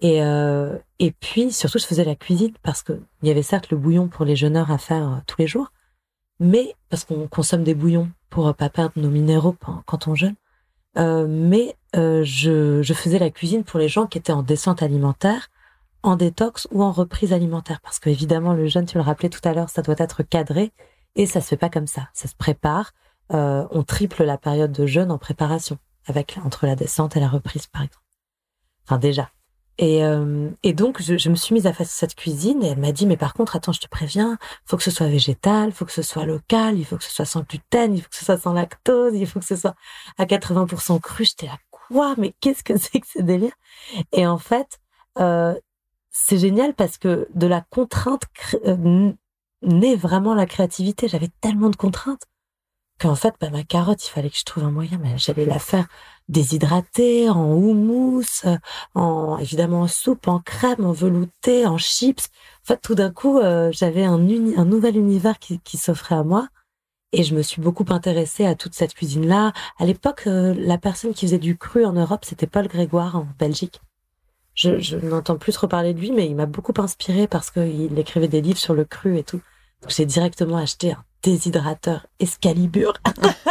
Et 0.04 0.22
euh, 0.22 0.78
et 1.00 1.12
puis 1.12 1.52
surtout, 1.52 1.80
je 1.80 1.86
faisais 1.86 2.04
la 2.04 2.16
cuisine 2.16 2.54
parce 2.62 2.84
que 2.84 3.02
il 3.24 3.28
y 3.28 3.32
avait 3.32 3.42
certes 3.42 3.72
le 3.72 3.78
bouillon 3.78 4.08
pour 4.08 4.26
les 4.26 4.36
jeûneurs 4.36 4.70
à 4.70 4.78
faire 4.78 5.10
euh, 5.10 5.16
tous 5.26 5.38
les 5.40 5.48
jours, 5.48 5.72
mais 6.40 6.76
parce 6.90 7.06
qu'on 7.06 7.28
consomme 7.28 7.64
des 7.64 7.74
bouillons 7.74 8.12
pour 8.30 8.54
pas 8.54 8.70
perdre 8.70 8.94
nos 8.98 9.10
minéraux 9.10 9.56
quand 9.86 10.08
on 10.08 10.14
jeûne. 10.14 10.36
Euh, 10.98 11.26
mais 11.28 11.76
euh, 11.96 12.24
je, 12.24 12.82
je, 12.84 12.94
faisais 12.94 13.18
la 13.18 13.32
cuisine 13.32 13.64
pour 13.64 13.80
les 13.80 13.88
gens 13.88 14.06
qui 14.06 14.18
étaient 14.18 14.34
en 14.34 14.44
descente 14.44 14.84
alimentaire, 14.84 15.50
en 16.04 16.16
détox 16.16 16.68
ou 16.72 16.84
en 16.84 16.92
reprise 16.92 17.34
alimentaire. 17.34 17.80
Parce 17.82 18.00
que 18.00 18.10
évidemment, 18.10 18.54
le 18.54 18.68
jeûne, 18.68 18.86
tu 18.86 18.98
le 18.98 19.04
rappelais 19.04 19.30
tout 19.30 19.42
à 19.44 19.54
l'heure, 19.54 19.70
ça 19.70 19.82
doit 19.82 19.96
être 19.98 20.22
cadré 20.24 20.72
et 21.16 21.26
ça 21.26 21.42
se 21.42 21.48
fait 21.48 21.58
pas 21.58 21.70
comme 21.70 21.88
ça. 21.88 22.10
Ça 22.14 22.28
se 22.28 22.36
prépare. 22.36 22.92
Euh, 23.32 23.66
on 23.72 23.84
triple 23.84 24.24
la 24.24 24.38
période 24.38 24.72
de 24.72 24.86
jeûne 24.86 25.12
en 25.12 25.18
préparation, 25.18 25.78
avec 26.06 26.38
entre 26.46 26.66
la 26.68 26.76
descente 26.76 27.16
et 27.16 27.20
la 27.20 27.30
reprise, 27.30 27.68
par 27.68 27.84
exemple. 27.84 28.06
Enfin 28.86 28.98
déjà, 28.98 29.30
et, 29.78 30.04
euh, 30.06 30.50
et 30.62 30.74
donc, 30.74 31.02
je, 31.02 31.18
je, 31.18 31.30
me 31.30 31.36
suis 31.36 31.54
mise 31.54 31.66
à 31.66 31.74
faire 31.74 31.88
cette 31.88 32.16
cuisine 32.16 32.64
et 32.64 32.68
elle 32.68 32.80
m'a 32.80 32.92
dit, 32.92 33.08
mais 33.08 33.18
par 33.18 33.34
contre, 33.34 33.56
attends, 33.56 33.72
je 33.72 33.80
te 33.80 33.88
préviens, 33.88 34.38
faut 34.66 34.78
que 34.78 34.84
ce 34.84 34.92
soit 34.92 35.08
végétal, 35.08 35.72
faut 35.72 35.86
que 35.86 35.92
ce 35.92 36.04
soit 36.04 36.26
local, 36.26 36.78
il 36.78 36.86
faut 36.86 36.98
que 36.98 37.04
ce 37.04 37.12
soit 37.12 37.26
sans 37.26 37.42
gluten, 37.42 37.96
il 37.96 38.02
faut 38.02 38.10
que 38.10 38.16
ce 38.16 38.26
soit 38.26 38.38
sans 38.38 38.54
lactose, 38.54 39.16
il 39.16 39.26
faut 39.26 39.40
que 39.40 39.46
ce 39.46 39.56
soit 39.56 39.76
à 40.18 40.26
80% 40.26 41.00
cru. 41.00 41.26
J'étais 41.26 41.48
là, 41.48 41.58
quoi? 41.72 42.14
Mais 42.18 42.36
qu'est-ce 42.40 42.64
que 42.64 42.78
c'est 42.78 43.00
que 43.00 43.08
ce 43.08 43.22
délire? 43.22 43.54
Et 44.12 44.28
en 44.28 44.38
fait, 44.38 44.80
euh, 45.20 45.56
c'est 46.12 46.38
génial 46.38 46.76
parce 46.76 46.98
que 47.00 47.28
de 47.34 47.48
la 47.48 47.62
contrainte 47.62 48.24
euh, 48.66 49.12
naît 49.64 49.96
vraiment 49.96 50.36
la 50.36 50.46
créativité. 50.46 51.08
J'avais 51.08 51.30
tellement 51.42 51.70
de 51.70 51.76
contraintes 51.76 52.28
qu'en 53.00 53.16
fait, 53.16 53.34
bah, 53.40 53.50
ma 53.50 53.64
carotte, 53.64 54.06
il 54.06 54.10
fallait 54.10 54.30
que 54.30 54.38
je 54.38 54.44
trouve 54.46 54.64
un 54.64 54.72
moyen, 54.72 54.98
mais 55.02 55.18
j'allais 55.18 55.46
la 55.46 55.60
faire 55.60 55.88
déshydratée, 56.30 57.30
en 57.30 57.54
houmous, 57.54 58.46
en 58.96 59.38
évidemment 59.38 59.82
en 59.82 59.88
soupe, 59.88 60.28
en 60.28 60.40
crème, 60.40 60.86
en 60.86 60.92
velouté, 60.92 61.66
en 61.66 61.78
chips. 61.78 62.30
En 62.64 62.68
fait, 62.68 62.82
tout 62.82 62.96
d'un 62.96 63.12
coup, 63.12 63.40
euh, 63.40 63.72
j'avais 63.72 64.06
un, 64.06 64.16
un 64.16 64.66
nouvel 64.66 64.98
univers 64.98 65.40
qui, 65.40 65.60
qui 65.60 65.78
s'offrait 65.78 66.16
à 66.16 66.24
moi. 66.24 66.48
Et 67.12 67.24
je 67.24 67.36
me 67.36 67.44
suis 67.44 67.62
beaucoup 67.62 67.86
intéressée 67.90 68.46
à 68.46 68.56
toute 68.56 68.74
cette 68.74 68.96
cuisine-là. 68.96 69.54
À 69.78 69.86
l'époque, 69.86 70.24
euh, 70.26 70.56
la 70.58 70.78
personne 70.80 71.14
qui 71.14 71.26
faisait 71.28 71.38
du 71.38 71.58
cru 71.58 71.86
en 71.86 71.94
Europe, 71.94 72.26
c'était 72.26 72.48
Paul 72.48 72.68
Grégoire 72.68 73.16
en 73.16 73.28
Belgique. 73.38 73.82
Je, 74.56 74.80
je 74.80 74.98
n'entends 74.98 75.38
plus 75.38 75.52
trop 75.52 75.68
parler 75.68 75.94
de 75.94 76.00
lui, 76.00 76.12
mais 76.12 76.28
il 76.28 76.36
m'a 76.36 76.46
beaucoup 76.46 76.74
inspiré 76.78 77.28
parce 77.28 77.52
qu'il 77.52 77.98
écrivait 78.00 78.28
des 78.28 78.42
livres 78.42 78.60
sur 78.60 78.74
le 78.74 78.86
cru 78.86 79.18
et 79.18 79.24
tout. 79.24 79.42
Donc 79.82 79.92
j'ai 79.92 80.06
directement 80.06 80.58
acheté 80.58 80.94
un 80.94 81.04
déshydrateur 81.24 82.06
Excalibur 82.20 82.94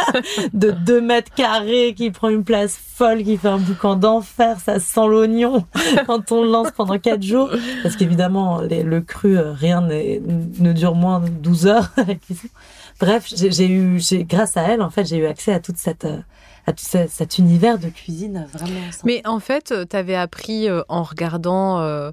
de 0.53 0.71
2 0.71 1.01
mètres 1.01 1.33
carrés 1.33 1.93
qui 1.95 2.11
prend 2.11 2.29
une 2.29 2.43
place 2.43 2.77
folle, 2.77 3.23
qui 3.23 3.37
fait 3.37 3.49
un 3.49 3.57
boucan 3.57 3.95
d'enfer, 3.95 4.57
ça 4.63 4.79
sent 4.79 5.07
l'oignon 5.07 5.65
quand 6.07 6.31
on 6.31 6.43
le 6.43 6.51
lance 6.51 6.71
pendant 6.71 6.97
4 6.97 7.21
jours. 7.21 7.49
Parce 7.81 7.95
qu'évidemment, 7.95 8.61
le 8.61 8.99
cru, 9.01 9.37
euh, 9.37 9.51
rien 9.51 9.81
ne 9.81 10.71
dure 10.73 10.95
moins 10.95 11.19
de 11.19 11.29
12 11.29 11.67
heures 11.67 11.89
Bref, 12.99 13.25
j'ai 13.35 13.69
eu, 13.69 13.99
grâce 14.21 14.55
à 14.55 14.61
elle, 14.61 14.81
en 14.81 14.89
fait, 14.89 15.05
j'ai 15.05 15.17
eu 15.17 15.25
accès 15.25 15.51
à 15.51 15.59
toute 15.59 15.77
cette 15.77 16.05
euh, 16.05 16.19
à 16.65 16.71
tout 16.71 16.85
cet 16.85 17.37
univers 17.37 17.77
de 17.77 17.89
cuisine 17.89 18.47
vraiment. 18.53 18.79
Mais 19.03 19.21
en 19.27 19.39
fait, 19.39 19.73
tu 19.89 19.95
avais 19.95 20.15
appris 20.15 20.69
euh, 20.69 20.81
en 20.87 21.03
regardant 21.03 21.81
euh, 21.81 22.11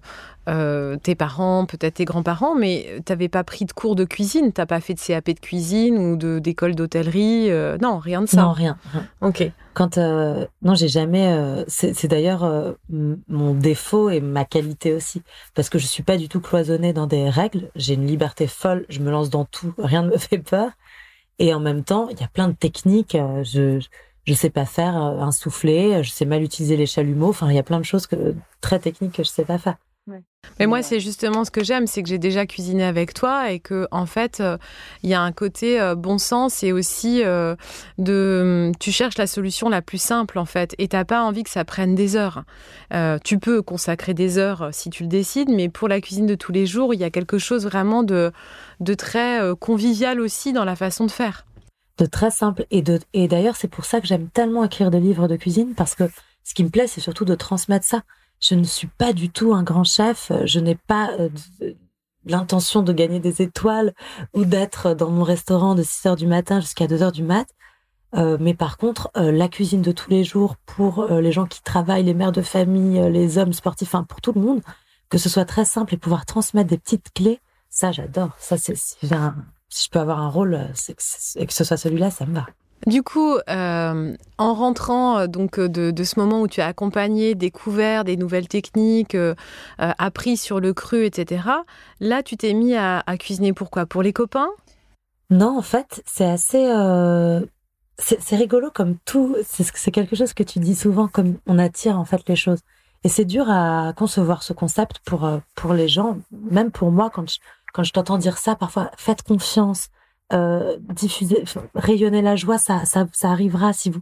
tes 1.02 1.14
parents, 1.14 1.66
peut-être 1.66 1.94
tes 1.94 2.04
grands-parents, 2.04 2.54
mais 2.54 3.00
tu 3.06 3.12
n'avais 3.12 3.28
pas 3.28 3.44
pris 3.44 3.64
de 3.64 3.72
cours 3.72 3.94
de 3.94 4.04
cuisine, 4.04 4.52
tu 4.52 4.60
n'as 4.60 4.66
pas 4.66 4.80
fait 4.80 4.94
de 4.94 5.00
CAP 5.00 5.30
de 5.30 5.40
cuisine 5.40 5.98
ou 5.98 6.40
d'école 6.40 6.74
d'hôtellerie, 6.74 7.50
euh, 7.50 7.78
non, 7.80 7.98
rien 7.98 8.22
de 8.22 8.26
ça. 8.26 8.42
Non, 8.42 8.52
rien. 8.52 8.76
Ok. 9.20 9.50
Quand 9.74 9.98
euh, 9.98 10.46
non, 10.62 10.74
j'ai 10.74 10.88
jamais. 10.88 11.32
Euh, 11.32 11.64
c'est 11.68 12.08
d'ailleurs 12.08 12.44
euh, 12.44 12.72
mon 12.88 13.54
défaut 13.54 14.10
et 14.10 14.20
ma 14.20 14.44
qualité 14.44 14.92
aussi, 14.94 15.22
parce 15.54 15.68
que 15.68 15.78
je 15.78 15.86
suis 15.86 16.02
pas 16.02 16.16
du 16.16 16.28
tout 16.28 16.40
cloisonnée 16.40 16.92
dans 16.92 17.06
des 17.06 17.30
règles. 17.30 17.70
J'ai 17.76 17.94
une 17.94 18.06
liberté 18.06 18.46
folle, 18.46 18.84
je 18.88 19.00
me 19.00 19.10
lance 19.10 19.30
dans 19.30 19.44
tout, 19.44 19.72
rien 19.78 20.02
ne 20.02 20.10
me 20.10 20.18
fait 20.18 20.38
peur. 20.38 20.70
Et 21.38 21.54
en 21.54 21.60
même 21.60 21.84
temps, 21.84 22.08
il 22.10 22.20
y 22.20 22.24
a 22.24 22.28
plein 22.28 22.48
de 22.48 22.54
techniques. 22.54 23.16
je 23.42 23.80
je 24.26 24.34
sais 24.34 24.50
pas 24.50 24.66
faire 24.66 24.96
un 24.96 25.32
soufflé, 25.32 26.04
je 26.04 26.10
sais 26.10 26.26
mal 26.26 26.42
utiliser 26.42 26.76
les 26.76 26.86
chalumeaux. 26.86 27.30
Enfin, 27.30 27.48
il 27.50 27.56
y 27.56 27.58
a 27.58 27.62
plein 27.62 27.80
de 27.80 27.84
choses 27.84 28.06
que, 28.06 28.34
très 28.60 28.78
techniques 28.78 29.14
que 29.14 29.24
je 29.24 29.30
sais 29.30 29.46
pas 29.46 29.58
faire. 29.58 29.76
Mais 30.58 30.66
moi, 30.66 30.82
c'est 30.82 31.00
justement 31.00 31.44
ce 31.44 31.50
que 31.50 31.64
j'aime, 31.64 31.86
c'est 31.86 32.02
que 32.02 32.08
j'ai 32.08 32.18
déjà 32.18 32.46
cuisiné 32.46 32.84
avec 32.84 33.14
toi 33.14 33.50
et 33.50 33.60
que, 33.60 33.86
en 33.90 34.06
fait, 34.06 34.40
euh, 34.40 34.58
il 35.02 35.10
y 35.10 35.14
a 35.14 35.22
un 35.22 35.32
côté 35.32 35.80
euh, 35.80 35.94
bon 35.94 36.18
sens 36.18 36.62
et 36.62 36.72
aussi 36.72 37.22
euh, 37.24 37.56
de. 37.98 38.72
Tu 38.78 38.92
cherches 38.92 39.16
la 39.16 39.26
solution 39.26 39.68
la 39.68 39.82
plus 39.82 40.00
simple, 40.00 40.38
en 40.38 40.44
fait, 40.44 40.74
et 40.78 40.88
t'as 40.88 41.04
pas 41.04 41.22
envie 41.22 41.44
que 41.44 41.50
ça 41.50 41.64
prenne 41.64 41.94
des 41.94 42.16
heures. 42.16 42.44
tu 43.24 43.38
peux 43.38 43.62
consacrer 43.62 44.14
des 44.14 44.38
heures 44.38 44.68
si 44.72 44.90
tu 44.90 45.04
le 45.04 45.08
décides, 45.08 45.50
mais 45.50 45.68
pour 45.68 45.88
la 45.88 46.00
cuisine 46.00 46.26
de 46.26 46.34
tous 46.34 46.52
les 46.52 46.66
jours, 46.66 46.92
il 46.94 47.00
y 47.00 47.04
a 47.04 47.10
quelque 47.10 47.38
chose 47.38 47.64
vraiment 47.64 48.02
de, 48.02 48.32
de 48.80 48.94
très 48.94 49.40
convivial 49.58 50.20
aussi 50.20 50.52
dans 50.52 50.64
la 50.64 50.76
façon 50.76 51.06
de 51.06 51.10
faire. 51.10 51.46
De 51.98 52.06
très 52.06 52.30
simple. 52.30 52.66
Et, 52.70 52.82
de, 52.82 52.98
et 53.12 53.28
d'ailleurs, 53.28 53.56
c'est 53.56 53.68
pour 53.68 53.84
ça 53.84 54.00
que 54.00 54.06
j'aime 54.06 54.28
tellement 54.28 54.64
écrire 54.64 54.90
des 54.90 55.00
livres 55.00 55.28
de 55.28 55.36
cuisine, 55.36 55.74
parce 55.74 55.94
que 55.94 56.04
ce 56.44 56.54
qui 56.54 56.64
me 56.64 56.70
plaît, 56.70 56.86
c'est 56.86 57.00
surtout 57.00 57.24
de 57.24 57.34
transmettre 57.34 57.86
ça 57.86 58.02
je 58.40 58.54
ne 58.54 58.64
suis 58.64 58.86
pas 58.86 59.12
du 59.12 59.30
tout 59.30 59.54
un 59.54 59.62
grand 59.62 59.84
chef, 59.84 60.32
je 60.44 60.60
n'ai 60.60 60.74
pas 60.74 61.10
euh, 61.18 61.28
l'intention 62.24 62.82
de 62.82 62.92
gagner 62.92 63.20
des 63.20 63.42
étoiles 63.42 63.94
ou 64.34 64.44
d'être 64.44 64.94
dans 64.94 65.10
mon 65.10 65.22
restaurant 65.22 65.74
de 65.74 65.82
6 65.82 66.08
heures 66.08 66.16
du 66.16 66.26
matin 66.26 66.60
jusqu'à 66.60 66.86
2 66.86 67.02
heures 67.02 67.12
du 67.12 67.22
mat. 67.22 67.46
Euh, 68.16 68.38
mais 68.40 68.54
par 68.54 68.76
contre, 68.76 69.10
euh, 69.16 69.30
la 69.30 69.48
cuisine 69.48 69.82
de 69.82 69.92
tous 69.92 70.10
les 70.10 70.24
jours 70.24 70.56
pour 70.66 71.04
les 71.06 71.30
gens 71.30 71.46
qui 71.46 71.62
travaillent, 71.62 72.02
les 72.02 72.14
mères 72.14 72.32
de 72.32 72.42
famille, 72.42 73.00
les 73.10 73.38
hommes 73.38 73.52
sportifs, 73.52 73.88
enfin 73.94 74.04
pour 74.04 74.20
tout 74.20 74.32
le 74.32 74.40
monde, 74.40 74.62
que 75.10 75.18
ce 75.18 75.28
soit 75.28 75.44
très 75.44 75.64
simple 75.64 75.94
et 75.94 75.98
pouvoir 75.98 76.26
transmettre 76.26 76.70
des 76.70 76.78
petites 76.78 77.12
clés, 77.14 77.40
ça 77.68 77.92
j'adore. 77.92 78.30
Ça 78.38 78.56
c'est 78.56 78.74
si, 78.74 78.96
si, 79.00 79.84
je 79.84 79.90
peux 79.90 80.00
avoir 80.00 80.18
un 80.18 80.28
rôle, 80.28 80.58
que, 80.88 81.44
que 81.44 81.52
ce 81.52 81.64
soit 81.64 81.76
celui-là, 81.76 82.10
ça 82.10 82.26
me 82.26 82.34
va. 82.34 82.46
Du 82.86 83.02
coup, 83.02 83.36
euh, 83.50 84.16
en 84.38 84.54
rentrant 84.54 85.18
euh, 85.18 85.26
donc 85.26 85.60
de, 85.60 85.90
de, 85.90 86.04
ce 86.04 86.18
moment 86.18 86.40
où 86.40 86.48
tu 86.48 86.62
as 86.62 86.66
accompagné, 86.66 87.34
découvert 87.34 88.04
des 88.04 88.16
nouvelles 88.16 88.48
techniques, 88.48 89.14
euh, 89.14 89.34
appris 89.78 90.38
sur 90.38 90.60
le 90.60 90.72
cru, 90.72 91.04
etc. 91.04 91.42
Là, 92.00 92.22
tu 92.22 92.38
t'es 92.38 92.54
mis 92.54 92.74
à, 92.74 93.02
à, 93.06 93.16
cuisiner 93.18 93.52
pourquoi 93.52 93.84
Pour 93.84 94.02
les 94.02 94.14
copains? 94.14 94.48
Non, 95.28 95.58
en 95.58 95.62
fait, 95.62 96.02
c'est 96.06 96.24
assez. 96.24 96.70
Euh, 96.70 97.40
c'est 97.98 98.36
rigolo 98.36 98.70
comme 98.74 98.96
tout. 99.04 99.36
C'est 99.44 99.90
quelque 99.90 100.16
chose 100.16 100.32
que 100.32 100.42
tu 100.42 100.58
dis 100.58 100.74
souvent, 100.74 101.06
comme 101.06 101.36
on 101.46 101.58
attire 101.58 101.98
en 101.98 102.06
fait 102.06 102.26
les 102.28 102.36
choses. 102.36 102.60
Et 103.04 103.10
c'est 103.10 103.26
dur 103.26 103.44
à 103.50 103.92
concevoir 103.94 104.42
ce 104.42 104.54
concept 104.54 105.00
pour 105.04 105.30
pour 105.54 105.74
les 105.74 105.86
gens, 105.86 106.18
même 106.32 106.70
pour 106.70 106.90
moi 106.90 107.10
quand 107.10 107.26
quand 107.74 107.82
je 107.82 107.92
t'entends 107.92 108.16
dire 108.16 108.38
ça. 108.38 108.56
Parfois, 108.56 108.90
faites 108.96 109.22
confiance 109.22 109.90
euh, 110.32 110.76
diffuser, 110.80 111.44
rayonner 111.74 112.22
la 112.22 112.36
joie, 112.36 112.58
ça, 112.58 112.84
ça, 112.84 113.06
ça 113.12 113.30
arrivera 113.30 113.72
si 113.72 113.90
vous. 113.90 114.00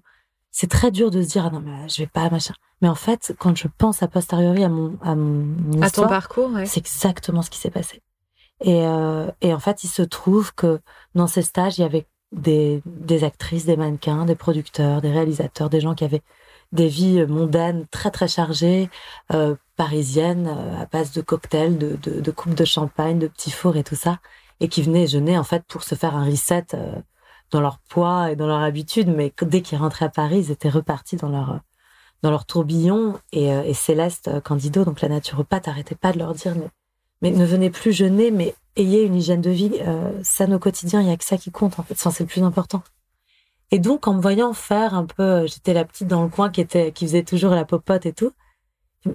C'est 0.50 0.70
très 0.70 0.90
dur 0.90 1.10
de 1.10 1.22
se 1.22 1.28
dire 1.28 1.46
ah 1.46 1.50
non 1.50 1.60
mais 1.60 1.88
je 1.88 2.02
vais 2.02 2.06
pas 2.06 2.28
machin. 2.30 2.54
Mais 2.80 2.88
en 2.88 2.94
fait, 2.94 3.34
quand 3.38 3.56
je 3.56 3.68
pense 3.78 4.02
à 4.02 4.08
posteriori 4.08 4.64
à 4.64 4.68
mon 4.68 4.98
à 5.02 5.14
mon, 5.14 5.82
à 5.82 5.90
ton 5.90 6.06
parcours, 6.06 6.50
ouais. 6.50 6.66
c'est 6.66 6.80
exactement 6.80 7.42
ce 7.42 7.50
qui 7.50 7.58
s'est 7.58 7.70
passé. 7.70 8.02
Et 8.60 8.82
euh, 8.86 9.30
et 9.40 9.54
en 9.54 9.58
fait, 9.58 9.84
il 9.84 9.88
se 9.88 10.02
trouve 10.02 10.54
que 10.54 10.80
dans 11.14 11.26
ces 11.26 11.42
stages, 11.42 11.78
il 11.78 11.82
y 11.82 11.84
avait 11.84 12.06
des 12.32 12.82
des 12.84 13.24
actrices, 13.24 13.66
des 13.66 13.76
mannequins, 13.76 14.24
des 14.24 14.34
producteurs, 14.34 15.00
des 15.00 15.10
réalisateurs, 15.10 15.70
des 15.70 15.80
gens 15.80 15.94
qui 15.94 16.04
avaient 16.04 16.22
des 16.72 16.88
vies 16.88 17.24
mondaines 17.26 17.86
très 17.90 18.10
très 18.10 18.28
chargées, 18.28 18.90
euh, 19.32 19.54
parisiennes, 19.76 20.48
euh, 20.48 20.82
à 20.82 20.86
base 20.86 21.12
de 21.12 21.22
cocktails, 21.22 21.78
de, 21.78 21.96
de, 22.02 22.20
de 22.20 22.30
coupes 22.30 22.54
de 22.54 22.64
champagne, 22.64 23.18
de 23.18 23.28
petits 23.28 23.50
fours 23.50 23.76
et 23.76 23.84
tout 23.84 23.96
ça 23.96 24.18
et 24.60 24.68
qui 24.68 24.82
venaient 24.82 25.06
jeûner 25.06 25.38
en 25.38 25.44
fait 25.44 25.64
pour 25.66 25.82
se 25.82 25.94
faire 25.94 26.16
un 26.16 26.24
reset 26.24 26.66
euh, 26.74 26.94
dans 27.50 27.60
leur 27.60 27.78
poids 27.88 28.30
et 28.30 28.36
dans 28.36 28.46
leur 28.46 28.60
habitude. 28.60 29.08
Mais 29.08 29.32
dès 29.42 29.62
qu'ils 29.62 29.78
rentraient 29.78 30.06
à 30.06 30.10
Paris, 30.10 30.38
ils 30.38 30.50
étaient 30.50 30.68
repartis 30.68 31.16
dans 31.16 31.28
leur 31.28 31.60
dans 32.22 32.30
leur 32.30 32.46
tourbillon. 32.46 33.18
Et, 33.32 33.52
euh, 33.52 33.62
et 33.64 33.74
Céleste 33.74 34.28
euh, 34.28 34.40
Candido, 34.40 34.84
donc 34.84 35.00
la 35.00 35.08
naturopathe, 35.08 35.68
arrêtait 35.68 35.94
pas 35.94 36.12
de 36.12 36.18
leur 36.18 36.34
dire 36.34 36.54
mais, 36.56 36.68
mais 37.22 37.30
ne 37.30 37.44
venez 37.44 37.70
plus 37.70 37.92
jeûner, 37.92 38.30
mais 38.30 38.54
ayez 38.76 39.02
une 39.04 39.14
hygiène 39.14 39.40
de 39.40 39.50
vie 39.50 39.72
euh, 39.80 40.12
saine 40.22 40.54
au 40.54 40.58
quotidien. 40.58 41.00
Il 41.00 41.08
y 41.08 41.12
a 41.12 41.16
que 41.16 41.24
ça 41.24 41.36
qui 41.36 41.50
compte 41.50 41.78
en 41.78 41.82
fait. 41.82 41.94
Enfin, 41.94 42.10
c'est 42.10 42.24
le 42.24 42.28
plus 42.28 42.42
important. 42.42 42.82
Et 43.70 43.78
donc 43.78 44.08
en 44.08 44.14
me 44.14 44.22
voyant 44.22 44.52
faire 44.54 44.94
un 44.94 45.04
peu, 45.04 45.46
j'étais 45.46 45.74
la 45.74 45.84
petite 45.84 46.08
dans 46.08 46.22
le 46.22 46.28
coin 46.28 46.50
qui 46.50 46.60
était 46.60 46.90
qui 46.92 47.06
faisait 47.06 47.22
toujours 47.22 47.52
la 47.52 47.64
popote 47.64 48.06
et 48.06 48.12
tout 48.12 48.32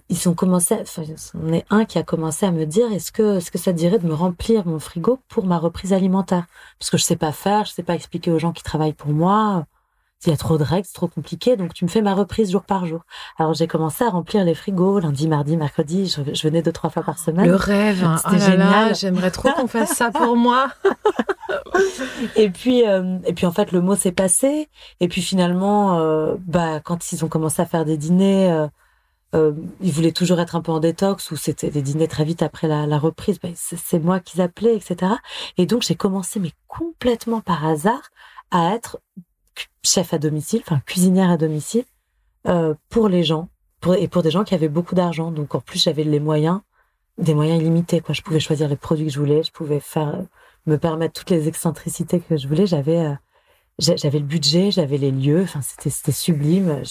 ils 0.10 0.30
ont 0.30 0.34
commencé, 0.34 0.78
enfin, 0.82 1.04
on 1.42 1.54
est 1.54 1.66
un 1.70 1.86
qui 1.86 1.98
a 1.98 2.04
commencé 2.04 2.46
à 2.46 2.52
me 2.52 2.66
dire 2.66 2.92
est-ce 2.92 3.12
que, 3.12 3.38
est-ce 3.38 3.52
que 3.52 3.58
ça 3.58 3.74
dirait 3.74 4.00
de 4.00 4.08
me 4.08 4.14
remplir 4.14 4.66
mon 4.66 4.80
frigo 4.80 5.20
pour 5.28 5.46
ma 5.46 5.58
reprise 5.58 5.94
alimentaire? 5.94 6.46
Parce 6.80 6.90
que 6.90 6.98
je 6.98 7.04
sais 7.04 7.16
pas 7.16 7.32
faire, 7.32 7.66
je 7.66 7.72
sais 7.72 7.84
pas 7.84 7.96
expliquer 7.96 8.32
aux 8.32 8.40
gens 8.40 8.54
qui 8.54 8.64
travaillent 8.64 8.94
pour 8.94 9.12
moi. 9.12 9.66
Il 10.26 10.30
y 10.30 10.34
a 10.34 10.38
trop 10.38 10.58
de 10.58 10.64
règles, 10.64 10.86
c'est 10.86 10.94
trop 10.94 11.10
compliqué, 11.10 11.58
donc 11.58 11.74
tu 11.74 11.84
me 11.84 11.90
fais 11.90 12.02
ma 12.02 12.14
reprise 12.14 12.50
jour 12.50 12.64
par 12.64 12.86
jour. 12.86 13.02
Alors 13.38 13.54
j'ai 13.54 13.68
commencé 13.68 14.06
à 14.06 14.10
remplir 14.10 14.46
les 14.46 14.56
frigos 14.56 15.00
lundi, 15.00 15.28
mardi, 15.28 15.58
mercredi. 15.58 16.08
Je, 16.08 16.48
venais 16.48 16.62
deux 16.62 16.72
trois 16.72 16.90
fois 16.90 17.04
par 17.04 17.20
semaine. 17.20 17.46
Le 17.46 17.56
rêve, 17.56 18.06
hein. 18.06 18.16
c'était 18.16 18.38
oh 18.38 18.52
génial. 18.52 18.96
J'aimerais 18.96 19.32
trop 19.32 19.52
qu'on 19.52 19.68
fasse 19.68 19.92
ça 19.92 20.12
pour 20.12 20.38
moi. 20.38 20.70
et 22.38 22.50
puis 22.50 22.88
euh, 22.88 23.18
et 23.26 23.34
puis 23.34 23.46
en 23.46 23.52
fait 23.52 23.74
le 23.74 23.82
mot 23.82 23.96
s'est 23.98 24.14
passé. 24.14 24.70
Et 25.02 25.10
puis 25.10 25.22
finalement, 25.22 26.00
euh, 26.00 26.36
bah 26.40 26.80
quand 26.80 27.12
ils 27.12 27.26
ont 27.26 27.28
commencé 27.28 27.62
à 27.62 27.66
faire 27.66 27.84
des 27.84 27.98
dîners. 27.98 28.50
Euh, 28.50 28.68
euh, 29.34 29.54
ils 29.82 29.92
voulaient 29.92 30.12
toujours 30.12 30.40
être 30.40 30.56
un 30.56 30.62
peu 30.62 30.72
en 30.72 30.80
détox 30.80 31.32
ou 31.32 31.36
c'était 31.36 31.72
des 31.72 31.82
dîners 31.82 32.08
très 32.08 32.24
vite 32.24 32.44
après 32.44 32.68
la, 32.68 32.86
la 32.86 33.00
reprise. 33.00 33.40
Ben, 33.40 33.54
c'est 33.56 34.00
moi 34.00 34.20
qu'ils 34.20 34.42
appelaient, 34.42 34.76
etc. 34.76 35.14
Et 35.58 35.66
donc 35.66 35.82
j'ai 35.82 35.96
commencé, 35.96 36.40
mais 36.40 36.52
complètement 36.68 37.42
par 37.42 37.66
hasard, 37.66 38.12
à 38.52 38.74
être 38.76 39.00
chef 39.84 40.14
à 40.14 40.20
domicile, 40.20 40.62
enfin 40.66 40.82
cuisinière 40.86 41.30
à 41.30 41.38
domicile 41.38 41.86
euh, 42.48 42.74
pour 42.90 43.10
les 43.10 43.24
gens 43.24 43.50
pour, 43.82 43.96
et 43.96 44.08
pour 44.08 44.22
des 44.22 44.32
gens 44.32 44.44
qui 44.44 44.54
avaient 44.54 44.70
beaucoup 44.70 44.96
d'argent. 44.96 45.32
Donc 45.32 45.56
en 45.56 45.60
plus 45.60 45.84
j'avais 45.84 46.04
les 46.04 46.20
moyens, 46.20 46.62
des 47.18 47.34
moyens 47.34 47.60
illimités. 47.60 48.02
Quoi, 48.02 48.14
je 48.14 48.22
pouvais 48.22 48.40
choisir 48.40 48.70
les 48.70 48.76
produits 48.76 49.08
que 49.08 49.12
je 49.14 49.20
voulais, 49.20 49.44
je 49.44 49.52
pouvais 49.52 49.80
faire 49.80 50.22
me 50.68 50.78
permettre 50.78 51.20
toutes 51.20 51.32
les 51.32 51.48
excentricités 51.48 52.20
que 52.20 52.38
je 52.38 52.48
voulais. 52.48 52.68
J'avais 52.68 53.00
euh, 53.00 53.14
j'avais 53.80 54.20
le 54.20 54.26
budget, 54.26 54.70
j'avais 54.70 54.98
les 54.98 55.12
lieux. 55.12 55.42
Enfin 55.42 55.62
c'était 55.62 55.90
c'était 55.90 56.12
sublime 56.12 56.84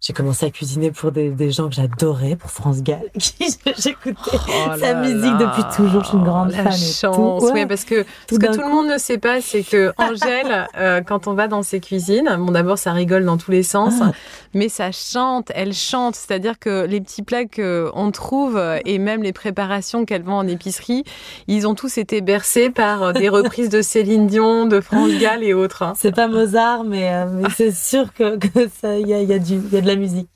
j'ai 0.00 0.12
commencé 0.12 0.46
à 0.46 0.50
cuisiner 0.50 0.90
pour 0.90 1.12
des, 1.12 1.28
des 1.28 1.50
gens 1.50 1.68
que 1.68 1.74
j'adorais, 1.74 2.34
pour 2.36 2.50
France 2.50 2.82
Gall, 2.82 3.02
qui 3.18 3.44
j'écoutais 3.78 4.30
oh 4.32 4.78
sa 4.78 4.94
musique 4.94 5.36
depuis 5.36 5.62
toujours. 5.76 6.02
Je 6.04 6.08
suis 6.08 6.16
une 6.16 6.24
grande 6.24 6.52
la 6.52 6.64
fan. 6.64 6.72
Chance. 6.72 7.44
Oui, 7.52 7.66
parce 7.66 7.84
que 7.84 8.04
ce 8.30 8.38
que 8.38 8.46
tout 8.46 8.62
le 8.62 8.68
monde 8.68 8.88
ne 8.88 8.98
sait 8.98 9.18
pas, 9.18 9.40
c'est 9.40 9.62
que 9.62 9.92
Angèle, 9.98 10.68
euh, 10.78 11.02
quand 11.02 11.26
on 11.26 11.34
va 11.34 11.48
dans 11.48 11.62
ses 11.62 11.80
cuisines, 11.80 12.34
bon 12.38 12.52
d'abord 12.52 12.78
ça 12.78 12.92
rigole 12.92 13.24
dans 13.24 13.36
tous 13.36 13.50
les 13.50 13.62
sens, 13.62 13.94
ah. 14.00 14.12
mais 14.54 14.68
ça 14.68 14.90
chante, 14.90 15.52
elle 15.54 15.74
chante. 15.74 16.14
C'est-à-dire 16.14 16.58
que 16.58 16.86
les 16.86 17.00
petits 17.00 17.22
plats 17.22 17.44
qu'on 17.44 18.10
trouve 18.10 18.60
et 18.84 18.98
même 18.98 19.22
les 19.22 19.32
préparations 19.32 20.04
qu'elle 20.04 20.22
vend 20.22 20.38
en 20.38 20.48
épicerie, 20.48 21.04
ils 21.46 21.66
ont 21.66 21.74
tous 21.74 21.98
été 21.98 22.20
bercés 22.20 22.70
par 22.70 23.02
euh, 23.02 23.12
des 23.12 23.28
reprises 23.28 23.68
de 23.68 23.82
Céline 23.82 24.26
Dion, 24.26 24.66
de 24.66 24.80
France 24.80 25.12
Gall 25.20 25.42
et 25.42 25.54
autres. 25.54 25.82
Hein. 25.82 25.92
C'est 25.96 26.14
pas 26.14 26.28
Mozart, 26.28 26.84
mais, 26.84 27.12
euh, 27.12 27.26
mais 27.30 27.48
c'est 27.54 27.72
sûr 27.74 28.12
que, 28.14 28.36
que 28.36 28.68
ça, 28.80 28.98
il 28.98 29.08
y 29.08 29.14
a, 29.14 29.22
y 29.22 29.32
a 29.32 29.38
du, 29.38 29.60
y 29.70 29.76
a 29.76 29.80
de 29.80 29.89
la 29.90 29.96
musique. 29.96 30.28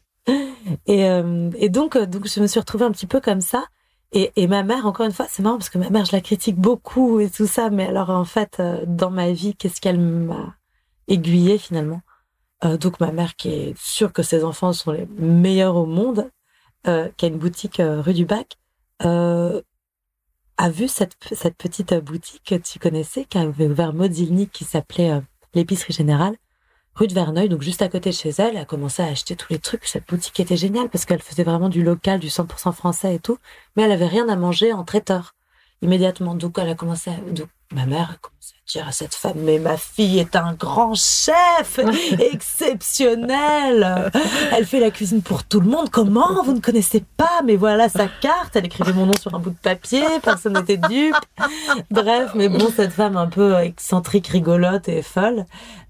Et, 0.86 1.09
euh, 1.09 1.50
et 1.57 1.68
donc, 1.68 1.96
euh, 1.96 2.07
donc, 2.07 2.26
je 2.26 2.40
me 2.40 2.46
suis 2.46 2.61
retrouvée 2.61 2.84
un 2.84 2.90
petit 2.90 3.07
peu 3.07 3.20
comme 3.20 3.40
ça. 3.40 3.66
Et, 4.12 4.32
et 4.36 4.46
ma 4.46 4.62
mère, 4.62 4.86
encore 4.86 5.07
une 5.07 5.12
fois, 5.12 5.26
c'est 5.28 5.42
marrant 5.42 5.59
parce 5.59 5.70
que 5.70 5.78
ma 5.78 5.90
mère, 5.90 6.05
je 6.05 6.12
la 6.12 6.20
critique 6.20 6.57
beaucoup 6.57 7.20
et 7.20 7.28
tout 7.28 7.46
ça. 7.46 7.70
Mais 7.70 7.86
alors, 7.86 8.11
en 8.11 8.24
fait, 8.24 8.59
euh, 8.61 8.84
dans 8.86 9.11
ma 9.11 9.32
vie, 9.32 9.55
qu'est-ce 9.55 9.80
qu'elle 9.80 10.00
m'a 10.00 10.55
aiguillée 11.09 11.59
finalement? 11.59 12.00
Donc, 12.80 12.98
ma 12.98 13.12
mère, 13.12 13.36
qui 13.36 13.50
est 13.50 13.74
sûre 13.76 14.11
que 14.11 14.22
ses 14.22 14.42
enfants 14.42 14.72
sont 14.72 14.90
les 14.90 15.07
meilleurs 15.18 15.76
au 15.76 15.84
monde, 15.84 16.30
qui 16.84 16.90
a 17.26 17.28
une 17.28 17.36
boutique 17.36 17.78
rue 17.78 18.14
du 18.14 18.24
Bac, 18.24 18.57
a 19.00 20.70
vu 20.70 20.88
cette, 20.88 21.12
cette 21.32 21.59
petite 21.59 21.92
boutique 21.92 22.42
que 22.46 22.55
tu 22.55 22.78
connaissais, 22.78 23.26
qui 23.26 23.36
avait 23.36 23.66
ouvert 23.66 23.92
Modilny, 23.92 24.48
qui 24.48 24.64
s'appelait 24.64 25.20
l'épicerie 25.52 25.92
générale 25.92 26.36
rue 26.95 27.07
de 27.07 27.14
Verneuil, 27.14 27.49
donc 27.49 27.62
juste 27.62 27.82
à 27.82 27.88
côté 27.88 28.11
de 28.11 28.14
chez 28.14 28.30
elle, 28.38 28.57
a 28.57 28.64
commencé 28.64 29.03
à 29.03 29.07
acheter 29.07 29.36
tous 29.36 29.53
les 29.53 29.59
trucs. 29.59 29.84
Cette 29.86 30.07
boutique 30.09 30.38
était 30.40 30.57
géniale 30.57 30.88
parce 30.88 31.05
qu'elle 31.05 31.22
faisait 31.22 31.45
vraiment 31.45 31.68
du 31.68 31.82
local, 31.82 32.20
du 32.20 32.28
100% 32.28 32.72
français 32.72 33.14
et 33.16 33.18
tout, 33.18 33.38
mais 33.76 33.82
elle 33.82 33.92
avait 33.92 34.07
rien 34.07 34.28
à 34.28 34.36
manger 34.36 34.72
en 34.72 34.84
traiteur 34.84 35.34
immédiatement. 35.82 36.34
Donc 36.34 36.59
elle 36.59 36.68
a 36.68 36.74
commencé 36.74 37.11
à... 37.11 37.16
Donc, 37.16 37.49
ma 37.73 37.87
mère 37.87 38.11
a 38.11 38.17
commencé 38.21 38.55
à 38.55 38.73
dire 38.73 38.89
à 38.89 38.93
cette 38.93 39.15
femme, 39.15 39.39
mais 39.39 39.59
ma 39.59 39.77
fille 39.77 40.19
est 40.19 40.37
un 40.37 40.53
grand 40.55 40.95
chef, 40.95 41.81
exceptionnel. 42.19 44.11
Elle 44.57 44.67
fait 44.67 44.81
la 44.81 44.91
cuisine 44.91 45.23
pour 45.23 45.45
tout 45.45 45.61
le 45.61 45.69
monde. 45.69 45.91
Comment? 45.91 46.43
Vous 46.43 46.53
ne 46.53 46.61
connaissez 46.61 47.05
pas? 47.17 47.43
Mais 47.45 47.57
voilà 47.57 47.89
sa 47.89 48.07
carte. 48.07 48.57
Elle 48.57 48.67
écrivait 48.67 48.93
mon 48.93 49.07
nom 49.07 49.17
sur 49.21 49.35
un 49.35 49.39
bout 49.39 49.51
de 49.51 49.57
papier. 49.57 50.05
Personne 50.23 50.55
n'était 50.55 50.77
dupe. 50.77 51.15
Bref, 51.91 52.33
mais 52.35 52.49
bon, 52.49 52.69
cette 52.75 52.93
femme 52.93 53.17
un 53.17 53.29
peu 53.29 53.59
excentrique, 53.59 54.29
rigolote 54.29 54.89
et 54.89 55.03
folle, 55.03 55.47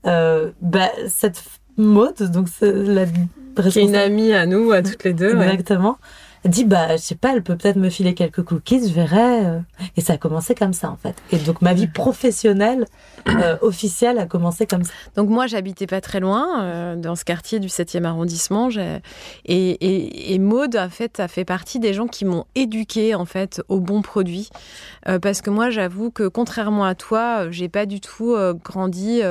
euh, 0.07 0.53
bah, 0.61 0.91
cette 1.09 1.43
mode, 1.77 2.31
donc 2.31 2.49
c'est 2.49 2.72
la 2.72 3.07
qui 3.07 3.79
est 3.79 3.83
une 3.83 3.95
amie 3.95 4.33
à 4.33 4.47
nous, 4.47 4.72
à 4.72 4.83
toutes 4.83 5.05
les 5.05 5.12
deux. 5.12 5.41
Exactement 5.41 5.99
dit 6.49 6.64
bah 6.64 6.97
je 6.97 7.03
sais 7.03 7.14
pas 7.14 7.32
elle 7.34 7.42
peut 7.42 7.57
peut-être 7.57 7.76
me 7.76 7.88
filer 7.88 8.14
quelques 8.14 8.42
cookies 8.42 8.86
je 8.86 8.92
verrai 8.92 9.47
euh. 9.47 9.59
et 9.97 10.03
ça 10.03 10.14
a 10.14 10.16
commencé 10.18 10.55
comme 10.55 10.74
ça 10.74 10.90
en 10.90 10.97
fait. 10.97 11.14
Et 11.32 11.38
donc 11.38 11.62
ma 11.62 11.72
vie 11.72 11.86
professionnelle 11.86 12.84
euh, 13.28 13.57
officielle 13.62 14.18
a 14.18 14.26
commencé 14.26 14.66
comme 14.66 14.84
ça. 14.84 14.92
Donc 15.16 15.30
moi 15.30 15.47
j'habitais 15.47 15.86
pas 15.86 16.03
très 16.03 16.20
loin 16.20 16.62
euh, 16.62 16.97
dans 16.97 17.16
ce 17.16 17.24
quartier 17.24 17.61
du 17.61 17.68
7e 17.68 18.05
arrondissement. 18.05 18.68
Et, 19.47 20.34
et, 20.34 20.40
en 20.45 20.88
fait 20.90 21.16
ça 21.16 21.28
fait 21.28 21.45
partie 21.45 21.78
des 21.78 21.95
gens 21.95 22.07
qui 22.07 22.24
m'ont 22.24 22.45
éduqué 22.55 23.14
en 23.14 23.24
fait 23.24 23.62
aux 23.68 23.80
bons 23.80 24.03
produits. 24.03 24.51
Parce 25.22 25.42
que 25.42 25.51
moi 25.51 25.70
j'avoue 25.70 26.11
que 26.11 26.28
contrairement 26.28 26.84
à 26.84 26.95
toi 26.95 27.51
j'ai 27.51 27.68
pas 27.68 27.86
du 27.86 28.01
tout 28.01 28.36
grandi 28.64 29.22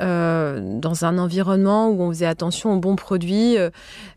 dans 0.00 1.04
un 1.04 1.18
environnement 1.18 1.88
où 1.90 2.02
on 2.02 2.08
faisait 2.10 2.26
attention 2.26 2.72
aux 2.74 2.78
bons 2.78 2.96
produits. 2.96 3.56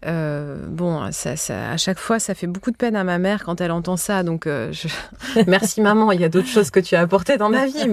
Bon 0.04 1.12
ça 1.12 1.34
à 1.72 1.78
chaque 1.78 2.00
fois 2.00 2.20
ça 2.22 2.36
fait 2.36 2.48
beaucoup 2.48 2.72
de 2.72 2.78
peine 2.78 2.96
à 2.96 3.04
ma 3.04 3.18
mère 3.18 3.44
quand 3.44 3.60
elle 3.60 3.72
entend 3.72 3.98
ça. 3.98 4.24
Donc, 4.24 4.48
euh, 4.48 4.72
je... 4.72 4.88
merci 5.48 5.82
maman. 5.82 6.12
Il 6.12 6.22
y 6.22 6.24
a 6.24 6.30
d'autres 6.30 6.48
choses 6.48 6.70
que 6.70 6.80
tu 6.80 6.96
as 6.96 7.02
apportées 7.02 7.38
dans 7.38 7.50
ma 7.50 7.66
vie, 7.66 7.88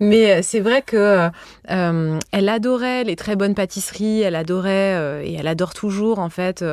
mais 0.00 0.32
euh, 0.32 0.40
c'est 0.42 0.60
vrai 0.60 0.82
que 0.82 1.28
euh, 1.70 2.18
elle 2.32 2.48
adorait 2.48 3.04
les 3.04 3.16
très 3.16 3.36
bonnes 3.36 3.54
pâtisseries. 3.54 4.22
Elle 4.22 4.36
adorait 4.36 5.26
et 5.26 5.34
elle 5.34 5.48
adore 5.48 5.74
toujours 5.74 6.18
en 6.18 6.30
fait 6.30 6.64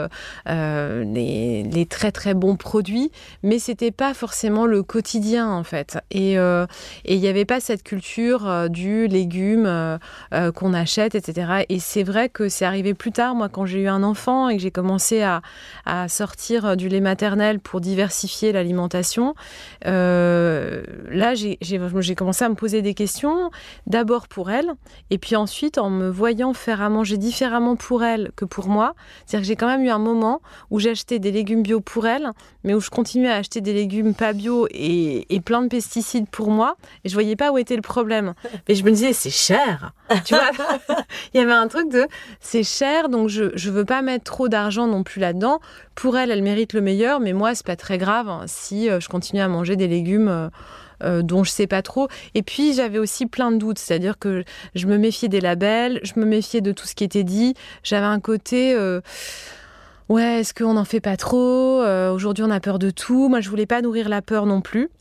les, 0.45 1.87
très 1.89 2.11
très 2.11 2.33
bons 2.33 2.55
produits, 2.55 3.11
mais 3.43 3.59
c'était 3.59 3.91
pas 3.91 4.13
forcément 4.13 4.65
le 4.65 4.83
quotidien 4.83 5.49
en 5.49 5.63
fait. 5.63 5.97
Et 6.11 6.33
et 6.33 7.15
il 7.15 7.19
n'y 7.19 7.27
avait 7.27 7.45
pas 7.45 7.59
cette 7.59 7.83
culture 7.83 8.69
du 8.69 9.07
légume 9.07 9.99
qu'on 10.55 10.73
achète, 10.73 11.15
etc. 11.15 11.65
Et 11.69 11.79
c'est 11.79 12.03
vrai 12.03 12.29
que 12.29 12.49
c'est 12.49 12.65
arrivé 12.65 12.93
plus 12.93 13.11
tard, 13.11 13.35
moi, 13.35 13.49
quand 13.49 13.65
j'ai 13.65 13.81
eu 13.81 13.87
un 13.87 14.03
enfant 14.03 14.49
et 14.49 14.57
que 14.57 14.61
j'ai 14.61 14.71
commencé 14.71 15.21
à, 15.21 15.41
à 15.85 16.07
sortir 16.07 16.77
du 16.77 16.89
lait 16.91 17.01
maternel 17.01 17.59
pour 17.59 17.81
diversifier 17.81 18.51
l'alimentation, 18.51 19.33
euh, 19.87 20.83
là, 21.09 21.33
j'ai 21.33 22.15
commencé 22.15 22.45
à 22.45 22.49
me 22.49 22.55
poser 22.55 22.81
des 22.81 22.93
questions, 22.93 23.49
d'abord 23.87 24.27
pour 24.27 24.51
elle, 24.51 24.73
et 25.09 25.17
puis 25.17 25.35
ensuite 25.35 25.77
en 25.77 25.89
me 25.89 26.09
voyant 26.09 26.53
faire 26.53 26.81
à 26.81 26.89
manger 26.89 27.17
différemment 27.17 27.75
pour 27.75 28.03
elle 28.03 28.31
que 28.35 28.45
pour 28.45 28.67
moi. 28.67 28.93
C'est-à-dire 29.25 29.41
que 29.41 29.47
j'ai 29.47 29.55
quand 29.55 29.67
même 29.67 29.83
eu 29.83 29.89
un 29.89 29.97
moment 29.97 30.41
où 30.69 30.79
acheté 30.91 31.19
des 31.19 31.31
légumes 31.31 31.63
bio 31.63 31.81
pour 31.81 32.05
elle, 32.07 32.31
mais 32.63 32.73
où 32.73 32.79
je 32.79 32.89
continuais 32.89 33.29
à 33.29 33.35
acheter 33.35 33.61
des 33.61 33.73
légumes 33.73 34.13
pas 34.13 34.33
bio 34.33 34.67
et, 34.71 35.25
plein 35.43 35.63
de 35.63 35.67
pesticides 35.67 36.29
pour 36.29 36.51
moi, 36.51 36.75
et 37.03 37.09
je 37.09 37.13
voyais 37.13 37.35
pas 37.35 37.51
où 37.51 37.57
était 37.57 37.75
le 37.75 37.81
problème. 37.81 38.33
Mais 38.67 38.75
je 38.75 38.83
me 38.83 38.91
disais, 38.91 39.13
c'est 39.13 39.31
cher. 39.31 39.93
Tu 40.25 40.35
il 41.33 41.39
y 41.39 41.43
avait 41.43 41.51
un 41.51 41.67
truc 41.67 41.89
de, 41.91 42.07
c'est 42.39 42.63
cher, 42.63 43.09
donc 43.09 43.29
je, 43.29 43.51
je 43.55 43.71
veux 43.71 43.85
pas 43.85 44.01
mettre 44.01 44.25
trop 44.25 44.49
d'argent 44.49 44.85
non 44.85 45.03
plus 45.03 45.19
là-dedans. 45.19 45.59
Pour 45.95 46.17
elle, 46.17 46.31
elle 46.31 46.43
mérite 46.43 46.73
le 46.73 46.81
meilleur, 46.81 47.19
mais 47.19 47.33
moi, 47.33 47.53
c'est 47.53 47.65
pas 47.65 47.75
très 47.75 47.97
grave 47.97 48.29
hein, 48.29 48.43
si 48.47 48.89
euh, 48.89 48.99
je 48.99 49.09
continue 49.09 49.41
à 49.41 49.47
manger 49.47 49.75
des 49.75 49.87
légumes. 49.87 50.27
Euh, 50.27 50.49
euh, 51.03 51.23
dont 51.23 51.43
je 51.43 51.49
sais 51.49 51.65
pas 51.65 51.81
trop. 51.81 52.09
Et 52.35 52.43
puis 52.43 52.75
j'avais 52.75 52.99
aussi 52.99 53.25
plein 53.25 53.51
de 53.51 53.57
doutes, 53.57 53.79
c'est-à-dire 53.79 54.19
que 54.19 54.43
je 54.75 54.85
me 54.85 54.99
méfiais 54.99 55.29
des 55.29 55.41
labels, 55.41 55.99
je 56.03 56.11
me 56.17 56.25
méfiais 56.25 56.61
de 56.61 56.71
tout 56.71 56.85
ce 56.85 56.93
qui 56.93 57.03
était 57.03 57.23
dit. 57.23 57.55
J'avais 57.81 58.05
un 58.05 58.19
côté 58.19 58.77
ouais, 60.07 60.41
est-ce 60.41 60.53
qu'on 60.53 60.75
n'en 60.75 60.85
fait 60.85 60.99
pas 60.99 61.17
trop 61.17 61.81
Aujourd'hui, 62.13 62.43
on 62.43 62.51
a 62.51 62.59
peur 62.59 62.77
de 62.77 62.91
tout. 62.91 63.29
Moi, 63.29 63.41
je 63.41 63.49
voulais 63.49 63.65
pas 63.65 63.81
nourrir 63.81 64.09
la 64.09 64.21
peur 64.21 64.45
non 64.45 64.61
plus. 64.61 64.91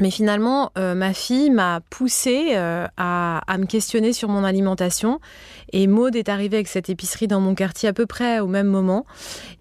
Mais 0.00 0.10
finalement, 0.10 0.72
ma 0.76 1.12
fille 1.12 1.50
m'a 1.50 1.80
poussée 1.90 2.54
à, 2.54 3.38
à, 3.46 3.58
me 3.58 3.66
questionner 3.66 4.12
sur 4.12 4.28
mon 4.28 4.44
alimentation 4.44 5.20
et 5.72 5.86
Maude 5.86 6.16
est 6.16 6.28
arrivée 6.28 6.56
avec 6.56 6.68
cette 6.68 6.90
épicerie 6.90 7.28
dans 7.28 7.40
mon 7.40 7.54
quartier 7.54 7.88
à 7.88 7.92
peu 7.92 8.06
près 8.06 8.40
au 8.40 8.46
même 8.46 8.66
moment. 8.66 9.06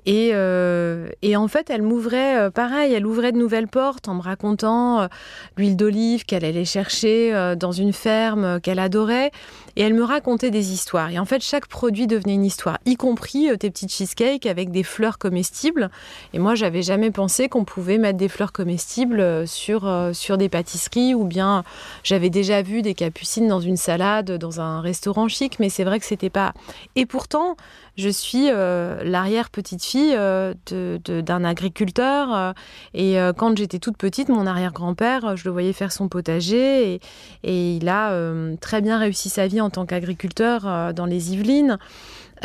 Et, 0.06 0.32
euh, 0.34 1.08
en 1.36 1.48
fait, 1.48 1.70
elle 1.70 1.84
m'ouvrait, 1.84 2.38
euh, 2.38 2.50
pareil, 2.50 2.94
elle 2.94 3.06
ouvrait 3.06 3.32
de 3.32 3.38
nouvelles 3.38 3.68
portes 3.68 4.08
en 4.08 4.16
me 4.16 4.22
racontant 4.22 5.02
euh, 5.02 5.08
l'huile 5.56 5.78
d'olive 5.78 6.26
qu'elle 6.26 6.44
allait 6.44 6.66
chercher 6.66 7.10
dans 7.58 7.72
une 7.72 7.94
ferme 7.94 8.60
qu'elle 8.60 8.80
adorait. 8.80 9.32
Et 9.76 9.84
elle 9.84 9.94
me 9.94 10.04
racontait 10.04 10.52
des 10.52 10.74
histoires. 10.74 11.12
Et 11.12 11.20
en 11.20 11.26
fait, 11.26 11.42
chaque 11.42 11.68
produit 11.68 12.08
devenait 12.08 12.34
une 12.34 12.44
histoire, 12.44 12.80
y 12.86 12.96
compris 12.96 13.48
tes 13.60 13.70
petites 13.70 13.92
cheesecakes 13.92 14.46
avec 14.46 14.72
des 14.72 14.84
fleurs 14.84 15.18
comestibles. 15.18 15.90
Et 16.34 16.40
moi, 16.40 16.56
j'avais 16.56 16.82
jamais 16.82 17.12
pensé 17.12 17.48
qu'on 17.48 17.64
pouvait 17.64 17.98
mettre 17.98 18.18
des 18.18 18.28
fleurs 18.28 18.52
comestibles 18.52 19.48
sur, 19.48 19.90
sur 20.14 20.29
des 20.38 20.50
pâtisseries 20.50 21.14
ou 21.14 21.24
bien 21.24 21.64
j'avais 22.04 22.30
déjà 22.30 22.62
vu 22.62 22.82
des 22.82 22.94
capucines 22.94 23.48
dans 23.48 23.60
une 23.60 23.78
salade 23.78 24.32
dans 24.38 24.62
un 24.62 24.82
restaurant 24.82 25.28
chic. 25.28 25.60
Mais 25.60 25.70
c'est 25.70 25.84
vrai 25.84 26.00
que 26.00 26.06
c'était 26.06 26.30
pas. 26.30 26.54
Et 26.96 27.06
pourtant, 27.06 27.56
je 28.00 28.10
suis 28.10 28.50
euh, 28.50 29.04
l'arrière 29.04 29.50
petite 29.50 29.84
fille 29.84 30.16
euh, 30.16 30.54
d'un 30.72 31.44
agriculteur. 31.44 32.34
Euh, 32.34 32.54
et 32.94 33.18
quand 33.38 33.58
j'étais 33.58 33.80
toute 33.80 33.98
petite, 33.98 34.30
mon 34.30 34.48
arrière-grand-père, 34.48 35.36
je 35.36 35.44
le 35.46 35.52
voyais 35.52 35.74
faire 35.74 35.92
son 35.92 36.08
potager 36.08 36.94
et, 36.94 37.02
et 37.44 37.76
il 37.76 37.90
a 37.90 38.14
très 38.62 38.82
bien 38.82 38.98
réussi 39.00 39.30
sa 39.30 39.48
vie 39.48 39.62
en 39.62 39.70
tant 39.70 39.86
qu'agriculteur 39.86 40.94
dans 40.94 41.06
les 41.06 41.34
Yvelines. 41.34 41.78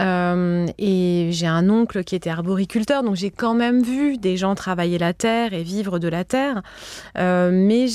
Euh, 0.01 0.67
et 0.79 1.29
j'ai 1.31 1.47
un 1.47 1.69
oncle 1.71 2.05
qui 2.05 2.15
était 2.15 2.31
arboriculteur, 2.31 3.03
donc 3.03 3.17
j'ai 3.17 3.31
quand 3.31 3.55
même 3.55 3.83
vu 3.83 4.17
des 4.19 4.37
gens 4.37 4.55
travailler 4.55 4.99
la 4.99 5.13
terre 5.13 5.53
et 5.53 5.63
vivre 5.63 5.99
de 5.99 6.09
la 6.09 6.25
terre. 6.25 6.63
Euh, 7.19 7.51
mais 7.53 7.87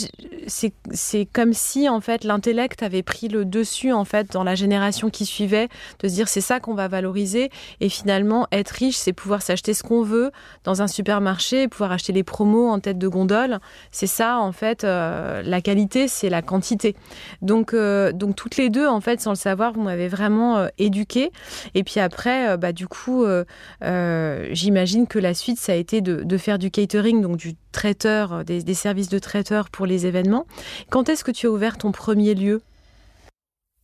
c'est 0.47 1.25
comme 1.31 1.53
si 1.53 1.89
en 1.89 2.01
fait 2.01 2.23
l'intellect 2.23 2.83
avait 2.83 3.03
pris 3.03 3.27
le 3.27 3.45
dessus 3.45 3.91
en 3.91 4.05
fait 4.05 4.31
dans 4.31 4.43
la 4.43 4.55
génération 4.55 5.09
qui 5.09 5.25
suivait, 5.25 5.67
de 5.99 6.07
se 6.07 6.13
dire 6.13 6.27
c'est 6.27 6.41
ça 6.41 6.59
qu'on 6.59 6.73
va 6.73 6.87
valoriser. 6.87 7.49
Et 7.81 7.89
finalement, 7.89 8.47
être 8.51 8.69
riche, 8.69 8.97
c'est 8.97 9.13
pouvoir 9.13 9.41
s'acheter 9.41 9.73
ce 9.73 9.83
qu'on 9.83 10.03
veut 10.03 10.31
dans 10.63 10.81
un 10.81 10.87
supermarché, 10.87 11.67
pouvoir 11.67 11.91
acheter 11.91 12.13
les 12.13 12.23
promos 12.23 12.69
en 12.69 12.79
tête 12.79 12.97
de 12.97 13.07
gondole. 13.07 13.59
C'est 13.91 14.07
ça 14.07 14.39
en 14.39 14.51
fait. 14.51 14.83
Euh, 14.83 15.41
la 15.43 15.61
qualité, 15.61 16.07
c'est 16.07 16.29
la 16.29 16.41
quantité. 16.41 16.95
Donc 17.41 17.75
donc 17.75 18.35
toutes 18.35 18.57
les 18.57 18.69
deux 18.69 18.87
en 18.87 19.01
fait, 19.01 19.19
sans 19.21 19.31
le 19.31 19.35
savoir, 19.35 19.73
vous 19.73 19.81
m'avez 19.81 20.07
vraiment 20.07 20.67
éduqué. 20.77 21.31
Et 21.75 21.83
après, 21.97 22.49
euh, 22.49 22.57
bah, 22.57 22.71
du 22.71 22.87
coup, 22.87 23.23
euh, 23.23 23.45
euh, 23.83 24.47
j'imagine 24.51 25.07
que 25.07 25.17
la 25.17 25.33
suite, 25.33 25.59
ça 25.59 25.71
a 25.71 25.75
été 25.75 26.01
de, 26.01 26.37
faire 26.37 26.59
du 26.59 26.69
catering, 26.69 27.21
donc 27.21 27.37
du 27.37 27.55
traiteur, 27.71 28.45
des, 28.45 28.73
services 28.73 29.09
de 29.09 29.17
traiteur 29.19 29.69
pour 29.69 29.85
les 29.85 30.05
événements. 30.05 30.45
Quand 30.89 31.09
est-ce 31.09 31.23
que 31.23 31.31
tu 31.31 31.47
as 31.47 31.49
ouvert 31.49 31.77
ton 31.77 31.91
premier 31.91 32.35
lieu? 32.35 32.61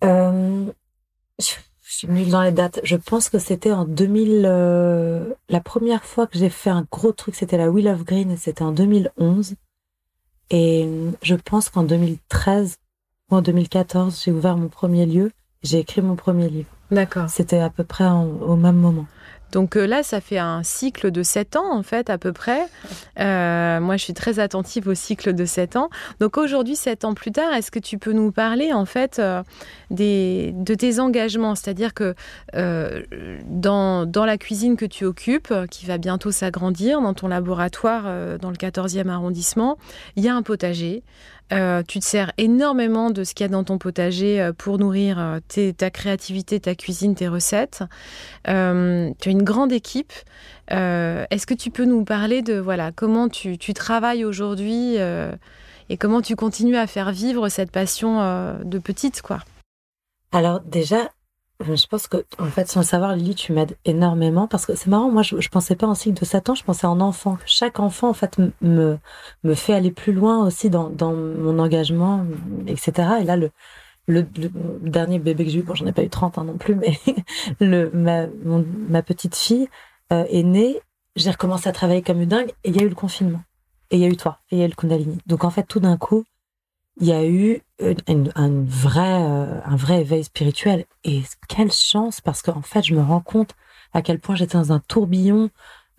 Je 0.01 1.53
suis 1.81 2.07
nulle 2.07 2.29
dans 2.29 2.43
les 2.43 2.51
dates. 2.51 2.79
Je 2.83 2.95
pense 2.95 3.29
que 3.29 3.39
c'était 3.39 3.71
en 3.71 3.85
2000. 3.85 4.41
la 4.43 5.59
première 5.61 6.03
fois 6.03 6.27
que 6.27 6.37
j'ai 6.37 6.49
fait 6.49 6.69
un 6.69 6.85
gros 6.91 7.11
truc, 7.11 7.35
c'était 7.35 7.57
la 7.57 7.71
Wheel 7.71 7.87
of 7.87 8.03
Green, 8.03 8.37
c'était 8.37 8.63
en 8.63 8.71
2011. 8.71 9.55
Et 10.51 10.87
je 11.23 11.35
pense 11.35 11.69
qu'en 11.69 11.83
2013 11.83 12.75
ou 13.31 13.35
en 13.37 13.41
2014, 13.41 14.21
j'ai 14.23 14.31
ouvert 14.31 14.57
mon 14.57 14.67
premier 14.67 15.05
lieu. 15.05 15.31
J'ai 15.63 15.79
écrit 15.79 16.01
mon 16.01 16.15
premier 16.15 16.47
livre. 16.49 16.74
D'accord. 16.91 17.29
C'était 17.29 17.59
à 17.59 17.69
peu 17.69 17.83
près 17.83 18.05
au 18.05 18.55
même 18.55 18.77
moment. 18.77 19.05
Donc 19.55 19.77
euh, 19.77 19.85
là, 19.87 20.03
ça 20.03 20.19
fait 20.19 20.37
un 20.37 20.63
cycle 20.63 21.11
de 21.11 21.23
7 21.23 21.55
ans, 21.55 21.73
en 21.73 21.81
fait, 21.81 22.09
à 22.09 22.17
peu 22.17 22.33
près. 22.33 22.65
Euh, 23.21 23.79
moi, 23.79 23.95
je 23.95 24.03
suis 24.03 24.13
très 24.13 24.39
attentive 24.39 24.89
au 24.89 24.95
cycle 24.95 25.33
de 25.33 25.45
7 25.45 25.77
ans. 25.77 25.89
Donc 26.19 26.37
aujourd'hui, 26.37 26.75
7 26.75 27.05
ans 27.05 27.13
plus 27.13 27.31
tard, 27.31 27.53
est-ce 27.53 27.71
que 27.71 27.79
tu 27.79 27.97
peux 27.97 28.11
nous 28.11 28.33
parler, 28.33 28.73
en 28.73 28.83
fait, 28.83 29.17
euh, 29.19 29.43
des, 29.91 30.51
de 30.55 30.75
tes 30.75 30.99
engagements? 30.99 31.55
C'est-à-dire 31.55 31.93
que 31.93 32.15
dans, 32.53 34.05
dans, 34.05 34.25
la 34.25 34.37
cuisine 34.37 34.75
que 34.75 34.85
tu 34.85 35.05
occupes, 35.05 35.53
qui 35.71 35.85
va 35.85 35.97
bientôt 35.97 36.31
s'agrandir, 36.31 37.01
dans 37.01 37.13
ton 37.13 37.29
laboratoire 37.29 38.03
dans 38.39 38.49
le 38.49 38.57
14e 38.57 39.07
arrondissement, 39.07 39.77
il 40.17 40.23
y 40.25 40.27
a 40.27 40.35
un 40.35 40.41
potager. 40.41 41.03
Euh, 41.53 41.83
tu 41.87 41.99
te 41.99 42.05
sers 42.05 42.31
énormément 42.37 43.11
de 43.11 43.23
ce 43.23 43.35
qu'il 43.35 43.43
y 43.43 43.49
a 43.49 43.51
dans 43.51 43.63
ton 43.63 43.77
potager 43.77 44.41
euh, 44.41 44.51
pour 44.51 44.79
nourrir 44.79 45.19
euh, 45.19 45.71
ta 45.77 45.91
créativité, 45.91 46.59
ta 46.59 46.73
cuisine, 46.73 47.13
tes 47.13 47.27
recettes. 47.27 47.83
tu 48.45 48.49
as 48.51 49.13
une 49.25 49.43
grande 49.43 49.71
équipe. 49.71 50.13
Est-ce 50.69 51.45
que 51.45 51.53
tu 51.53 51.69
peux 51.69 51.85
nous 51.85 52.03
parler 52.03 52.41
de 52.41 52.57
voilà 52.57 52.91
comment 52.91 53.29
tu, 53.29 53.57
tu 53.57 53.73
travailles 53.73 54.25
aujourd'hui 54.25 54.95
et 55.89 55.97
comment 55.97 56.21
tu 56.21 56.35
continues 56.35 56.77
à 56.77 56.87
faire 56.87 57.11
vivre 57.11 57.49
cette 57.49 57.71
passion 57.71 58.17
de 58.63 58.79
petite 58.79 59.21
quoi? 59.21 59.39
Alors 60.31 60.61
déjà, 60.61 61.09
je 61.61 61.87
pense 61.87 62.07
que, 62.07 62.25
en 62.37 62.45
fait, 62.45 62.67
sans 62.67 62.81
le 62.81 62.85
savoir, 62.85 63.15
Lily, 63.15 63.35
tu 63.35 63.53
m'aides 63.53 63.77
énormément 63.85 64.47
parce 64.47 64.65
que 64.65 64.75
c'est 64.75 64.87
marrant. 64.87 65.09
Moi, 65.09 65.21
je, 65.21 65.47
pensais 65.49 65.75
pas 65.75 65.87
en 65.87 65.95
cycle 65.95 66.19
de 66.19 66.25
7 66.25 66.49
ans, 66.49 66.55
je 66.55 66.63
pensais 66.63 66.87
en 66.87 66.99
enfant. 66.99 67.37
Chaque 67.45 67.79
enfant, 67.79 68.09
en 68.09 68.13
fait, 68.13 68.37
me, 68.61 68.97
me 69.43 69.53
fait 69.53 69.73
aller 69.73 69.91
plus 69.91 70.11
loin 70.11 70.45
aussi 70.45 70.69
dans, 70.69 70.89
dans 70.89 71.13
mon 71.13 71.59
engagement, 71.59 72.25
etc. 72.67 73.09
Et 73.21 73.23
là, 73.23 73.37
le, 73.37 73.51
le, 74.07 74.25
dernier 74.81 75.19
bébé 75.19 75.45
que 75.45 75.51
j'ai 75.51 75.59
eu, 75.59 75.63
bon, 75.63 75.75
j'en 75.75 75.85
ai 75.85 75.93
pas 75.93 76.03
eu 76.03 76.09
30 76.09 76.37
ans 76.39 76.43
non 76.43 76.57
plus, 76.57 76.75
mais 76.75 76.99
le, 77.61 77.89
ma, 77.93 78.27
ma 78.89 79.01
petite 79.01 79.35
fille 79.35 79.69
euh, 80.11 80.25
est 80.29 80.43
née. 80.43 80.81
J'ai 81.15 81.31
recommencé 81.31 81.69
à 81.69 81.71
travailler 81.71 82.01
comme 82.01 82.21
une 82.21 82.29
dingue 82.29 82.49
et 82.65 82.69
il 82.69 82.75
y 82.75 82.79
a 82.81 82.83
eu 82.83 82.89
le 82.89 82.95
confinement. 82.95 83.41
Et 83.91 83.97
il 83.97 84.01
y 84.01 84.05
a 84.05 84.09
eu 84.09 84.17
toi, 84.17 84.39
et 84.51 84.55
il 84.55 84.59
y 84.59 84.61
a 84.63 84.65
eu 84.65 84.69
le 84.69 84.75
Kundalini. 84.75 85.19
Donc, 85.27 85.43
en 85.43 85.51
fait, 85.51 85.63
tout 85.63 85.79
d'un 85.79 85.95
coup, 85.95 86.25
il 87.01 87.07
y 87.07 87.11
a 87.11 87.25
eu 87.25 87.61
un, 87.79 88.63
vrai, 88.65 89.23
euh, 89.23 89.59
un 89.65 89.75
vrai 89.75 90.01
éveil 90.01 90.23
spirituel. 90.23 90.85
Et 91.03 91.23
quelle 91.49 91.71
chance, 91.71 92.21
parce 92.21 92.41
qu'en 92.41 92.61
fait, 92.61 92.83
je 92.83 92.93
me 92.93 93.01
rends 93.01 93.21
compte 93.21 93.51
à 93.93 94.01
quel 94.01 94.19
point 94.19 94.35
j'étais 94.35 94.57
dans 94.57 94.71
un 94.71 94.79
tourbillon 94.79 95.49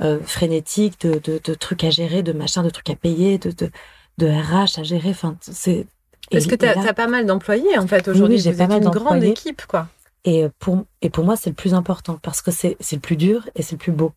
euh, 0.01 0.21
frénétique 0.23 1.01
de, 1.01 1.19
de, 1.19 1.55
trucs 1.55 1.85
à 1.85 1.91
gérer, 1.91 2.23
de 2.23 2.33
machins, 2.33 2.63
de 2.63 2.71
trucs 2.71 2.91
à 2.91 2.97
payer, 2.97 3.39
de, 3.39 3.51
de, 3.51 3.71
de 4.19 4.27
RH 4.27 4.81
à 4.81 4.83
gérer. 4.83 5.11
Enfin, 5.11 5.37
c'est. 5.41 5.87
Parce 6.31 6.47
que 6.47 6.55
tu 6.55 6.67
as, 6.67 6.95
pas 6.95 7.07
mal 7.07 7.27
d'employés, 7.27 7.79
en 7.79 7.87
fait, 7.87 8.09
aujourd'hui. 8.09 8.39
j'ai 8.39 8.53
pas 8.53 8.67
mal 8.67 8.83
une 8.83 8.91
grande 8.91 9.23
équipe, 9.23 9.63
quoi. 9.67 9.89
Et 10.25 10.47
pour, 10.59 10.85
et 11.03 11.11
pour 11.11 11.25
moi, 11.25 11.37
c'est 11.37 11.51
le 11.51 11.55
plus 11.55 11.73
important, 11.73 12.19
parce 12.21 12.43
que 12.43 12.51
c'est 12.51 12.77
le 12.93 12.99
plus 12.99 13.17
dur 13.17 13.49
et 13.55 13.63
c'est 13.63 13.77
le 13.77 13.79
plus 13.79 13.93
beau. 13.93 14.13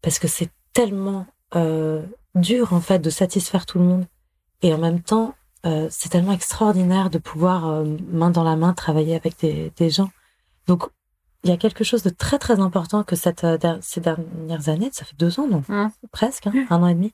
Parce 0.00 0.18
que 0.18 0.26
c'est 0.26 0.48
tellement 0.72 1.26
euh, 1.54 2.02
dur, 2.34 2.72
en 2.72 2.80
fait, 2.80 2.98
de 2.98 3.10
satisfaire 3.10 3.64
tout 3.64 3.78
le 3.78 3.84
monde. 3.84 4.06
Et 4.62 4.74
en 4.74 4.78
même 4.78 5.00
temps, 5.00 5.34
euh, 5.64 5.86
c'est 5.90 6.08
tellement 6.08 6.32
extraordinaire 6.32 7.08
de 7.08 7.18
pouvoir 7.18 7.68
euh, 7.68 7.84
main 8.10 8.30
dans 8.30 8.42
la 8.42 8.56
main 8.56 8.72
travailler 8.72 9.14
avec 9.14 9.38
des, 9.38 9.72
des, 9.76 9.90
gens. 9.90 10.10
Donc 10.66 10.88
il 11.44 11.50
y 11.50 11.52
a 11.52 11.56
quelque 11.56 11.84
chose 11.84 12.02
de 12.02 12.10
très 12.10 12.38
très 12.38 12.58
important 12.58 13.04
que 13.04 13.14
cette, 13.14 13.44
euh, 13.44 13.78
ces 13.80 14.00
dernières 14.00 14.68
années, 14.68 14.90
ça 14.92 15.04
fait 15.04 15.16
deux 15.16 15.38
ans 15.38 15.46
non 15.46 15.62
mmh. 15.68 15.90
presque 16.10 16.48
hein, 16.48 16.66
un 16.70 16.82
an 16.82 16.88
et 16.88 16.94
demi, 16.94 17.12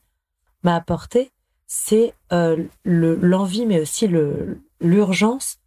m'a 0.63 0.75
apporté, 0.75 1.31
c'est 1.67 2.15
l'envie 2.85 3.67
mais 3.67 3.79
aussi 3.79 4.07
le 4.07 4.61
l'urgence 4.81 5.57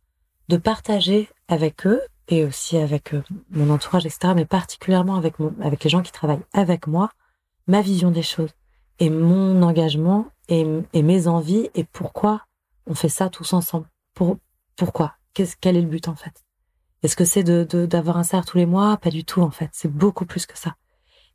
de 0.48 0.56
partager 0.56 1.28
avec 1.46 1.86
eux 1.86 2.00
et 2.26 2.44
aussi 2.44 2.78
avec 2.78 3.14
mon 3.50 3.70
entourage 3.70 4.06
etc. 4.06 4.32
Mais 4.34 4.44
particulièrement 4.44 5.14
avec 5.14 5.38
mon, 5.38 5.54
avec 5.62 5.84
les 5.84 5.90
gens 5.90 6.02
qui 6.02 6.10
travaillent 6.10 6.42
avec 6.52 6.88
moi, 6.88 7.10
ma 7.68 7.80
vision 7.80 8.10
des 8.10 8.22
choses 8.22 8.50
et 8.98 9.08
mon 9.08 9.62
engagement 9.62 10.26
et, 10.48 10.66
et 10.92 11.02
mes 11.02 11.28
envies 11.28 11.70
et 11.76 11.84
pourquoi 11.84 12.42
on 12.86 12.94
fait 12.94 13.08
ça 13.08 13.28
tous 13.28 13.52
ensemble. 13.52 13.88
Pour, 14.14 14.38
pourquoi? 14.76 15.14
Qu'est-ce, 15.34 15.56
Quel 15.60 15.76
est 15.76 15.82
le 15.82 15.88
but 15.88 16.08
en 16.08 16.14
fait? 16.14 16.42
Est-ce 17.02 17.16
que 17.16 17.24
c'est 17.24 17.42
de, 17.42 17.64
d'avoir 17.86 18.16
un 18.16 18.22
salaire 18.22 18.44
tous 18.44 18.58
les 18.58 18.66
mois? 18.66 18.96
Pas 18.96 19.10
du 19.10 19.24
tout 19.24 19.42
en 19.42 19.50
fait. 19.50 19.70
C'est 19.72 19.92
beaucoup 19.92 20.24
plus 20.24 20.46
que 20.46 20.56
ça. 20.56 20.76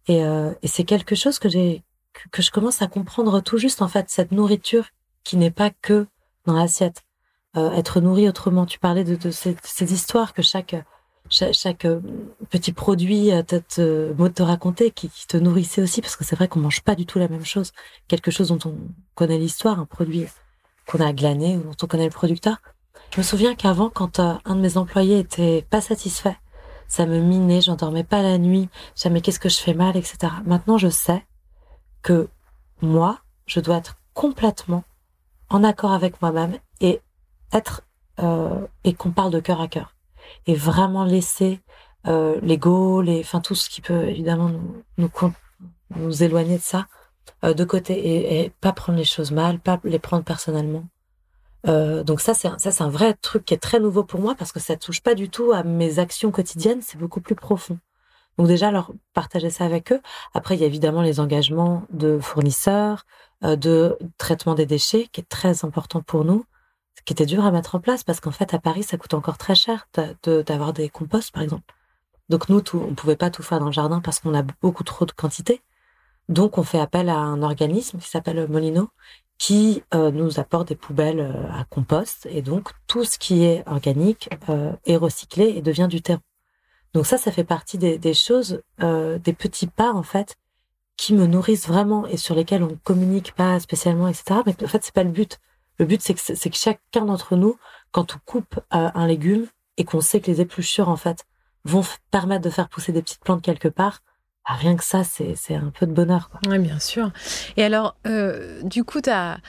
Et, 0.08 0.24
euh, 0.24 0.54
et 0.62 0.68
c'est 0.68 0.86
quelque 0.86 1.16
chose 1.16 1.39
que 1.39 1.50
j'ai 1.50 1.84
que 2.32 2.41
je 2.41 2.50
commence 2.50 2.82
à 2.82 2.88
comprendre 2.88 3.41
tout 3.41 3.60
juste 3.60 3.84
en 3.84 3.88
fait 3.88 4.10
cette 4.10 4.32
nourriture 4.32 4.86
qui 5.24 5.38
n'est 5.38 5.52
pas 5.52 5.70
que 5.70 6.08
dans 6.45 6.54
l'assiette. 6.54 7.04
Euh, 7.56 7.72
être 7.72 8.02
nourri 8.02 8.28
autrement. 8.28 8.66
Tu 8.66 8.80
parlais 8.80 9.04
de, 9.04 9.16
de 9.16 9.30
ces, 9.32 9.93
histoires 9.93 10.34
que 10.34 10.41
chaque 10.41 10.76
chaque, 11.30 11.86
euh, 11.86 12.00
petit 12.50 12.72
produit 12.72 13.32
te, 13.45 13.58
te, 13.58 14.28
te 14.30 14.43
raconter 14.43 14.91
qui, 14.91 15.10
qui, 15.10 15.28
te 15.28 15.36
nourrissait 15.36 15.82
aussi 15.82 16.02
parce 16.02 16.16
que 16.16 16.24
c'est 16.24 16.38
vrai 16.38 16.48
qu'on 16.48 16.62
mange 16.62 16.82
pas 16.82 16.95
du 16.95 17.06
tout 17.06 17.20
la 17.20 17.28
même 17.28 17.45
chose. 17.45 17.74
Quelque 18.08 18.32
chose 18.32 18.48
dont 18.48 18.60
on 18.66 18.78
connaît 19.16 19.38
l'histoire, 19.38 19.80
un 19.80 19.86
produit 19.86 20.26
qu'on 20.88 20.99
a 20.99 21.13
glané 21.13 21.57
ou 21.57 21.63
dont 21.63 21.75
on 21.83 21.88
connaît 21.88 22.05
le 22.05 22.11
producteur. 22.11 22.57
Je 23.13 23.19
me 23.19 23.23
souviens 23.23 23.55
qu'avant, 23.55 23.89
quand 23.89 24.19
euh, 24.19 24.33
un 24.45 24.55
de 24.55 24.61
mes 24.61 24.77
employés 24.77 25.19
était 25.19 25.65
pas 25.69 25.81
satisfait, 25.81 26.38
ça 26.88 27.05
me 27.05 27.19
minait, 27.19 27.61
j'endormais 27.61 28.03
pas 28.03 28.21
la 28.21 28.38
nuit, 28.38 28.69
jamais 28.95 29.21
qu'est-ce 29.21 29.39
que 29.39 29.49
je 29.49 29.59
fais 29.59 29.73
mal, 29.73 29.97
etc. 29.97 30.33
Maintenant, 30.45 30.77
je 30.77 30.88
sais 30.88 31.25
que 32.01 32.29
moi, 32.81 33.19
je 33.45 33.59
dois 33.59 33.77
être 33.77 33.97
complètement 34.13 34.83
en 35.49 35.63
accord 35.63 35.91
avec 35.91 36.21
moi-même 36.21 36.57
et 36.81 37.01
être 37.53 37.83
euh, 38.19 38.65
et 38.83 38.93
qu'on 38.93 39.11
parle 39.11 39.31
de 39.31 39.39
cœur 39.39 39.61
à 39.61 39.67
cœur 39.67 39.93
et 40.47 40.55
vraiment 40.55 41.05
laisser 41.05 41.61
euh, 42.07 42.39
l'ego, 42.41 43.01
les, 43.01 43.19
enfin 43.19 43.41
tout 43.41 43.55
ce 43.55 43.69
qui 43.69 43.81
peut 43.81 44.07
évidemment 44.07 44.49
nous 44.49 44.83
nous, 44.97 45.09
nous 45.95 46.23
éloigner 46.23 46.57
de 46.57 46.63
ça 46.63 46.88
de 47.43 47.63
côté 47.63 48.43
et, 48.43 48.49
pas 48.61 48.73
prendre 48.73 48.97
les 48.97 49.05
choses 49.05 49.32
mal, 49.32 49.59
pas 49.59 49.80
les 49.84 49.99
prendre 49.99 50.23
personnellement. 50.23 50.86
Euh, 51.67 52.03
donc 52.03 52.21
ça 52.21 52.34
c'est 52.34 52.49
ça 52.59 52.71
c'est 52.71 52.84
un 52.84 52.89
vrai 52.89 53.13
truc 53.15 53.43
qui 53.43 53.53
est 53.53 53.57
très 53.57 53.80
nouveau 53.80 54.03
pour 54.03 54.21
moi 54.21 54.36
parce 54.36 54.51
que 54.51 54.59
ça 54.59 54.78
touche 54.78 55.01
pas 55.01 55.15
du 55.15 55.30
tout 55.30 55.51
à 55.51 55.63
mes 55.63 55.99
actions 55.99 56.32
quotidiennes, 56.32 56.82
c'est 56.82 56.97
beaucoup 56.97 57.21
plus 57.21 57.36
profond. 57.36 57.80
Donc 58.38 58.47
déjà 58.47 58.71
leur 58.71 58.93
partager 59.13 59.49
ça 59.49 59.65
avec 59.65 59.91
eux. 59.91 60.01
Après 60.34 60.55
il 60.55 60.61
y 60.61 60.63
a 60.63 60.67
évidemment 60.67 61.01
les 61.01 61.19
engagements 61.19 61.84
de 61.91 62.19
fournisseurs, 62.19 63.05
euh, 63.43 63.55
de 63.55 63.97
traitement 64.17 64.55
des 64.55 64.65
déchets 64.65 65.07
qui 65.11 65.21
est 65.21 65.30
très 65.30 65.65
important 65.65 66.01
pour 66.01 66.25
nous, 66.25 66.45
qui 67.05 67.13
était 67.13 67.25
dur 67.25 67.45
à 67.45 67.51
mettre 67.51 67.75
en 67.75 67.80
place 67.80 68.03
parce 68.03 68.19
qu'en 68.19 68.32
fait 68.32 68.53
à 68.53 68.59
Paris 68.59 68.84
ça 68.84 68.97
coûte 68.97 69.13
encore 69.15 69.38
très 69.38 69.55
cher 69.55 69.88
d'avoir 70.23 70.73
des 70.73 70.89
composts 70.89 71.32
par 71.32 71.43
exemple. 71.43 71.73
Donc 72.30 72.49
nous 72.49 72.61
tout, 72.61 72.84
on 72.88 72.93
pouvait 72.93 73.15
pas 73.15 73.32
tout 73.32 73.43
faire 73.43 73.59
dans 73.59 73.67
le 73.67 73.71
jardin 73.71 74.01
parce 74.01 74.19
qu'on 74.19 74.34
a 74.34 74.43
beaucoup 74.61 74.84
trop 74.84 75.05
de 75.05 75.11
quantité. 75.11 75.61
Donc 76.30 76.57
on 76.57 76.63
fait 76.63 76.80
appel 76.80 77.09
à 77.09 77.17
un 77.17 77.41
organisme 77.41 77.99
qui 77.99 78.09
s'appelle 78.09 78.47
Molino 78.49 78.89
qui 79.38 79.84
euh, 79.93 80.11
nous 80.11 80.39
apporte 80.39 80.69
des 80.69 80.75
poubelles 80.75 81.19
euh, 81.19 81.51
à 81.51 81.63
compost 81.65 82.28
et 82.32 82.41
donc 82.41 82.71
tout 82.88 83.03
ce 83.03 83.19
qui 83.19 83.43
est 83.43 83.63
organique 83.67 84.30
euh, 84.49 84.73
est 84.86 84.97
recyclé 84.97 85.53
et 85.55 85.61
devient 85.61 85.88
du 85.89 86.01
terreau. 86.01 86.21
Donc 86.93 87.05
ça, 87.05 87.17
ça 87.17 87.32
fait 87.32 87.43
partie 87.43 87.78
des, 87.78 87.99
des 87.99 88.13
choses, 88.15 88.61
des 88.80 89.34
petits 89.34 89.67
pas 89.67 89.93
en 89.93 90.01
fait 90.01 90.38
qui 90.95 91.13
me 91.13 91.28
nourrissent 91.28 91.67
vraiment 91.67 92.07
et 92.07 92.17
sur 92.17 92.34
lesquels 92.34 92.63
on 92.63 92.80
communique 92.84 93.34
pas 93.36 93.59
spécialement, 93.59 94.07
etc. 94.07 94.39
Mais 94.47 94.55
en 94.63 94.67
fait, 94.67 94.84
c'est 94.84 94.93
pas 94.93 95.03
le 95.03 95.11
but. 95.11 95.38
Le 95.78 95.86
but, 95.86 96.01
c'est 96.01 96.15
que, 96.15 96.49
que 96.49 96.55
chacun 96.55 97.05
d'entre 97.05 97.36
nous, 97.36 97.59
quand 97.91 98.15
on 98.15 98.19
coupe 98.25 98.59
un 98.71 99.05
légume 99.05 99.45
et 99.75 99.84
qu'on 99.84 100.01
sait 100.01 100.21
que 100.21 100.32
les 100.32 100.41
épluchures 100.41 100.89
en 100.89 100.95
fait 100.95 101.25
vont 101.65 101.84
permettre 102.09 102.43
de 102.43 102.49
faire 102.49 102.69
pousser 102.69 102.93
des 102.93 103.03
petites 103.03 103.23
plantes 103.23 103.43
quelque 103.43 103.67
part, 103.67 104.01
rien 104.56 104.76
que 104.76 104.84
ça, 104.84 105.04
c'est 105.04 105.56
un 105.56 105.72
peu 105.78 105.86
de 105.86 105.91
bonheur. 105.91 106.30
Oui, 106.48 106.60
bien 106.60 106.80
sûr. 106.80 107.12
Et 107.58 107.64
alors, 107.64 107.95
euh, 108.06 108.62
du 108.64 108.84
coup, 108.84 109.02
tu 109.02 109.10
as, 109.10 109.39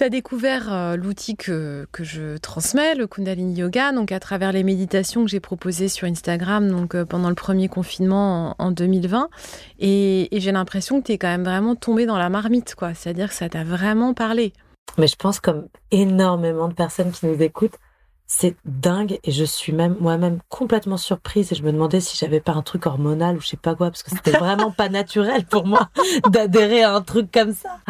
as, 0.00 0.08
découvert 0.08 0.72
euh, 0.72 0.96
l'outil 0.96 1.36
que, 1.36 1.86
que, 1.92 2.04
je 2.04 2.36
transmets, 2.38 2.94
le 2.94 3.06
Kundalini 3.06 3.54
Yoga, 3.54 3.92
donc 3.92 4.12
à 4.12 4.20
travers 4.20 4.52
les 4.52 4.62
méditations 4.62 5.24
que 5.24 5.30
j'ai 5.30 5.40
proposées 5.40 5.88
sur 5.88 6.06
Instagram 6.06 6.68
donc, 6.68 6.94
euh, 6.94 7.04
pendant 7.04 7.28
le 7.28 7.34
premier 7.34 7.68
confinement 7.68 8.54
en, 8.58 8.70
2020. 8.70 9.28
Et, 9.80 10.34
et 10.34 10.40
j'ai 10.40 10.52
l'impression 10.52 11.00
que 11.00 11.06
tu 11.06 11.12
es 11.12 11.18
quand 11.18 11.28
même 11.28 11.44
vraiment 11.44 11.74
tombé 11.74 12.06
dans 12.06 12.18
la 12.18 12.28
marmite, 12.28 12.74
quoi. 12.74 12.94
C'est-à-dire 12.94 13.28
que 13.28 13.34
ça 13.34 13.48
t'a 13.48 13.64
vraiment 13.64 14.14
parlé. 14.14 14.52
Mais 14.98 15.08
je 15.08 15.16
pense 15.16 15.40
comme 15.40 15.66
énormément 15.90 16.68
de 16.68 16.74
personnes 16.74 17.10
qui 17.10 17.26
nous 17.26 17.42
écoutent, 17.42 17.78
c'est 18.26 18.56
dingue 18.64 19.18
et 19.22 19.30
je 19.30 19.44
suis 19.44 19.72
même 19.72 19.96
moi-même 20.00 20.40
complètement 20.48 20.96
surprise 20.96 21.52
et 21.52 21.54
je 21.54 21.62
me 21.62 21.72
demandais 21.72 22.00
si 22.00 22.16
j'avais 22.16 22.40
pas 22.40 22.52
un 22.52 22.62
truc 22.62 22.86
hormonal 22.86 23.36
ou 23.36 23.40
je 23.40 23.48
sais 23.48 23.56
pas 23.56 23.74
quoi 23.74 23.90
parce 23.90 24.02
que 24.02 24.10
c'était 24.10 24.32
vraiment 24.38 24.70
pas 24.70 24.88
naturel 24.88 25.44
pour 25.44 25.66
moi 25.66 25.90
d'adhérer 26.30 26.82
à 26.82 26.94
un 26.94 27.02
truc 27.02 27.30
comme 27.30 27.52
ça. 27.52 27.80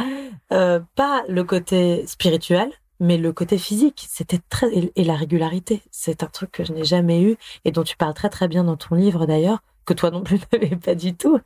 Euh, 0.52 0.80
pas 0.96 1.22
le 1.28 1.44
côté 1.44 2.06
spirituel, 2.06 2.70
mais 3.00 3.16
le 3.16 3.32
côté 3.32 3.58
physique. 3.58 4.06
C'était 4.08 4.40
très 4.50 4.68
et, 4.96 5.04
la 5.04 5.14
régularité, 5.14 5.82
c'est 5.90 6.22
un 6.22 6.28
truc 6.28 6.50
que 6.50 6.64
je 6.64 6.72
n'ai 6.72 6.84
jamais 6.84 7.22
eu 7.22 7.36
et 7.64 7.70
dont 7.70 7.84
tu 7.84 7.96
parles 7.96 8.14
très 8.14 8.30
très 8.30 8.48
bien 8.48 8.64
dans 8.64 8.76
ton 8.76 8.94
livre 8.96 9.26
d'ailleurs 9.26 9.60
que 9.84 9.94
toi 9.94 10.10
non 10.10 10.22
plus 10.22 10.40
n'avais 10.52 10.76
pas 10.76 10.94
du 10.94 11.14
tout. 11.14 11.38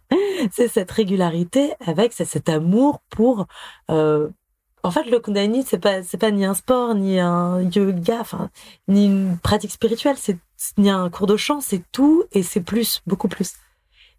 C'est 0.50 0.68
cette 0.68 0.90
régularité 0.90 1.74
avec 1.84 2.12
cet 2.12 2.48
amour 2.48 3.00
pour 3.10 3.46
euh, 3.90 4.28
en 4.82 4.90
fait, 4.90 5.04
le 5.04 5.18
Kundalini, 5.18 5.64
c'est 5.66 5.78
pas, 5.78 6.02
c'est 6.02 6.18
pas 6.18 6.30
ni 6.30 6.44
un 6.44 6.54
sport, 6.54 6.94
ni 6.94 7.18
un 7.18 7.62
yoga, 7.62 8.18
enfin, 8.20 8.50
ni 8.86 9.06
une 9.06 9.38
pratique 9.38 9.72
spirituelle, 9.72 10.16
c'est 10.18 10.38
ni 10.76 10.90
un 10.90 11.10
cours 11.10 11.26
de 11.26 11.36
chant, 11.36 11.60
c'est 11.60 11.82
tout 11.92 12.24
et 12.32 12.42
c'est 12.42 12.60
plus, 12.60 13.02
beaucoup 13.06 13.28
plus. 13.28 13.54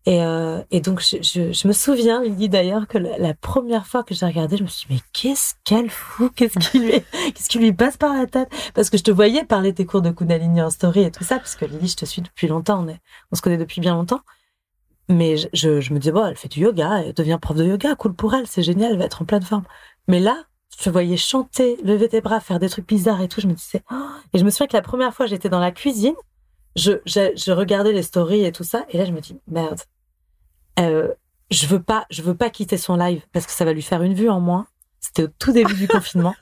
Et, 0.06 0.24
euh, 0.24 0.64
et 0.72 0.80
donc, 0.80 1.02
je, 1.02 1.18
je, 1.22 1.52
je, 1.52 1.68
me 1.68 1.74
souviens, 1.74 2.24
il 2.24 2.36
dit 2.36 2.50
d'ailleurs 2.50 2.88
que 2.88 2.98
la, 2.98 3.34
première 3.34 3.86
fois 3.86 4.04
que 4.04 4.16
j'ai 4.16 4.26
regardé, 4.26 4.58
je 4.58 4.64
me 4.64 4.68
suis 4.68 4.88
dit, 4.88 4.96
mais 4.96 5.02
qu'est-ce 5.14 5.56
qu'elle 5.66 5.90
fout 5.90 6.32
Qu'est-ce 6.36 6.58
qui 6.58 6.80
lui, 6.80 6.92
qu'est-ce 7.34 7.50
qui 7.50 7.60
lui 7.60 7.74
passe 7.74 7.98
par 7.98 8.14
la 8.14 8.26
tête? 8.26 8.50
Parce 8.74 8.90
que 8.90 8.98
je 8.98 9.04
te 9.04 9.12
voyais 9.12 9.44
parler 9.44 9.74
tes 9.74 9.86
cours 9.86 10.02
de 10.02 10.10
Kundalini 10.12 10.62
en 10.62 10.70
story 10.70 11.02
et 11.02 11.12
tout 11.12 11.24
ça, 11.24 11.38
parce 11.38 11.56
que 11.56 11.66
Lily, 11.66 11.90
je 11.90 11.96
te 11.98 12.06
suis 12.06 12.22
depuis 12.22 12.48
longtemps, 12.48 12.86
on, 12.86 12.88
est, 12.88 13.00
on 13.32 13.36
se 13.36 13.42
connaît 13.42 13.58
depuis 13.58 13.82
bien 13.82 13.94
longtemps. 13.94 14.22
Mais 15.10 15.38
je, 15.38 15.48
je, 15.54 15.82
je 15.82 15.94
me 15.94 16.00
disais, 16.00 16.12
bon, 16.12 16.26
elle 16.26 16.36
fait 16.36 16.48
du 16.48 16.62
yoga, 16.62 17.02
elle 17.04 17.14
devient 17.14 17.40
prof 17.42 17.58
de 17.58 17.66
yoga, 17.66 17.96
cool 17.96 18.14
pour 18.14 18.34
elle, 18.36 18.48
c'est 18.48 18.64
génial, 18.64 18.94
elle 18.94 19.00
va 19.00 19.06
être 19.06 19.22
en 19.22 19.26
pleine 19.26 19.42
forme. 19.42 19.66
Mais 20.08 20.20
là, 20.20 20.46
je 20.80 20.90
voyais 20.90 21.18
chanter, 21.18 21.78
lever 21.84 22.08
tes 22.08 22.22
bras, 22.22 22.40
faire 22.40 22.60
des 22.60 22.70
trucs 22.70 22.88
bizarres 22.88 23.22
et 23.22 23.28
tout. 23.28 23.42
Je 23.42 23.48
me 23.48 23.54
disais, 23.54 23.84
oh. 23.92 23.96
et 24.34 24.40
je 24.40 24.46
me 24.46 24.50
souviens 24.50 24.68
que 24.68 24.78
la 24.78 24.82
première 24.82 25.14
fois 25.14 25.26
j'étais 25.26 25.50
dans 25.50 25.60
la 25.60 25.72
cuisine, 25.72 26.16
je, 26.76 26.94
je, 27.06 27.32
je, 27.36 27.52
regardais 27.52 27.92
les 27.92 28.04
stories 28.04 28.46
et 28.46 28.52
tout 28.52 28.64
ça, 28.64 28.86
et 28.90 28.98
là 28.98 29.06
je 29.06 29.12
me 29.12 29.20
dis, 29.20 29.38
merde, 29.48 29.82
euh, 30.80 31.10
je 31.52 31.68
veux 31.68 31.82
pas, 31.82 32.06
je 32.10 32.22
veux 32.22 32.36
pas 32.36 32.50
quitter 32.50 32.78
son 32.78 32.96
live 32.96 33.22
parce 33.34 33.46
que 33.46 33.52
ça 33.52 33.66
va 33.66 33.74
lui 33.74 33.82
faire 33.82 34.04
une 34.04 34.14
vue 34.14 34.30
en 34.30 34.40
moins. 34.40 34.68
C'était 35.02 35.24
au 35.24 35.28
tout 35.40 35.52
début 35.52 35.74
du 35.74 35.88
confinement, 35.90 36.36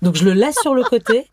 donc 0.00 0.16
je 0.16 0.24
le 0.24 0.32
laisse 0.32 0.58
sur 0.60 0.74
le 0.74 0.82
côté. 0.82 1.28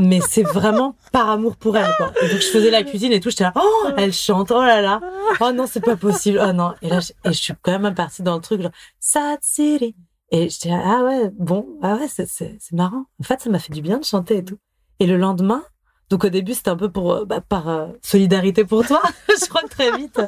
Mais 0.00 0.20
c'est 0.20 0.42
vraiment 0.42 0.96
par 1.12 1.30
amour 1.30 1.56
pour 1.56 1.74
elle, 1.78 1.90
quoi. 1.96 2.12
Et 2.20 2.28
donc 2.28 2.40
je 2.40 2.48
faisais 2.48 2.70
la 2.70 2.82
cuisine 2.82 3.10
et 3.10 3.20
tout, 3.20 3.30
j'étais 3.30 3.44
là, 3.44 3.54
oh, 3.56 3.88
elle 3.96 4.12
chante, 4.12 4.50
oh 4.50 4.62
là 4.62 4.82
là, 4.82 5.00
oh 5.40 5.50
non, 5.52 5.66
c'est 5.66 5.80
pas 5.80 5.96
possible, 5.96 6.38
oh 6.46 6.52
non. 6.52 6.74
Et 6.82 6.90
là, 6.90 7.00
je, 7.00 7.12
et 7.24 7.32
je 7.32 7.40
suis 7.40 7.54
quand 7.62 7.78
même 7.78 7.94
partie 7.94 8.22
dans 8.22 8.34
le 8.34 8.42
truc, 8.42 8.60
genre, 8.60 8.70
Sad 9.00 9.38
City, 9.40 9.96
et 10.30 10.48
j'étais 10.48 10.70
ah 10.72 11.02
ouais, 11.04 11.30
bon, 11.38 11.66
ah 11.82 11.96
ouais, 11.96 12.08
c'est, 12.08 12.28
c'est, 12.28 12.58
marrant. 12.72 13.04
En 13.20 13.24
fait, 13.24 13.40
ça 13.40 13.50
m'a 13.50 13.58
fait 13.58 13.72
du 13.72 13.80
bien 13.80 13.98
de 13.98 14.04
chanter 14.04 14.38
et 14.38 14.44
tout. 14.44 14.58
Et 15.00 15.06
le 15.06 15.16
lendemain, 15.16 15.62
donc 16.10 16.24
au 16.24 16.28
début, 16.28 16.54
c'était 16.54 16.70
un 16.70 16.76
peu 16.76 16.90
pour, 16.90 17.12
euh, 17.12 17.24
bah, 17.24 17.40
par 17.40 17.68
euh, 17.68 17.86
solidarité 18.02 18.64
pour 18.64 18.86
toi. 18.86 19.00
je 19.28 19.48
crois 19.48 19.62
que 19.62 19.68
très 19.68 19.96
vite, 19.96 20.20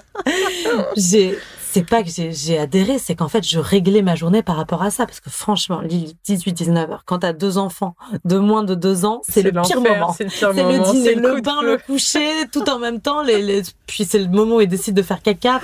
j'ai, 0.97 1.39
c'est 1.71 1.87
pas 1.87 2.03
que 2.03 2.09
j'ai, 2.09 2.33
j'ai 2.33 2.59
adhéré, 2.59 2.99
c'est 2.99 3.15
qu'en 3.15 3.29
fait, 3.29 3.47
je 3.47 3.59
réglais 3.59 4.01
ma 4.01 4.15
journée 4.15 4.43
par 4.43 4.57
rapport 4.57 4.83
à 4.83 4.91
ça. 4.91 5.05
Parce 5.05 5.21
que 5.21 5.29
franchement, 5.29 5.83
18, 5.85 6.53
19 6.53 6.91
heures, 6.91 7.05
quand 7.05 7.19
t'as 7.19 7.35
deux 7.35 7.59
enfants 7.59 7.95
de 8.25 8.39
moins 8.39 8.63
de 8.63 8.75
deux 8.75 9.05
ans, 9.05 9.21
c'est, 9.29 9.43
le 9.43 9.53
pire 9.53 9.81
moment. 9.81 10.15
C'est 10.15 10.25
le, 10.25 10.79
le 10.79 10.93
dîner, 10.93 11.15
le, 11.15 11.41
bain, 11.43 11.63
le 11.63 11.77
coucher, 11.77 12.47
tout 12.51 12.69
en 12.71 12.79
même 12.79 13.01
temps. 13.01 13.23
Les, 13.23 13.43
les... 13.43 13.63
Puis 13.87 14.05
c'est 14.05 14.19
le 14.19 14.29
moment 14.29 14.57
où 14.57 14.61
ils 14.63 14.69
décident 14.69 14.97
de 14.97 15.07
faire 15.07 15.21
caca. 15.21 15.61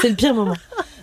c'est 0.00 0.08
le 0.08 0.16
pire 0.16 0.34
moment. 0.34 0.56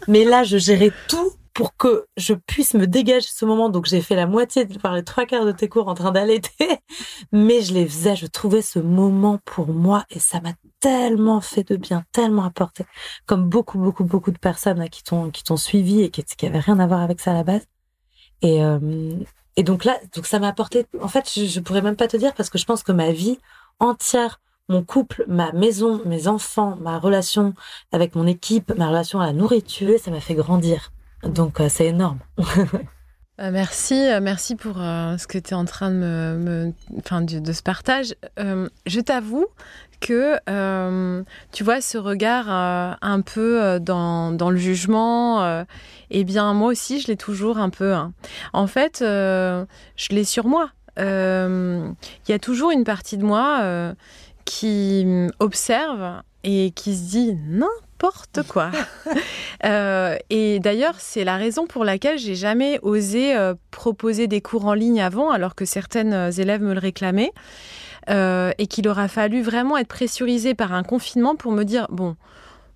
Mais 0.08 0.24
là, 0.24 0.44
je 0.44 0.58
gérais 0.58 0.92
tout 1.08 1.32
pour 1.62 1.78
que 1.78 2.07
je 2.18 2.34
puisse 2.34 2.74
me 2.74 2.88
dégager 2.88 3.28
ce 3.32 3.45
moment. 3.45 3.70
Donc 3.70 3.86
j'ai 3.86 4.01
fait 4.01 4.16
la 4.16 4.26
moitié, 4.26 4.66
par 4.66 4.95
les 4.95 5.03
trois 5.03 5.28
quarts 5.28 5.45
de 5.45 5.51
tes 5.51 5.70
cours 5.70 5.89
en 5.89 5.93
train 5.93 6.12
d'allaiter, 6.12 6.80
mais 7.32 7.62
je 7.62 7.76
les 7.76 7.86
faisais, 7.86 8.16
je 8.16 8.26
trouvais 8.26 8.64
ce 8.64 8.80
moment 8.80 9.38
pour 9.45 9.68
moi 9.68 10.03
et 10.09 10.18
ça 10.18 10.41
m'a 10.41 10.53
tellement 10.80 11.39
fait 11.39 11.62
de 11.70 11.76
bien, 11.76 12.03
tellement 12.14 12.45
apporté, 12.45 12.84
comme 13.28 13.47
beaucoup, 13.47 13.78
beaucoup, 13.78 14.03
beaucoup 14.03 14.32
de 14.32 14.39
personnes 14.39 14.89
qui 14.89 15.03
t'ont 15.03 15.30
qui 15.30 15.43
t'ont 15.43 15.55
suivi 15.55 16.01
et 16.01 16.09
qui, 16.09 16.24
qui 16.24 16.47
avaient 16.47 16.57
rien 16.57 16.80
à 16.80 16.88
voir 16.88 17.01
avec 17.01 17.20
ça 17.20 17.30
à 17.30 17.36
la 17.36 17.43
base. 17.43 17.68
Et 18.41 18.64
euh, 18.66 19.14
et 19.55 19.62
donc 19.62 19.86
là, 19.86 19.99
donc 20.16 20.26
ça 20.26 20.39
m'a 20.39 20.47
apporté. 20.47 20.88
En 20.99 21.09
fait, 21.09 21.30
je, 21.32 21.45
je 21.45 21.59
pourrais 21.59 21.84
même 21.84 21.95
pas 21.95 22.07
te 22.07 22.18
dire 22.18 22.34
parce 22.34 22.49
que 22.49 22.57
je 22.57 22.66
pense 22.66 22.82
que 22.82 22.91
ma 22.91 23.12
vie 23.12 23.38
entière 23.80 24.41
mon 24.68 24.84
couple, 24.84 25.26
ma 25.28 25.51
maison, 25.51 26.01
mes 26.05 26.28
enfants, 26.28 26.76
ma 26.82 26.97
relation 26.97 27.53
avec 27.91 28.16
mon 28.16 28.26
équipe, 28.26 28.74
ma 28.76 28.88
relation 28.88 29.20
à 29.20 29.28
la 29.28 29.34
nourriture, 29.34 29.99
ça 29.99 30.09
m'a 30.09 30.22
fait 30.22 30.34
grandir. 30.34 30.91
Donc 31.24 31.59
euh, 31.59 31.69
c'est 31.69 31.88
énorme. 31.88 32.19
Euh, 33.39 33.49
merci, 33.49 33.95
euh, 33.95 34.19
merci 34.22 34.55
pour 34.55 34.76
ce 34.76 35.26
que 35.26 35.39
tu 35.39 35.51
es 35.51 35.53
en 35.55 35.65
train 35.65 35.89
de 35.89 35.95
me, 35.95 36.74
enfin, 36.99 37.22
de, 37.22 37.51
ce 37.51 37.63
partage. 37.63 38.13
je 38.38 38.99
t'avoue 38.99 39.47
que 39.99 40.38
tu 41.51 41.63
vois 41.63 41.82
ce 41.82 41.97
regard 41.97 42.49
un 43.01 43.22
peu 43.22 43.80
dans, 43.80 44.38
le 44.38 44.57
jugement. 44.57 45.65
eh 46.11 46.24
bien, 46.24 46.53
moi 46.53 46.67
aussi, 46.67 46.99
je 46.99 47.07
l'ai 47.07 47.17
toujours 47.17 47.57
un 47.57 47.72
peu. 47.72 47.93
Hein. 47.95 48.13
En 48.53 48.67
fait, 48.67 48.97
je 48.99 49.65
l'ai 50.11 50.26
sur 50.26 50.45
moi. 50.45 50.69
Il 50.97 51.95
y 52.30 52.34
a 52.34 52.39
toujours 52.39 52.69
une 52.69 52.84
partie 52.84 53.17
de 53.17 53.26
moi 53.26 53.95
qui 54.45 55.28
observe 55.39 56.22
et 56.43 56.72
qui 56.76 56.95
se 56.95 57.09
dit 57.09 57.36
non, 57.47 57.69
n'importe 58.02 58.43
quoi. 58.47 58.72
Euh, 59.64 60.18
et 60.32 60.60
d'ailleurs, 60.60 60.95
c'est 60.97 61.24
la 61.24 61.38
raison 61.38 61.68
pour 61.68 61.86
laquelle 61.86 62.18
j'ai 62.18 62.34
jamais 62.34 62.80
osé 62.82 63.36
euh, 63.36 63.54
proposer 63.70 64.26
des 64.26 64.41
cours 64.41 64.66
en 64.66 64.74
ligne 64.74 64.99
avant, 64.99 65.30
alors 65.30 65.54
que 65.54 65.66
certaines 65.66 66.32
élèves 66.39 66.64
me 66.64 66.74
le 66.74 66.80
réclamaient. 66.80 67.32
et 68.08 68.68
qu'il 68.68 68.88
aura 68.88 69.08
fallu 69.08 69.43
vraiment 69.43 69.78
être 69.78 69.88
pressurisé 69.88 70.56
par 70.56 70.74
un 70.74 70.82
confinement 70.82 71.36
pour 71.36 71.52
me 71.52 71.64
dire 71.64 71.86
bon, 71.91 72.16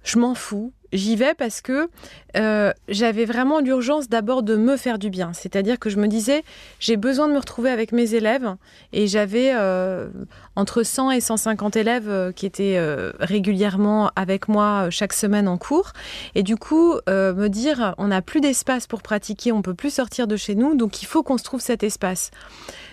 je 0.04 0.20
m'en 0.20 0.36
fous, 0.36 0.74
J'y 0.96 1.18
vais 1.18 1.34
parce 1.34 1.60
que 1.60 1.90
euh, 2.38 2.72
j'avais 2.88 3.26
vraiment 3.26 3.60
l'urgence 3.60 4.08
d'abord 4.08 4.44
de 4.44 4.56
me 4.56 4.78
faire 4.78 4.98
du 4.98 5.10
bien. 5.10 5.34
C'est-à-dire 5.34 5.78
que 5.78 5.90
je 5.90 5.98
me 5.98 6.08
disais, 6.08 6.44
j'ai 6.80 6.96
besoin 6.96 7.28
de 7.28 7.34
me 7.34 7.38
retrouver 7.38 7.70
avec 7.70 7.92
mes 7.92 8.16
élèves. 8.16 8.56
Et 8.94 9.06
j'avais 9.06 9.52
euh, 9.54 10.08
entre 10.56 10.84
100 10.84 11.12
et 11.12 11.20
150 11.20 11.76
élèves 11.76 12.08
euh, 12.08 12.32
qui 12.32 12.46
étaient 12.46 12.80
régulièrement 13.20 14.10
avec 14.16 14.48
moi 14.48 14.90
chaque 14.90 15.12
semaine 15.12 15.50
en 15.50 15.58
cours. 15.58 15.92
Et 16.34 16.44
du 16.44 16.56
coup, 16.56 16.94
me 17.08 17.48
dire, 17.48 17.94
on 17.98 18.08
n'a 18.08 18.22
plus 18.22 18.40
d'espace 18.40 18.88
pour 18.88 19.02
pratiquer, 19.02 19.52
on 19.52 19.62
peut 19.62 19.74
plus 19.74 19.94
sortir 19.94 20.28
de 20.28 20.38
chez 20.38 20.56
nous, 20.56 20.76
donc 20.76 21.02
il 21.02 21.06
faut 21.06 21.24
qu'on 21.24 21.38
se 21.38 21.44
trouve 21.44 21.60
cet 21.60 21.84
espace. 21.84 22.32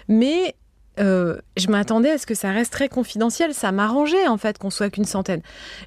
Mais 0.09 0.57
euh, 1.01 1.39
je 1.57 1.69
m'attendais 1.69 2.11
à 2.11 2.19
ce 2.19 2.27
que 2.27 2.35
ça 2.35 2.51
reste 2.51 2.73
très 2.73 2.89
confidentiel. 2.89 3.55
Ça 3.55 3.73
m'arrangeait 3.73 4.29
en 4.29 4.37
fait 4.37 4.59
qu'on 4.59 4.71
soit 4.71 4.91
qu'une 4.91 5.05
centaine. 5.05 5.41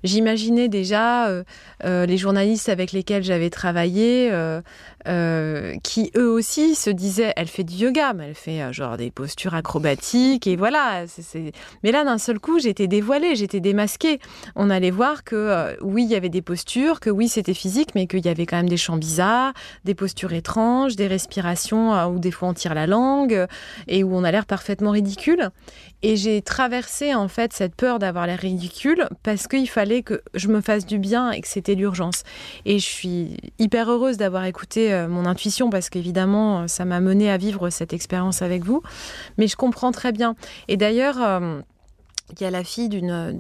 J'imaginais 0.04 0.68
déjà 0.68 1.28
euh, 1.28 1.44
euh, 1.84 2.06
les 2.06 2.18
journalistes 2.18 2.70
avec 2.70 2.92
lesquels 2.92 3.24
j'avais 3.24 3.50
travaillé, 3.50 4.32
qui 5.84 6.12
eux 6.16 6.30
aussi 6.30 6.76
se 6.76 6.90
disaient, 6.90 7.34
elle 7.36 7.48
fait 7.48 7.64
du 7.64 7.76
yoga, 7.76 8.14
mais 8.14 8.30
elle 8.30 8.36
fait 8.36 8.74
genre 8.74 8.98
des 8.98 9.12
postures 9.12 9.54
acrobatiques 9.54 10.48
et 10.48 10.56
voilà. 10.56 11.04
Mais 11.84 11.92
là, 11.92 12.04
d'un 12.04 12.18
seul 12.18 12.40
coup, 12.40 12.60
j'étais 12.60 12.88
dévoilée, 12.88 13.36
j'étais 13.36 13.60
démasquée. 13.60 14.20
On 14.56 14.70
allait 14.70 14.92
voir 14.92 15.24
que 15.24 15.78
oui, 15.82 16.04
il 16.04 16.10
y 16.10 16.16
avait 16.16 16.30
des 16.30 16.42
postures, 16.42 17.00
que 17.00 17.10
oui, 17.10 17.28
c'était 17.28 17.54
physique, 17.54 17.90
mais 17.94 18.08
qu'il 18.08 18.26
y 18.26 18.30
avait 18.30 18.46
quand 18.46 18.58
même 18.58 18.70
des 18.70 18.78
chants 18.78 18.98
bizarres, 18.98 19.54
des 19.84 19.94
postures 19.94 20.34
étranges, 20.34 20.96
des 20.96 21.08
respirations 21.08 22.08
où 22.08 22.18
des 22.18 22.32
fois 22.32 22.50
on 22.50 22.54
tire 22.54 22.74
la 22.74 22.88
langue 22.88 23.46
et 23.88 24.04
où 24.04 24.16
on 24.16 24.24
a 24.24 24.32
l'air 24.32 24.46
parfaitement 24.46 24.95
ridicule. 24.96 25.52
Et 26.02 26.18
j'ai 26.18 26.42
traversé 26.42 27.14
en 27.14 27.28
fait 27.28 27.54
cette 27.54 27.76
peur 27.76 28.00
d'avoir 28.00 28.28
l'air 28.28 28.40
ridicule 28.40 29.08
parce 29.24 29.48
qu'il 29.48 29.70
fallait 29.70 30.04
que 30.04 30.22
je 30.34 30.48
me 30.48 30.62
fasse 30.62 30.86
du 30.86 31.00
bien 31.00 31.32
et 31.32 31.42
que 31.42 31.48
c'était 31.48 31.76
l'urgence. 31.76 32.24
Et 32.66 32.80
je 32.80 32.86
suis 32.86 33.38
hyper 33.60 33.90
heureuse 33.90 34.18
d'avoir 34.18 34.46
écouté 34.46 34.94
euh, 34.94 35.08
mon 35.08 35.26
intuition 35.26 35.70
parce 35.70 35.90
qu'évidemment, 35.90 36.62
euh, 36.62 36.68
ça 36.68 36.86
m'a 36.86 37.00
mené 37.00 37.30
à 37.30 37.38
vivre 37.38 37.70
cette 37.70 37.94
expérience 37.94 38.42
avec 38.42 38.64
vous. 38.64 38.82
Mais 39.38 39.48
je 39.48 39.56
comprends 39.56 39.92
très 39.92 40.12
bien. 40.12 40.36
Et 40.68 40.78
d'ailleurs, 40.78 41.18
euh, 41.22 41.62
il 42.32 42.44
y 42.44 42.46
a 42.46 42.52
la 42.52 42.64
fille 42.64 42.90
d'une 42.90 43.40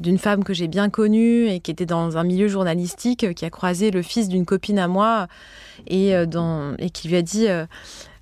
d'une 0.00 0.18
femme 0.18 0.42
que 0.42 0.52
j'ai 0.52 0.66
bien 0.66 0.90
connue 0.90 1.46
et 1.46 1.60
qui 1.60 1.70
était 1.70 1.86
dans 1.86 2.16
un 2.16 2.24
milieu 2.24 2.48
journalistique, 2.48 3.32
qui 3.32 3.44
a 3.44 3.50
croisé 3.50 3.92
le 3.92 4.02
fils 4.02 4.28
d'une 4.28 4.44
copine 4.44 4.80
à 4.80 4.88
moi 4.88 5.28
et, 5.86 6.26
dans, 6.26 6.74
et 6.78 6.90
qui 6.90 7.06
lui 7.06 7.14
a 7.14 7.22
dit 7.22 7.46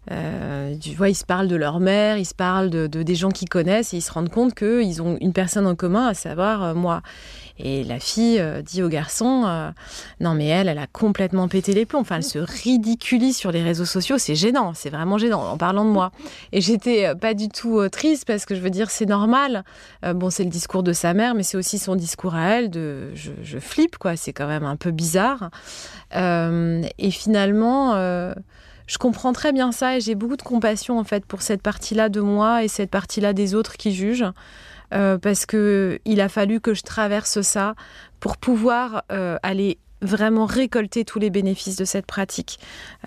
tu 0.09 0.95
vois, 0.97 1.09
ils 1.09 1.15
se 1.15 1.25
parlent 1.25 1.49
de 1.49 1.57
leur 1.57 1.81
mère, 1.81 2.19
ils 2.19 2.27
se 2.27 2.35
parlent 2.35 2.71
de, 2.71 2.87
des 2.87 3.15
gens 3.15 3.31
qu'ils 3.31 3.49
connaissent 3.49 3.95
et 3.95 3.99
ils 3.99 4.03
se 4.03 4.13
rendent 4.13 4.31
compte 4.31 4.55
qu'ils 4.55 5.01
ont 5.01 5.17
une 5.21 5.33
personne 5.33 5.67
en 5.67 5.75
commun, 5.75 6.07
à 6.07 6.15
savoir 6.15 6.63
euh, 6.63 6.75
moi. 6.75 7.03
Et 7.59 7.85
la 7.85 8.01
fille 8.01 8.41
euh, 8.41 8.63
dit 8.63 8.83
au 8.83 8.89
garçon 8.89 9.73
Non, 10.21 10.35
mais 10.35 10.47
elle, 10.47 10.69
elle 10.69 10.79
a 10.79 10.87
complètement 10.87 11.47
pété 11.49 11.73
les 11.73 11.87
plombs. 11.87 12.01
Enfin, 12.01 12.17
elle 12.17 12.25
se 12.25 12.39
ridiculise 12.39 13.37
sur 13.37 13.53
les 13.53 13.63
réseaux 13.63 13.85
sociaux. 13.85 14.19
C'est 14.19 14.35
gênant, 14.35 14.73
c'est 14.75 14.91
vraiment 14.91 15.19
gênant 15.19 15.43
en 15.43 15.57
parlant 15.57 15.85
de 15.85 15.91
moi. 15.91 16.11
Et 16.51 16.61
j'étais 16.61 17.15
pas 17.15 17.35
du 17.35 17.49
tout 17.49 17.87
triste 17.91 18.25
parce 18.27 18.47
que 18.47 18.55
je 18.55 18.61
veux 18.61 18.71
dire, 18.71 18.91
c'est 18.91 19.07
normal. 19.07 19.65
bon, 20.03 20.31
c'est 20.31 20.45
le 20.45 20.51
discours 20.51 20.83
de 20.83 20.93
sa 20.93 21.15
mère, 21.15 21.35
mais 21.35 21.43
c'est 21.43 21.57
aussi 21.57 21.79
son 21.79 21.95
discours 21.95 22.35
à 22.35 22.49
elle. 22.57 22.71
De, 22.71 23.15
je, 23.15 23.31
je 23.43 23.59
flippe, 23.59 23.99
quoi. 23.99 24.17
C'est 24.17 24.33
quand 24.33 24.49
même 24.49 24.65
un 24.65 24.77
peu 24.77 24.91
bizarre. 24.91 25.51
et 26.13 27.11
finalement 27.11 27.95
je 28.87 28.99
comprends 28.99 29.33
très 29.33 29.53
bien 29.53 29.73
ça 29.73 29.97
et 29.97 30.01
j'ai 30.01 30.15
beaucoup 30.15 30.37
de 30.37 30.43
compassion 30.43 30.99
en 30.99 31.05
fait 31.05 31.25
pour 31.25 31.43
cette 31.43 31.63
partie-là 31.63 32.09
de 32.09 32.21
moi 32.21 32.65
et 32.65 32.69
cette 32.69 32.91
partie-là 32.91 33.33
des 33.33 33.55
autres 33.55 33.77
qui 33.77 33.93
jugent. 33.95 34.31
Euh, 34.93 35.17
parce 35.17 35.47
que 35.47 35.99
il 36.05 36.21
a 36.21 36.29
fallu 36.29 36.61
que 36.61 36.75
je 36.75 36.83
traverse 36.83 37.41
ça 37.41 37.75
pour 38.21 38.37
pouvoir 38.37 39.05
euh, 39.11 39.39
aller 39.43 39.79
vraiment 40.03 40.47
récolter 40.47 41.05
tous 41.05 41.19
les 41.19 41.31
bénéfices 41.31 41.77
de 41.77 41.85
cette 41.85 42.07
pratique. 42.07 42.59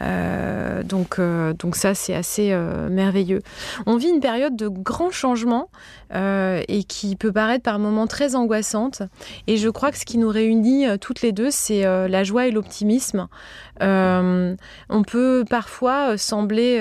Euh, 0.02 0.82
donc, 0.84 1.20
euh, 1.20 1.54
donc 1.54 1.76
ça, 1.76 1.94
c'est 1.94 2.16
assez 2.16 2.52
euh, 2.52 2.90
merveilleux. 2.90 3.42
On 3.86 3.98
vit 3.98 4.10
une 4.10 4.22
période 4.22 4.56
de 4.56 4.68
grands 4.68 5.12
changements 5.12 5.70
et 6.14 6.86
qui 6.88 7.18
peut 7.18 7.34
paraître 7.34 7.64
par 7.64 7.78
moments 7.78 8.08
très 8.08 8.36
angoissante. 8.36 9.02
Et 9.48 9.58
je 9.58 9.68
crois 9.68 9.92
que 9.92 9.98
ce 9.98 10.06
qui 10.06 10.18
nous 10.18 10.30
réunit 10.30 10.86
toutes 11.02 11.22
les 11.22 11.34
deux, 11.34 11.52
c'est 11.52 11.82
la 11.84 12.24
joie 12.24 12.48
et 12.48 12.52
l'optimisme. 12.52 13.28
on 13.82 15.04
peut 15.06 15.44
parfois 15.50 16.18
sembler 16.18 16.80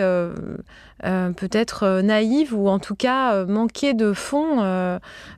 euh, 1.02 1.30
peut-être 1.32 1.82
euh, 1.82 2.02
naïve 2.02 2.54
ou 2.54 2.68
en 2.68 2.78
tout 2.78 2.94
cas 2.94 3.34
euh, 3.34 3.46
manquer 3.46 3.94
de 3.94 4.12
fond. 4.12 4.62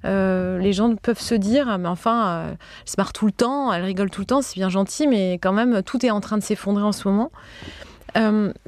les 0.04 0.72
gens 0.72 0.94
peuvent 0.96 1.20
se 1.20 1.34
dire, 1.34 1.78
mais 1.78 1.88
enfin, 1.88 2.48
elle 2.50 2.56
se 2.84 2.94
marre 2.98 3.12
tout 3.12 3.26
le 3.26 3.32
temps, 3.32 3.72
elle 3.72 3.84
rigole 3.84 4.10
tout 4.10 4.20
le 4.20 4.26
temps, 4.26 4.42
c'est 4.42 4.56
bien 4.56 4.68
gentil, 4.68 5.06
mais 5.06 5.34
quand 5.34 5.52
même, 5.52 5.82
tout 5.82 6.04
est 6.04 6.10
en 6.10 6.20
train 6.20 6.38
de 6.38 6.42
s'effondrer 6.42 6.84
en 6.84 6.92
ce 6.92 7.08
moment. 7.08 7.30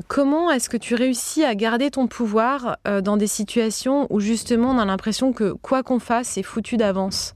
comment 0.09 0.51
est-ce 0.51 0.68
que 0.68 0.76
tu 0.76 0.95
réussis 0.95 1.45
à 1.45 1.55
garder 1.55 1.91
ton 1.91 2.07
pouvoir 2.07 2.78
dans 3.03 3.16
des 3.16 3.26
situations 3.26 4.07
où 4.11 4.20
justement 4.20 4.70
on 4.70 4.78
a 4.78 4.84
l'impression 4.84 5.32
que 5.32 5.53
quoi 5.53 5.82
qu'on 5.82 5.99
fasse, 5.99 6.28
c'est 6.28 6.43
foutu 6.43 6.76
d'avance? 6.76 7.34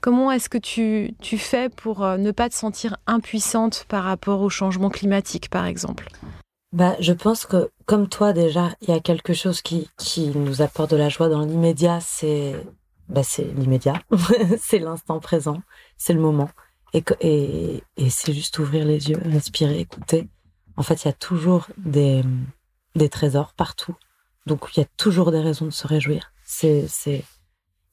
Comment 0.00 0.30
est-ce 0.30 0.48
que 0.48 0.58
tu 0.58 1.38
fais 1.38 1.68
pour 1.68 2.06
ne 2.06 2.30
pas 2.30 2.48
te 2.48 2.54
sentir 2.54 2.96
impuissante 3.06 3.86
par 3.88 4.04
rapport 4.04 4.40
au 4.40 4.50
changement 4.50 4.90
climatique, 4.90 5.50
par 5.50 5.66
exemple? 5.66 6.08
Bah, 6.72 6.96
je 7.00 7.12
pense 7.12 7.46
que, 7.46 7.70
comme 7.86 8.08
toi 8.08 8.32
déjà, 8.32 8.70
il 8.82 8.90
y 8.90 8.92
a 8.92 9.00
quelque 9.00 9.32
chose 9.32 9.62
qui, 9.62 9.88
qui 9.96 10.28
nous 10.28 10.62
apporte 10.62 10.90
de 10.90 10.96
la 10.96 11.08
joie 11.08 11.28
dans 11.28 11.44
l'immédiat, 11.44 12.00
c'est 12.00 12.54
bah, 13.08 13.22
c'est 13.22 13.44
l'immédiat, 13.44 14.02
c'est 14.60 14.78
l'instant 14.78 15.18
présent, 15.18 15.62
c'est 15.96 16.12
le 16.12 16.20
moment. 16.20 16.50
Et, 16.92 17.02
et, 17.20 17.82
et 17.96 18.10
c'est 18.10 18.32
juste 18.32 18.58
ouvrir 18.58 18.84
les 18.84 19.10
yeux, 19.10 19.18
respirer, 19.24 19.80
écouter. 19.80 20.28
En 20.76 20.82
fait, 20.82 21.04
il 21.04 21.06
y 21.06 21.10
a 21.10 21.14
toujours 21.14 21.66
des, 21.76 22.22
des 22.94 23.08
trésors 23.08 23.54
partout. 23.54 23.94
Donc, 24.46 24.68
il 24.74 24.80
y 24.80 24.82
a 24.82 24.86
toujours 24.96 25.30
des 25.30 25.40
raisons 25.40 25.66
de 25.66 25.70
se 25.70 25.86
réjouir. 25.86 26.32
C'est, 26.44 26.86
c'est... 26.88 27.24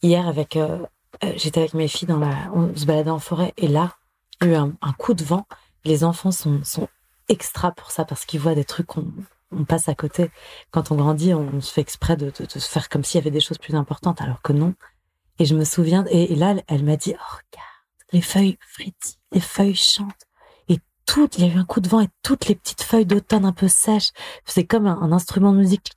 Hier, 0.01 0.27
avec, 0.27 0.55
euh, 0.55 0.79
euh, 1.23 1.33
j'étais 1.35 1.61
avec 1.61 1.73
mes 1.73 1.87
filles 1.87 2.07
dans 2.07 2.19
la, 2.19 2.51
on 2.53 2.75
se 2.75 2.85
baladait 2.85 3.09
en 3.09 3.19
forêt 3.19 3.53
et 3.57 3.67
là, 3.67 3.95
il 4.41 4.47
y 4.47 4.49
a 4.51 4.53
eu 4.53 4.55
un, 4.55 4.73
un 4.81 4.93
coup 4.93 5.13
de 5.13 5.23
vent. 5.23 5.45
Les 5.83 6.03
enfants 6.03 6.31
sont, 6.31 6.63
sont 6.63 6.87
extra 7.29 7.71
pour 7.71 7.91
ça 7.91 8.05
parce 8.05 8.25
qu'ils 8.25 8.39
voient 8.39 8.55
des 8.55 8.65
trucs 8.65 8.87
qu'on 8.87 9.11
on 9.51 9.65
passe 9.65 9.89
à 9.89 9.95
côté. 9.95 10.31
Quand 10.71 10.91
on 10.91 10.95
grandit, 10.95 11.33
on 11.33 11.61
se 11.61 11.71
fait 11.71 11.81
exprès 11.81 12.17
de, 12.17 12.31
se 12.47 12.59
faire 12.59 12.89
comme 12.89 13.03
s'il 13.03 13.19
y 13.19 13.23
avait 13.23 13.31
des 13.31 13.39
choses 13.39 13.57
plus 13.57 13.75
importantes, 13.75 14.21
alors 14.21 14.41
que 14.41 14.53
non. 14.53 14.73
Et 15.39 15.45
je 15.45 15.55
me 15.55 15.65
souviens, 15.65 16.05
et, 16.09 16.35
là, 16.35 16.55
elle 16.67 16.83
m'a 16.83 16.97
dit, 16.97 17.13
oh, 17.15 17.21
regarde, 17.21 17.69
les 18.11 18.21
feuilles 18.21 18.57
frétillent, 18.61 19.17
les 19.31 19.39
feuilles 19.39 19.75
chantent. 19.75 20.25
Et 20.69 20.79
toutes, 21.05 21.37
il 21.37 21.45
y 21.45 21.49
a 21.49 21.53
eu 21.53 21.57
un 21.57 21.65
coup 21.65 21.81
de 21.81 21.89
vent 21.89 22.01
et 22.01 22.09
toutes 22.23 22.47
les 22.47 22.55
petites 22.55 22.81
feuilles 22.81 23.05
d'automne 23.05 23.45
un 23.45 23.51
peu 23.51 23.67
sèches, 23.67 24.11
c'est 24.45 24.65
comme 24.65 24.87
un, 24.87 25.11
instrument 25.11 25.51
de 25.51 25.57
musique 25.57 25.93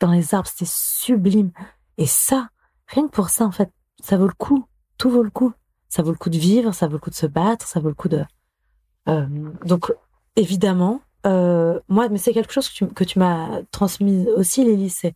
dans 0.00 0.10
les 0.10 0.34
arbres, 0.34 0.48
c'était 0.48 0.70
sublime. 0.70 1.52
Et 1.96 2.06
ça, 2.06 2.48
rien 2.86 3.06
que 3.06 3.12
pour 3.12 3.30
ça, 3.30 3.44
en 3.44 3.52
fait, 3.52 3.70
ça 4.02 4.16
vaut 4.16 4.26
le 4.26 4.34
coup. 4.34 4.66
Tout 4.98 5.10
vaut 5.10 5.22
le 5.22 5.30
coup. 5.30 5.52
Ça 5.88 6.02
vaut 6.02 6.10
le 6.10 6.18
coup 6.18 6.30
de 6.30 6.38
vivre, 6.38 6.72
ça 6.72 6.86
vaut 6.86 6.94
le 6.94 6.98
coup 6.98 7.10
de 7.10 7.14
se 7.14 7.26
battre, 7.26 7.66
ça 7.66 7.80
vaut 7.80 7.88
le 7.88 7.94
coup 7.94 8.08
de... 8.08 8.24
Euh, 9.08 9.26
donc, 9.64 9.90
évidemment, 10.38 11.02
euh, 11.26 11.80
moi, 11.88 12.08
mais 12.08 12.18
c'est 12.18 12.32
quelque 12.32 12.52
chose 12.52 12.68
que 12.68 12.74
tu, 12.74 12.86
que 12.86 13.04
tu 13.04 13.18
m'as 13.18 13.62
transmis 13.70 14.26
aussi, 14.36 14.64
Lily. 14.64 14.88
C'est 14.88 15.14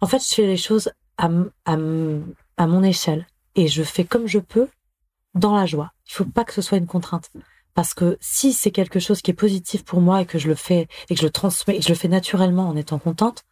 en 0.00 0.06
fait, 0.06 0.20
je 0.20 0.34
fais 0.34 0.46
les 0.46 0.56
choses 0.56 0.90
à, 1.18 1.28
à, 1.64 1.76
à 2.56 2.66
mon 2.66 2.82
échelle 2.82 3.26
et 3.54 3.68
je 3.68 3.82
fais 3.82 4.04
comme 4.04 4.26
je 4.26 4.38
peux 4.38 4.68
dans 5.34 5.54
la 5.54 5.66
joie. 5.66 5.92
Il 6.06 6.12
faut 6.12 6.24
pas 6.24 6.44
que 6.44 6.52
ce 6.52 6.62
soit 6.62 6.78
une 6.78 6.86
contrainte. 6.86 7.30
Parce 7.74 7.92
que 7.92 8.16
si 8.20 8.52
c'est 8.52 8.70
quelque 8.70 9.00
chose 9.00 9.20
qui 9.20 9.32
est 9.32 9.34
positif 9.34 9.84
pour 9.84 10.00
moi 10.00 10.22
et 10.22 10.26
que 10.26 10.38
je 10.38 10.48
le 10.48 10.54
fais 10.54 10.88
et 11.10 11.14
que 11.14 11.20
je 11.20 11.26
le 11.26 11.32
transmets 11.32 11.76
et 11.76 11.78
que 11.80 11.84
je 11.84 11.90
le 11.90 11.94
fais 11.94 12.08
naturellement 12.08 12.68
en 12.68 12.76
étant 12.76 12.98
contente, 12.98 13.44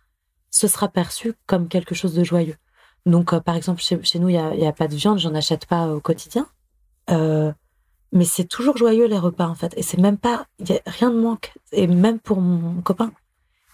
ce 0.50 0.68
sera 0.68 0.88
perçu 0.88 1.34
comme 1.46 1.68
quelque 1.68 1.94
chose 1.94 2.14
de 2.14 2.24
joyeux. 2.24 2.56
Donc, 3.04 3.34
euh, 3.34 3.40
par 3.40 3.56
exemple, 3.56 3.82
chez, 3.82 4.02
chez 4.02 4.18
nous, 4.18 4.30
il 4.30 4.36
y 4.36 4.38
a, 4.38 4.68
a, 4.68 4.72
pas 4.72 4.88
de 4.88 4.94
viande, 4.94 5.18
j'en 5.18 5.34
achète 5.34 5.66
pas 5.66 5.88
au 5.88 6.00
quotidien. 6.00 6.46
Euh, 7.10 7.52
mais 8.14 8.24
c'est 8.24 8.44
toujours 8.44 8.76
joyeux 8.76 9.06
les 9.06 9.18
repas 9.18 9.48
en 9.48 9.54
fait. 9.54 9.74
Et 9.76 9.82
c'est 9.82 9.98
même 9.98 10.16
pas 10.16 10.46
y 10.60 10.72
a 10.72 10.80
rien 10.86 11.10
de 11.10 11.20
manque. 11.20 11.52
Et 11.72 11.86
même 11.86 12.20
pour 12.20 12.40
mon 12.40 12.80
copain 12.80 13.12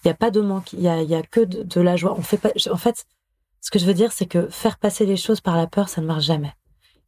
il 0.05 0.09
y 0.09 0.11
a 0.11 0.14
pas 0.14 0.30
de 0.30 0.41
manque. 0.41 0.72
Il 0.72 0.80
y 0.80 0.88
a, 0.88 1.03
y 1.03 1.14
a 1.14 1.22
que 1.22 1.41
de, 1.41 1.80
la 1.80 1.97
joie. 1.97 2.14
On 2.18 2.22
fait 2.22 2.38
pas 2.38 2.51
en 2.70 2.76
fait 2.76 3.07
ce 3.61 3.70
que 3.70 3.78
je 3.78 3.84
veux 3.84 3.95
dire 3.95 4.12
c'est 4.12 4.26
que 4.26 4.49
faire 4.49 4.78
passer 4.78 5.05
les 5.05 5.18
choses 5.18 5.43
par 5.43 5.57
la 5.57 5.66
peur 5.66 5.88
ça 5.88 6.01
ne 6.01 6.07
marche 6.07 6.24
jamais. 6.24 6.53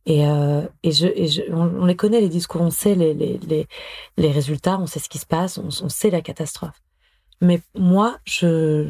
Et 0.04 0.26
euh, 0.26 0.62
et 0.82 0.92
je, 0.92 1.06
et 1.06 1.26
je 1.26 1.42
on, 1.52 1.86
les 1.86 1.96
connaît 1.96 2.20
les 2.20 2.28
discours. 2.28 2.60
On 2.60 2.70
sait 2.70 2.94
les 2.94 3.14
les 3.14 3.38
les, 3.38 3.66
les 4.18 4.30
résultats. 4.30 4.78
On 4.78 4.86
sait 4.86 5.00
ce 5.00 5.08
qui 5.08 5.18
se 5.18 5.26
passe. 5.26 5.58
On, 5.58 5.68
on 5.68 5.88
sait 5.88 6.10
la 6.10 6.20
catastrophe. 6.20 6.82
Mais 7.40 7.62
moi 7.74 8.18
je 8.24 8.88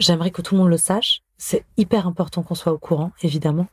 j'aimerais 0.00 0.30
que 0.30 0.40
tout 0.42 0.54
le 0.54 0.62
monde 0.62 0.70
le 0.70 0.78
sache. 0.78 1.20
C'est 1.36 1.66
hyper 1.76 2.06
important 2.06 2.42
qu'on 2.42 2.54
soit 2.54 2.72
au 2.72 2.78
courant 2.78 3.12
évidemment. 3.22 3.66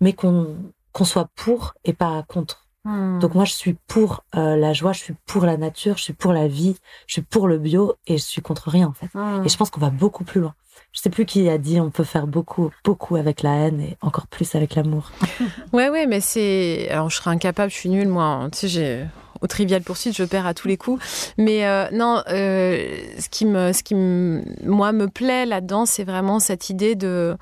Mais 0.00 0.14
qu'on 0.14 0.56
qu'on 0.92 1.04
soit 1.04 1.28
pour 1.34 1.74
et 1.84 1.92
pas 1.92 2.22
contre. 2.22 2.63
Hmm. 2.84 3.18
Donc 3.18 3.34
moi, 3.34 3.44
je 3.44 3.52
suis 3.52 3.76
pour 3.86 4.24
euh, 4.36 4.56
la 4.56 4.72
joie, 4.72 4.92
je 4.92 5.00
suis 5.00 5.14
pour 5.26 5.44
la 5.44 5.56
nature, 5.56 5.96
je 5.96 6.02
suis 6.02 6.12
pour 6.12 6.32
la 6.32 6.48
vie, 6.48 6.76
je 7.06 7.14
suis 7.14 7.22
pour 7.22 7.48
le 7.48 7.58
bio 7.58 7.94
et 8.06 8.18
je 8.18 8.22
suis 8.22 8.42
contre 8.42 8.68
rien 8.68 8.88
en 8.88 8.92
fait. 8.92 9.08
Hmm. 9.14 9.42
Et 9.44 9.48
je 9.48 9.56
pense 9.56 9.70
qu'on 9.70 9.80
va 9.80 9.90
beaucoup 9.90 10.24
plus 10.24 10.40
loin. 10.40 10.54
Je 10.92 11.00
sais 11.00 11.10
plus 11.10 11.26
qui 11.26 11.48
a 11.48 11.58
dit 11.58 11.80
on 11.80 11.90
peut 11.90 12.04
faire 12.04 12.26
beaucoup, 12.26 12.70
beaucoup 12.84 13.16
avec 13.16 13.42
la 13.42 13.54
haine 13.54 13.80
et 13.80 13.96
encore 14.00 14.28
plus 14.28 14.54
avec 14.54 14.74
l'amour. 14.74 15.10
Ouais, 15.72 15.88
ouais, 15.90 16.06
mais 16.06 16.20
c'est. 16.20 16.88
Alors, 16.90 17.10
je 17.10 17.16
serais 17.16 17.30
incapable, 17.30 17.70
je 17.70 17.76
suis 17.76 17.88
nulle, 17.88 18.08
moi. 18.08 18.48
Tu 18.52 18.58
sais, 18.58 18.68
j'ai. 18.68 19.06
Au 19.40 19.46
trivial 19.46 19.82
poursuite, 19.82 20.16
je 20.16 20.24
perds 20.24 20.46
à 20.46 20.54
tous 20.54 20.68
les 20.68 20.76
coups. 20.76 21.34
Mais 21.36 21.66
euh, 21.66 21.88
non, 21.92 22.22
euh, 22.30 22.96
ce 23.18 23.28
qui 23.28 23.44
me, 23.44 23.72
ce 23.72 23.82
qui 23.82 23.94
me, 23.94 24.42
moi 24.64 24.92
me 24.92 25.08
plaît 25.08 25.44
là-dedans, 25.44 25.84
c'est 25.84 26.04
vraiment 26.04 26.38
cette 26.38 26.70
idée 26.70 26.94
de 26.94 27.36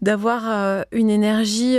d'avoir 0.00 0.42
euh, 0.46 0.82
une 0.92 1.10
énergie 1.10 1.78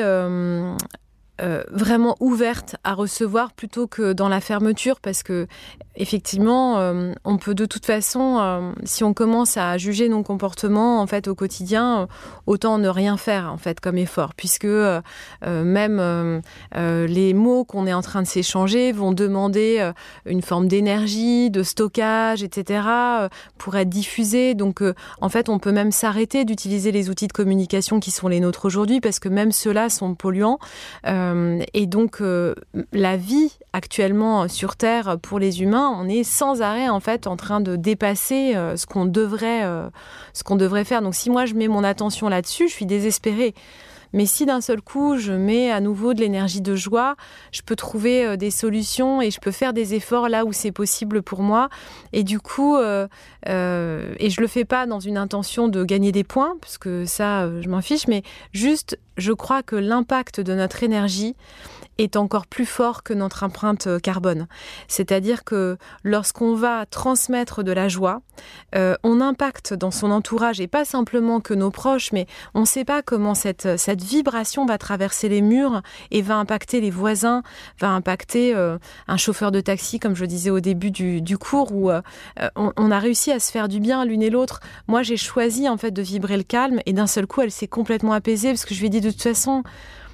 euh, 1.42 1.64
vraiment 1.72 2.18
ouverte 2.20 2.76
à 2.84 2.94
recevoir 2.94 3.54
plutôt 3.54 3.88
que 3.88 4.12
dans 4.14 4.28
la 4.28 4.42
fermeture 4.42 5.00
parce 5.00 5.24
que 5.24 5.48
effectivement 5.96 6.80
euh, 6.80 7.14
on 7.24 7.38
peut 7.38 7.56
de 7.56 7.66
toute 7.66 7.86
façon 7.86 8.38
euh, 8.40 8.72
si 8.84 9.04
on 9.04 9.14
commence 9.14 9.56
à 9.56 9.78
juger 9.78 10.10
nos 10.10 10.22
comportements 10.22 11.00
en 11.02 11.08
fait 11.08 11.28
au 11.28 11.36
quotidien 11.36 12.08
autant 12.46 12.78
ne 12.78 12.90
rien 12.90 13.16
faire 13.16 13.52
en 13.54 13.58
fait 13.58 13.80
comme 13.80 13.98
effort 13.98 14.34
puisque 14.34 14.68
même 15.46 16.42
les 16.74 17.34
mots 17.34 17.64
qu'on 17.64 17.88
est 17.88 17.94
en 17.94 18.02
train 18.02 18.22
de 18.22 18.28
s'échanger 18.28 18.92
vont 18.92 19.12
demander 19.12 19.92
une 20.26 20.42
forme 20.42 20.68
d'énergie 20.68 21.50
de 21.52 21.64
stockage 21.64 22.44
etc 22.44 22.82
pour 23.58 23.76
être 23.76 23.90
diffusés. 23.90 24.56
Donc 24.56 24.82
en 25.22 25.30
fait 25.30 25.50
on 25.50 25.60
peut 25.60 25.72
même 25.72 25.92
s'arrêter 25.92 26.46
d'utiliser 26.46 26.92
les 26.92 27.10
outils 27.10 27.28
de 27.28 27.34
communication 27.34 28.00
qui 28.00 28.12
sont 28.12 28.28
les 28.28 28.40
nôtres 28.40 28.66
aujourd'hui 28.66 29.00
parce 29.02 29.20
que 29.20 29.30
même 29.30 29.52
ceux-là 29.52 29.90
sont 29.90 30.16
polluants 30.16 30.60
et 31.74 31.86
donc, 31.86 32.22
euh, 32.22 32.56
la 32.94 33.18
vie 33.18 33.58
actuellement 33.74 34.48
sur 34.48 34.76
Terre 34.76 35.18
pour 35.22 35.40
les 35.40 35.62
humains, 35.62 35.92
on 35.96 36.08
est 36.08 36.24
sans 36.24 36.62
arrêt 36.62 36.90
en 36.90 37.00
fait 37.00 37.28
en 37.28 37.36
train 37.36 37.62
de 37.62 37.76
dépasser 37.76 38.56
euh, 38.56 38.78
ce 38.78 38.86
qu'on 38.86 39.06
devrait, 39.06 39.64
euh, 39.64 39.90
ce 40.34 40.44
qu'on 40.44 40.56
devrait 40.56 40.86
faire. 40.86 41.02
Donc, 41.02 41.16
si 41.16 41.30
moi 41.30 41.46
je 41.46 41.54
mets 41.54 41.68
mon 41.68 41.84
attention 41.84 42.30
là-dessus, 42.30 42.68
je 42.68 42.74
suis 42.74 42.86
désespérée. 42.86 43.54
Mais 44.14 44.26
si 44.26 44.46
d'un 44.46 44.62
seul 44.62 44.82
coup 44.82 45.18
je 45.18 45.32
mets 45.34 45.72
à 45.72 45.82
nouveau 45.82 46.14
de 46.14 46.20
l'énergie 46.20 46.62
de 46.62 46.76
joie, 46.76 47.16
je 47.52 47.62
peux 47.62 47.76
trouver 47.76 48.26
euh, 48.26 48.38
des 48.38 48.52
solutions 48.52 49.22
et 49.22 49.32
je 49.32 49.40
peux 49.40 49.52
faire 49.52 49.74
des 49.74 49.94
efforts 49.94 50.30
là 50.30 50.46
où 50.46 50.54
c'est 50.54 50.72
possible 50.72 51.22
pour 51.22 51.42
moi. 51.42 51.70
Et 52.14 52.24
du 52.24 52.40
coup, 52.40 52.76
euh, 52.76 53.08
euh, 53.48 54.14
et 54.18 54.30
je 54.30 54.42
le 54.42 54.48
fais 54.48 54.66
pas 54.66 54.86
dans 54.88 55.00
une 55.00 55.18
intention 55.18 55.68
de 55.68 55.84
gagner 55.84 56.12
des 56.12 56.24
points, 56.24 56.56
parce 56.60 56.78
que 56.78 57.06
ça, 57.06 57.44
euh, 57.44 57.62
je 57.62 57.70
m'en 57.70 57.82
fiche, 57.82 58.08
mais 58.08 58.24
juste, 58.52 58.98
je 59.20 59.34
crois 59.34 59.64
que 59.64 59.76
l'impact 59.76 60.40
de 60.40 60.54
notre 60.54 60.84
énergie 60.84 61.36
est 61.98 62.16
encore 62.16 62.48
plus 62.48 62.66
fort 62.66 63.04
que 63.04 63.14
notre 63.14 63.44
empreinte 63.44 63.88
euh, 63.88 64.00
carbone. 64.00 64.48
C'est-à-dire 64.88 65.44
que 65.44 65.78
lorsqu'on 66.04 66.56
va 66.56 66.86
transmettre 66.86 67.64
de 67.64 67.72
la 67.72 67.90
joie, 67.90 68.22
euh, 68.76 68.96
on 69.04 69.22
impacte 69.22 69.74
dans 69.74 69.92
son 69.92 70.12
entourage, 70.12 70.60
et 70.60 70.68
pas 70.68 70.86
simplement 70.86 71.40
que 71.40 71.54
nos 71.54 71.72
proches, 71.72 72.12
mais 72.12 72.28
on 72.54 72.62
ne 72.62 72.66
sait 72.66 72.86
pas 72.86 73.02
comment 73.02 73.36
cette, 73.36 73.78
cette 73.78 74.02
vibration 74.02 74.66
va 74.66 74.78
traverser 74.78 75.30
les 75.30 75.42
murs 75.42 75.82
et 76.12 76.22
va 76.22 76.36
impacter 76.36 76.82
les 76.82 76.92
voisins, 76.92 77.44
va 77.80 77.90
impacter 77.90 78.56
euh, 78.56 78.78
un 79.08 79.18
chauffeur 79.18 79.52
de 79.52 79.62
taxi, 79.62 80.00
comme 80.00 80.16
je 80.16 80.26
disais 80.26 80.50
au 80.50 80.60
début 80.60 80.92
du, 80.92 81.38
cours, 81.38 81.74
où 81.74 81.90
euh, 81.90 82.02
on, 82.56 82.72
on 82.78 82.92
a 82.92 83.00
réussi 83.00 83.32
à 83.32 83.40
se 83.40 83.52
faire 83.52 83.68
du 83.68 83.80
bien 83.80 84.06
l'une 84.06 84.22
et 84.22 84.30
l'autre. 84.30 84.60
Moi, 84.88 85.04
j'ai 85.04 85.18
choisi 85.18 85.68
en 85.68 85.78
fait 85.78 85.92
de 85.92 86.02
vibrer 86.02 86.38
le 86.38 86.44
calme, 86.44 86.80
et 86.86 86.94
d'un 86.94 87.08
seul 87.08 87.28
coup, 87.28 87.42
elle 87.42 87.52
s'est 87.52 87.68
complètement 87.68 88.14
apaisée, 88.14 88.50
parce 88.50 88.66
que 88.66 88.74
je 88.74 88.80
lui 88.80 88.88
ai 88.88 88.90
dit 88.90 89.02
de 89.02 89.09
toute 89.12 89.24
façon, 89.24 89.64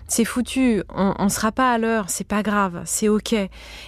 c'est 0.08 0.26
foutu, 0.26 0.84
on, 0.93 1.14
on 1.18 1.30
sera 1.30 1.51
pas 1.51 1.72
à 1.72 1.78
l'heure, 1.78 2.06
c'est 2.10 2.28
pas 2.28 2.43
grave, 2.43 2.82
c'est 2.86 3.10
ok. 3.10 3.36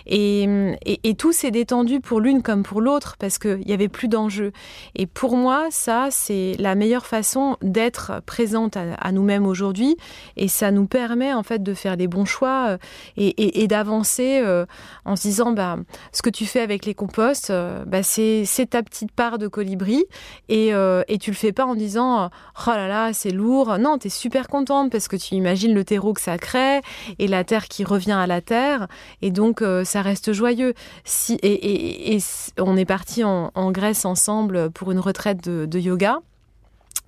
Et, 0.06 0.48
et, 0.86 1.16
tout 1.16 1.32
s'est 1.32 1.52
détendu 1.52 2.00
pour 2.00 2.20
l'une 2.20 2.42
comme 2.42 2.64
pour 2.64 2.82
l'autre 2.82 3.16
parce 3.20 3.38
qu'il 3.38 3.68
y 3.68 3.74
avait 3.74 3.88
plus 3.88 4.08
d'enjeu. 4.08 4.52
Et 4.96 5.06
pour 5.06 5.36
moi, 5.38 5.68
ça, 5.70 6.08
c'est 6.12 6.56
la 6.60 6.76
meilleure 6.76 7.06
façon 7.06 7.58
d'être 7.62 8.22
présente 8.26 8.78
à, 8.78 9.12
nous-mêmes 9.12 9.46
aujourd'hui. 9.46 9.98
Et 10.36 10.48
ça 10.48 10.72
nous 10.72 10.88
permet 10.88 11.34
en 11.34 11.44
fait 11.44 11.62
de 11.64 11.74
faire 11.74 11.96
les 11.96 12.08
bons 12.08 12.26
choix 12.26 12.68
euh, 12.70 12.78
et, 13.18 13.68
d'avancer 13.68 14.42
euh, 14.44 14.66
en 15.06 15.16
se 15.16 15.24
disant, 15.24 15.52
bah, 15.52 15.78
ce 16.12 16.22
que 16.22 16.30
tu 16.30 16.46
fais 16.46 16.62
avec 16.62 16.86
les 16.86 16.94
composts, 16.94 17.50
euh, 17.50 17.84
bah, 17.86 18.04
c'est 18.04 18.46
ta 18.70 18.84
petite 18.84 19.12
part 19.12 19.38
de 19.38 19.48
colibri. 19.48 20.06
Et, 20.50 20.70
et 20.70 21.18
tu 21.20 21.32
le 21.32 21.36
fais 21.36 21.52
pas 21.52 21.66
en 21.66 21.76
disant, 21.76 22.30
oh 22.68 22.70
là 22.70 22.88
là, 22.88 23.14
c'est 23.14 23.32
lourd. 23.32 23.78
Non, 23.78 23.98
tu 23.98 24.08
es 24.08 24.10
super 24.10 24.48
contente 24.48 24.92
parce 24.92 25.08
que 25.08 25.16
tu 25.16 25.36
imagines 25.36 25.74
le 25.74 25.84
terreau 25.84 26.07
que 26.14 26.22
ça 26.22 26.38
crée 26.38 26.82
et 27.20 27.28
la 27.28 27.44
terre 27.44 27.68
qui 27.68 27.84
revient 27.84 28.12
à 28.12 28.28
la 28.28 28.42
terre 28.42 28.88
et 29.22 29.32
donc 29.32 29.62
euh, 29.62 29.84
ça 29.84 30.02
reste 30.02 30.34
joyeux. 30.34 30.74
Si, 31.04 31.38
et, 31.44 32.18
on 32.60 32.78
est 32.78 32.86
parti 32.86 33.24
en, 33.24 33.52
Grèce 33.72 34.06
ensemble 34.06 34.72
pour 34.72 34.92
une 34.92 35.00
retraite 35.00 35.44
de, 35.44 35.66
de 35.66 35.80
yoga. 35.80 36.20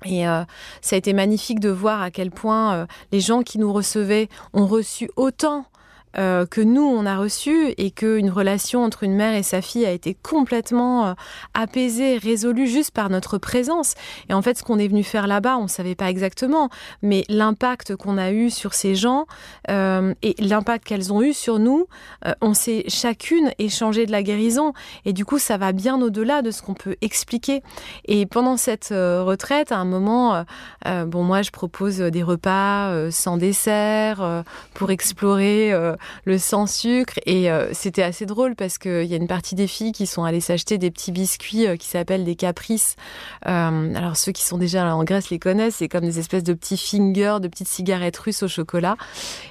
Et 0.05 0.27
euh, 0.27 0.43
ça 0.81 0.95
a 0.95 0.97
été 0.97 1.13
magnifique 1.13 1.59
de 1.59 1.69
voir 1.69 2.01
à 2.01 2.11
quel 2.11 2.31
point 2.31 2.73
euh, 2.73 2.85
les 3.11 3.19
gens 3.19 3.41
qui 3.41 3.59
nous 3.59 3.71
recevaient 3.71 4.29
ont 4.53 4.65
reçu 4.65 5.09
autant 5.15 5.65
euh, 6.17 6.47
que 6.47 6.61
nous 6.61 6.81
on 6.81 7.05
a 7.05 7.17
reçu 7.17 7.73
et 7.77 7.91
qu'une 7.91 8.31
relation 8.31 8.83
entre 8.83 9.03
une 9.03 9.13
mère 9.13 9.35
et 9.35 9.43
sa 9.43 9.61
fille 9.61 9.85
a 9.85 9.91
été 9.91 10.15
complètement 10.15 11.07
euh, 11.07 11.13
apaisée, 11.53 12.17
résolue 12.17 12.67
juste 12.67 12.91
par 12.91 13.09
notre 13.09 13.37
présence. 13.37 13.93
Et 14.27 14.33
en 14.33 14.41
fait, 14.41 14.57
ce 14.57 14.63
qu'on 14.63 14.79
est 14.79 14.87
venu 14.87 15.03
faire 15.03 15.27
là-bas, 15.27 15.57
on 15.57 15.63
ne 15.63 15.67
savait 15.67 15.93
pas 15.93 16.09
exactement, 16.09 16.69
mais 17.03 17.25
l'impact 17.29 17.95
qu'on 17.95 18.17
a 18.17 18.31
eu 18.31 18.49
sur 18.49 18.73
ces 18.73 18.95
gens 18.95 19.27
euh, 19.69 20.15
et 20.23 20.35
l'impact 20.39 20.87
qu'elles 20.87 21.13
ont 21.13 21.21
eu 21.21 21.33
sur 21.33 21.59
nous, 21.59 21.87
on 22.41 22.53
s'est 22.53 22.85
chacune 22.87 23.51
échangé 23.59 24.05
de 24.05 24.11
la 24.11 24.23
guérison. 24.23 24.73
Et 25.05 25.13
du 25.13 25.25
coup, 25.25 25.37
ça 25.37 25.57
va 25.57 25.71
bien 25.71 26.01
au-delà 26.01 26.41
de 26.41 26.51
ce 26.51 26.61
qu'on 26.61 26.73
peut 26.73 26.95
expliquer. 27.01 27.61
Et 28.05 28.25
pendant 28.25 28.57
cette 28.57 28.89
retraite, 28.89 29.71
à 29.71 29.77
un 29.77 29.85
moment, 29.85 30.43
bon, 30.85 31.23
moi, 31.23 31.41
je 31.41 31.51
propose 31.51 31.97
des 31.97 32.23
repas 32.23 33.11
sans 33.11 33.37
dessert 33.37 34.43
pour 34.73 34.91
explorer 34.91 35.73
le 36.25 36.37
sans 36.37 36.67
sucre 36.67 37.13
et 37.25 37.51
euh, 37.51 37.69
c'était 37.73 38.03
assez 38.03 38.25
drôle 38.25 38.55
parce 38.55 38.77
qu'il 38.77 39.05
y 39.05 39.13
a 39.13 39.17
une 39.17 39.27
partie 39.27 39.55
des 39.55 39.67
filles 39.67 39.91
qui 39.91 40.07
sont 40.07 40.23
allées 40.23 40.41
s'acheter 40.41 40.77
des 40.77 40.91
petits 40.91 41.11
biscuits 41.11 41.67
euh, 41.67 41.75
qui 41.75 41.87
s'appellent 41.87 42.23
des 42.23 42.35
caprices. 42.35 42.95
Euh, 43.47 43.95
alors 43.95 44.17
ceux 44.17 44.31
qui 44.31 44.43
sont 44.43 44.57
déjà 44.57 44.93
en 44.95 45.03
Grèce 45.03 45.29
les 45.29 45.39
connaissent, 45.39 45.77
c'est 45.77 45.87
comme 45.87 46.05
des 46.05 46.19
espèces 46.19 46.43
de 46.43 46.53
petits 46.53 46.77
fingers, 46.77 47.37
de 47.41 47.47
petites 47.47 47.67
cigarettes 47.67 48.17
russes 48.17 48.43
au 48.43 48.47
chocolat 48.47 48.95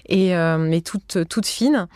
et 0.08 0.34
mais 0.58 0.80
toutes 0.80 1.46
fines. 1.46 1.86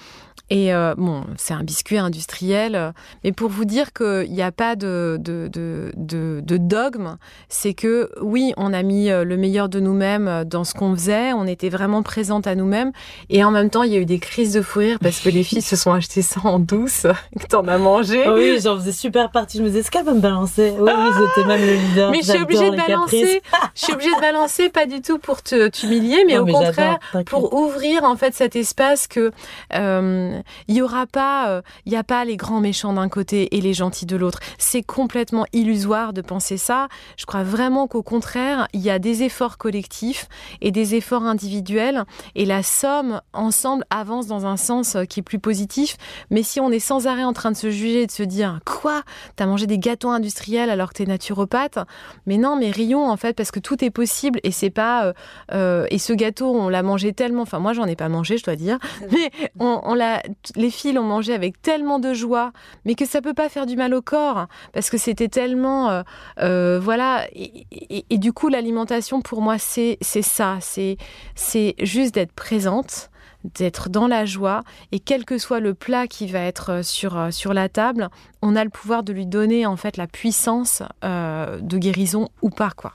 Et 0.52 0.74
euh, 0.74 0.94
bon, 0.98 1.24
c'est 1.38 1.54
un 1.54 1.62
biscuit 1.62 1.96
industriel, 1.96 2.92
mais 3.24 3.32
pour 3.32 3.48
vous 3.48 3.64
dire 3.64 3.94
qu'il 3.94 4.30
n'y 4.30 4.42
a 4.42 4.52
pas 4.52 4.76
de, 4.76 5.16
de, 5.18 5.48
de, 5.96 6.56
dogme, 6.58 7.16
c'est 7.48 7.72
que 7.72 8.10
oui, 8.20 8.52
on 8.58 8.74
a 8.74 8.82
mis 8.82 9.08
le 9.08 9.36
meilleur 9.38 9.70
de 9.70 9.80
nous-mêmes 9.80 10.44
dans 10.44 10.64
ce 10.64 10.74
qu'on 10.74 10.94
faisait, 10.94 11.32
on 11.32 11.46
était 11.46 11.70
vraiment 11.70 12.02
présente 12.02 12.46
à 12.46 12.54
nous-mêmes, 12.54 12.92
et 13.30 13.42
en 13.42 13.50
même 13.50 13.70
temps, 13.70 13.82
il 13.82 13.94
y 13.94 13.96
a 13.96 13.98
eu 13.98 14.04
des 14.04 14.18
crises 14.18 14.52
de 14.52 14.60
fou 14.60 14.80
rire 14.80 14.98
parce 15.00 15.20
que 15.20 15.30
les 15.30 15.42
filles 15.42 15.62
se 15.62 15.74
sont 15.74 15.90
achetées 15.90 16.20
ça 16.20 16.42
en 16.44 16.58
douce, 16.58 17.06
que 17.40 17.46
t'en 17.46 17.66
as 17.66 17.78
mangé. 17.78 18.22
Oh 18.26 18.34
oui, 18.34 18.58
j'en 18.62 18.76
faisais 18.78 18.92
super 18.92 19.30
partie, 19.30 19.56
je 19.56 19.62
me 19.62 19.68
disais, 19.68 19.80
est-ce 19.80 19.90
qu'elle 19.90 20.04
va 20.04 20.12
me 20.12 20.20
balancer 20.20 20.74
Oui, 20.78 20.90
oui, 20.94 21.10
j'étais 21.18 21.48
même 21.48 21.66
le 21.66 21.74
leader. 21.76 22.10
Mais 22.10 22.18
je 22.18 22.30
suis 22.30 22.42
obligée 22.42 22.70
de 22.70 22.76
balancer, 22.76 23.40
je 23.74 23.84
suis 23.84 23.94
obligée 23.94 24.14
de 24.14 24.20
balancer, 24.20 24.68
pas 24.68 24.84
du 24.84 25.00
tout 25.00 25.16
pour 25.16 25.42
te 25.42 25.68
t'humilier, 25.68 26.24
mais 26.26 26.34
Non, 26.34 26.42
au 26.42 26.44
mais 26.44 26.52
contraire, 26.52 26.98
pour 27.24 27.54
ouvrir 27.54 28.04
en 28.04 28.16
fait 28.16 28.34
cet 28.34 28.54
espace 28.54 29.06
que 29.06 29.32
euh, 29.72 30.41
il 30.68 30.76
y 30.76 30.82
aura 30.82 31.06
pas, 31.06 31.48
euh, 31.48 31.62
il 31.86 31.92
y 31.92 31.96
a 31.96 32.04
pas 32.04 32.24
les 32.24 32.36
grands 32.36 32.60
méchants 32.60 32.92
d'un 32.92 33.08
côté 33.08 33.56
et 33.56 33.60
les 33.60 33.74
gentils 33.74 34.06
de 34.06 34.16
l'autre. 34.16 34.40
C'est 34.58 34.82
complètement 34.82 35.46
illusoire 35.52 36.12
de 36.12 36.20
penser 36.22 36.56
ça. 36.56 36.88
Je 37.16 37.26
crois 37.26 37.42
vraiment 37.42 37.86
qu'au 37.86 38.02
contraire, 38.02 38.68
il 38.72 38.80
y 38.80 38.90
a 38.90 38.98
des 38.98 39.22
efforts 39.22 39.58
collectifs 39.58 40.28
et 40.60 40.70
des 40.70 40.94
efforts 40.94 41.24
individuels. 41.24 42.04
Et 42.34 42.44
la 42.44 42.62
somme 42.62 43.20
ensemble 43.32 43.84
avance 43.90 44.26
dans 44.26 44.46
un 44.46 44.56
sens 44.56 44.96
qui 45.08 45.20
est 45.20 45.22
plus 45.22 45.38
positif. 45.38 45.96
Mais 46.30 46.42
si 46.42 46.60
on 46.60 46.70
est 46.70 46.78
sans 46.78 47.06
arrêt 47.06 47.24
en 47.24 47.32
train 47.32 47.50
de 47.50 47.56
se 47.56 47.70
juger 47.70 48.02
et 48.02 48.06
de 48.06 48.12
se 48.12 48.22
dire 48.22 48.60
quoi, 48.64 49.02
t'as 49.36 49.46
mangé 49.46 49.66
des 49.66 49.78
gâteaux 49.78 50.10
industriels 50.10 50.70
alors 50.70 50.90
que 50.90 50.98
t'es 50.98 51.06
naturopathe, 51.06 51.78
mais 52.26 52.38
non, 52.38 52.56
mais 52.56 52.70
rions 52.70 53.08
en 53.08 53.16
fait 53.16 53.34
parce 53.34 53.50
que 53.50 53.60
tout 53.60 53.84
est 53.84 53.90
possible. 53.90 54.40
Et 54.42 54.50
c'est 54.50 54.70
pas 54.70 55.06
euh, 55.06 55.12
euh, 55.52 55.86
et 55.90 55.98
ce 55.98 56.12
gâteau 56.12 56.54
on 56.54 56.68
l'a 56.68 56.82
mangé 56.82 57.12
tellement, 57.12 57.42
enfin 57.42 57.58
moi 57.58 57.72
j'en 57.72 57.86
ai 57.86 57.96
pas 57.96 58.08
mangé 58.08 58.38
je 58.38 58.44
dois 58.44 58.56
dire, 58.56 58.78
mais 59.12 59.30
on, 59.58 59.80
on 59.84 59.94
l'a, 59.94 60.22
les 60.56 60.70
filles 60.70 60.92
l'ont 60.92 61.02
mangé 61.02 61.34
avec 61.34 61.60
tellement 61.60 61.98
de 61.98 62.14
joie, 62.14 62.52
mais 62.84 62.94
que 62.94 63.04
ça 63.06 63.20
peut 63.20 63.34
pas 63.34 63.48
faire 63.48 63.66
du 63.66 63.76
mal 63.76 63.94
au 63.94 64.02
corps 64.02 64.46
parce 64.72 64.90
que 64.90 64.98
c'était 64.98 65.28
tellement 65.28 65.90
euh, 65.90 66.02
euh, 66.40 66.80
voilà 66.80 67.26
et, 67.32 68.18
du 68.18 68.32
coup 68.32 68.48
l'alimentation 68.48 69.20
pour 69.20 69.42
moi 69.42 69.58
c'est 69.58 69.98
c'est 70.00 70.22
ça, 70.22 70.58
c'est 70.60 70.96
c'est 71.34 71.74
juste 71.78 72.14
d'être 72.14 72.32
présente 72.32 73.10
d'être 73.56 73.88
dans 73.88 74.06
la 74.06 74.24
joie 74.24 74.62
et 74.92 75.00
quel 75.00 75.24
que 75.24 75.36
soit 75.36 75.58
le 75.58 75.74
plat 75.74 76.06
qui 76.06 76.28
va 76.28 76.38
être 76.38 76.84
sur, 76.84 77.32
sur 77.32 77.52
la 77.52 77.68
table, 77.68 78.08
on 78.40 78.54
a 78.54 78.62
le 78.62 78.70
pouvoir 78.70 79.02
de 79.02 79.12
lui 79.12 79.26
donner 79.26 79.66
en 79.66 79.76
fait 79.76 79.96
la 79.96 80.06
puissance 80.06 80.84
euh, 81.04 81.58
de 81.60 81.78
guérison 81.78 82.28
ou 82.40 82.50
pas 82.50 82.70
quoi. 82.70 82.92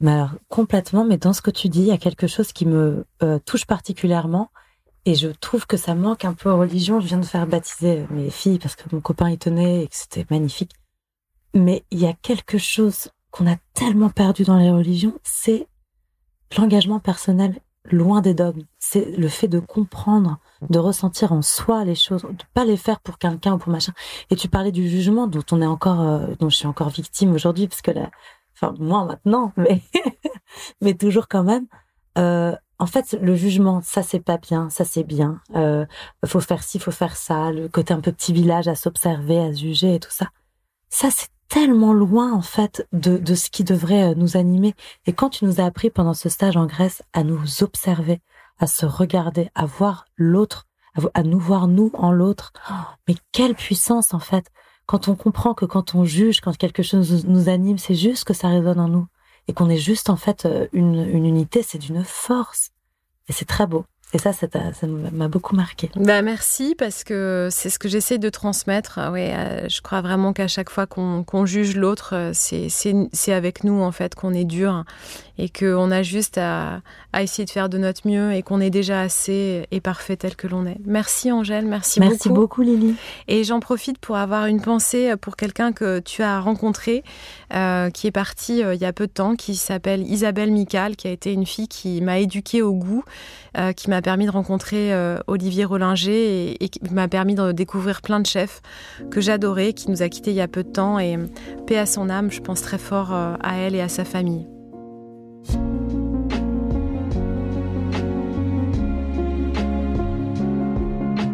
Mais 0.00 0.12
alors, 0.12 0.30
complètement, 0.48 1.04
mais 1.04 1.18
dans 1.18 1.34
ce 1.34 1.42
que 1.42 1.50
tu 1.50 1.68
dis, 1.68 1.80
il 1.80 1.86
y 1.86 1.92
a 1.92 1.98
quelque 1.98 2.26
chose 2.26 2.52
qui 2.52 2.64
me 2.64 3.04
euh, 3.22 3.38
touche 3.44 3.66
particulièrement. 3.66 4.50
Et 5.06 5.14
je 5.14 5.28
trouve 5.28 5.66
que 5.66 5.76
ça 5.76 5.94
manque 5.94 6.24
un 6.24 6.34
peu 6.34 6.50
aux 6.50 6.58
religions. 6.58 7.00
Je 7.00 7.06
viens 7.06 7.18
de 7.18 7.24
faire 7.24 7.46
baptiser 7.46 8.04
mes 8.10 8.30
filles 8.30 8.58
parce 8.58 8.76
que 8.76 8.84
mon 8.94 9.00
copain 9.00 9.30
y 9.30 9.38
tenait 9.38 9.84
et 9.84 9.88
que 9.88 9.96
c'était 9.96 10.26
magnifique. 10.30 10.72
Mais 11.54 11.84
il 11.90 11.98
y 11.98 12.06
a 12.06 12.12
quelque 12.12 12.58
chose 12.58 13.10
qu'on 13.30 13.50
a 13.50 13.56
tellement 13.74 14.10
perdu 14.10 14.44
dans 14.44 14.58
les 14.58 14.70
religions, 14.70 15.18
c'est 15.22 15.66
l'engagement 16.56 17.00
personnel 17.00 17.60
loin 17.84 18.20
des 18.20 18.34
dogmes. 18.34 18.64
C'est 18.78 19.16
le 19.16 19.28
fait 19.28 19.48
de 19.48 19.58
comprendre, 19.58 20.38
de 20.68 20.78
ressentir 20.78 21.32
en 21.32 21.42
soi 21.42 21.84
les 21.84 21.94
choses, 21.94 22.22
de 22.22 22.44
pas 22.54 22.64
les 22.64 22.76
faire 22.76 23.00
pour 23.00 23.18
quelqu'un 23.18 23.54
ou 23.54 23.58
pour 23.58 23.72
machin. 23.72 23.92
Et 24.30 24.36
tu 24.36 24.48
parlais 24.48 24.72
du 24.72 24.88
jugement 24.88 25.26
dont 25.26 25.44
on 25.50 25.62
est 25.62 25.66
encore, 25.66 26.00
euh, 26.00 26.26
dont 26.38 26.48
je 26.48 26.56
suis 26.56 26.66
encore 26.66 26.90
victime 26.90 27.32
aujourd'hui, 27.32 27.68
parce 27.68 27.82
que 27.82 27.90
enfin 28.54 28.74
moi 28.78 29.04
maintenant, 29.04 29.52
mais 29.56 29.80
mais 30.80 30.94
toujours 30.94 31.28
quand 31.28 31.44
même. 31.44 31.66
Euh, 32.18 32.54
en 32.80 32.86
fait, 32.86 33.16
le 33.20 33.34
jugement, 33.36 33.82
ça 33.82 34.02
c'est 34.02 34.20
pas 34.20 34.38
bien, 34.38 34.70
ça 34.70 34.86
c'est 34.86 35.04
bien. 35.04 35.40
Euh, 35.54 35.84
faut 36.24 36.40
faire 36.40 36.62
ci, 36.62 36.78
faut 36.78 36.90
faire 36.90 37.14
ça. 37.14 37.52
Le 37.52 37.68
côté 37.68 37.92
un 37.92 38.00
peu 38.00 38.10
petit 38.10 38.32
village 38.32 38.68
à 38.68 38.74
s'observer, 38.74 39.38
à 39.38 39.52
se 39.52 39.60
juger 39.60 39.96
et 39.96 40.00
tout 40.00 40.10
ça. 40.10 40.30
Ça 40.88 41.10
c'est 41.10 41.28
tellement 41.48 41.92
loin 41.92 42.32
en 42.32 42.40
fait 42.40 42.88
de, 42.92 43.18
de 43.18 43.34
ce 43.34 43.50
qui 43.50 43.64
devrait 43.64 44.12
euh, 44.12 44.14
nous 44.14 44.38
animer. 44.38 44.74
Et 45.06 45.12
quand 45.12 45.28
tu 45.28 45.44
nous 45.44 45.60
as 45.60 45.66
appris 45.66 45.90
pendant 45.90 46.14
ce 46.14 46.30
stage 46.30 46.56
en 46.56 46.64
Grèce 46.64 47.02
à 47.12 47.22
nous 47.22 47.62
observer, 47.62 48.22
à 48.58 48.66
se 48.66 48.86
regarder, 48.86 49.50
à 49.54 49.66
voir 49.66 50.06
l'autre, 50.16 50.66
à, 51.14 51.22
nous 51.22 51.38
voir 51.38 51.68
nous 51.68 51.90
en 51.94 52.12
l'autre, 52.12 52.52
oh, 52.70 52.74
mais 53.06 53.14
quelle 53.30 53.54
puissance 53.54 54.14
en 54.14 54.20
fait 54.20 54.46
quand 54.86 55.06
on 55.06 55.14
comprend 55.14 55.54
que 55.54 55.66
quand 55.66 55.94
on 55.94 56.04
juge, 56.04 56.40
quand 56.40 56.56
quelque 56.56 56.82
chose 56.82 57.24
nous 57.26 57.48
anime, 57.48 57.78
c'est 57.78 57.94
juste 57.94 58.24
que 58.24 58.34
ça 58.34 58.48
résonne 58.48 58.80
en 58.80 58.88
nous 58.88 59.06
et 59.50 59.52
qu'on 59.52 59.68
est 59.68 59.78
juste 59.78 60.10
en 60.10 60.16
fait 60.16 60.46
euh, 60.46 60.68
une, 60.72 61.04
unité, 61.26 61.64
c'est 61.66 61.78
d'une 61.78 62.04
force 62.04 62.70
et 63.28 63.32
c'est 63.32 63.46
très 63.46 63.66
beau. 63.66 63.84
Et 64.12 64.18
ça, 64.18 64.32
ça 64.32 64.46
m'a 64.86 65.28
beaucoup 65.28 65.54
marqué. 65.54 65.88
Bah 65.94 66.22
merci 66.22 66.74
parce 66.76 67.04
que 67.04 67.48
c'est 67.50 67.70
ce 67.70 67.78
que 67.78 67.88
j'essaie 67.88 68.18
de 68.18 68.28
transmettre. 68.28 68.98
Ah 68.98 69.12
ouais, 69.12 69.32
euh, 69.32 69.68
je 69.68 69.80
crois 69.82 70.00
vraiment 70.00 70.32
qu'à 70.32 70.48
chaque 70.48 70.68
fois 70.68 70.86
qu'on 70.86 71.46
juge 71.46 71.76
l'autre, 71.76 72.14
euh, 72.14 72.30
c'est 72.32 73.32
avec 73.32 73.62
nous 73.62 73.80
en 73.80 73.92
fait 73.92 74.16
qu'on 74.16 74.34
est 74.34 74.44
dur 74.44 74.84
et 75.40 75.48
qu'on 75.48 75.90
a 75.90 76.02
juste 76.02 76.38
à, 76.38 76.80
à, 77.12 77.22
essayer 77.22 77.44
de 77.44 77.50
faire 77.50 77.68
de 77.68 77.78
notre 77.78 78.06
mieux 78.06 78.32
et 78.32 78.42
qu'on 78.42 78.60
est 78.60 78.70
déjà 78.70 79.00
assez 79.00 79.66
et 79.70 79.80
parfait 79.80 80.16
tel 80.16 80.36
que 80.36 80.46
l'on 80.46 80.66
est. 80.66 80.78
Merci 80.84 81.32
Angèle, 81.32 81.66
merci, 81.66 82.00
beaucoup. 82.00 82.10
Merci 82.10 82.28
beaucoup 82.28 82.62
Lily. 82.62 82.94
Et 83.28 83.44
j'en 83.44 83.60
profite 83.60 83.98
pour 83.98 84.16
avoir 84.16 84.46
une 84.46 84.60
pensée 84.60 85.14
pour 85.20 85.36
quelqu'un 85.36 85.72
que 85.72 86.00
tu 86.00 86.22
as 86.22 86.40
rencontré, 86.40 87.04
euh, 87.54 87.90
qui 87.90 88.06
est 88.06 88.12
parti 88.12 88.60
il 88.60 88.80
y 88.80 88.84
a 88.84 88.92
peu 88.92 89.06
de 89.06 89.12
temps, 89.12 89.36
qui 89.36 89.56
s'appelle 89.56 90.06
Isabelle 90.06 90.52
Mical, 90.52 90.96
qui 90.96 91.08
a 91.08 91.10
été 91.10 91.32
une 91.32 91.46
fille 91.46 91.68
qui 91.68 92.00
m'a 92.00 92.18
éduquée 92.18 92.62
au 92.62 92.74
goût, 92.74 93.04
qui 93.76 93.90
m'a 93.90 94.02
permis 94.02 94.26
de 94.26 94.30
rencontrer 94.30 94.92
euh, 94.92 95.18
Olivier 95.26 95.64
Rollinger 95.64 96.56
et, 96.60 96.68
qui 96.68 96.80
m'a 96.92 97.08
permis 97.08 97.34
de 97.34 97.52
découvrir 97.52 98.02
plein 98.02 98.20
de 98.20 98.26
chefs 98.26 98.62
que 99.10 99.20
j'adorais, 99.20 99.72
qui 99.72 99.90
nous 99.90 100.02
a 100.02 100.08
quittés 100.08 100.30
il 100.30 100.36
y 100.36 100.40
a 100.40 100.48
peu 100.48 100.62
de 100.62 100.70
temps. 100.70 100.98
Et 100.98 101.16
paix 101.66 101.78
à 101.78 101.86
son 101.86 102.08
âme, 102.10 102.30
je 102.30 102.40
pense 102.40 102.62
très 102.62 102.78
fort 102.78 103.12
euh, 103.12 103.34
à 103.40 103.56
elle 103.56 103.74
et 103.74 103.80
à 103.80 103.88
sa 103.88 104.04
famille. 104.04 104.46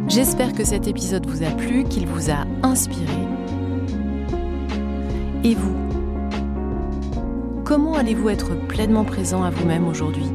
J'espère 0.09 0.55
que 0.55 0.65
cet 0.65 0.89
épisode 0.89 1.27
vous 1.27 1.43
a 1.43 1.51
plu, 1.51 1.85
qu'il 1.85 2.07
vous 2.07 2.31
a 2.31 2.47
inspiré. 2.63 3.13
Et 5.45 5.55
vous 5.55 5.77
Comment 7.65 7.95
allez-vous 7.95 8.31
être 8.31 8.55
pleinement 8.69 9.05
présent 9.05 9.43
à 9.43 9.51
vous-même 9.51 9.89
aujourd'hui? 9.89 10.31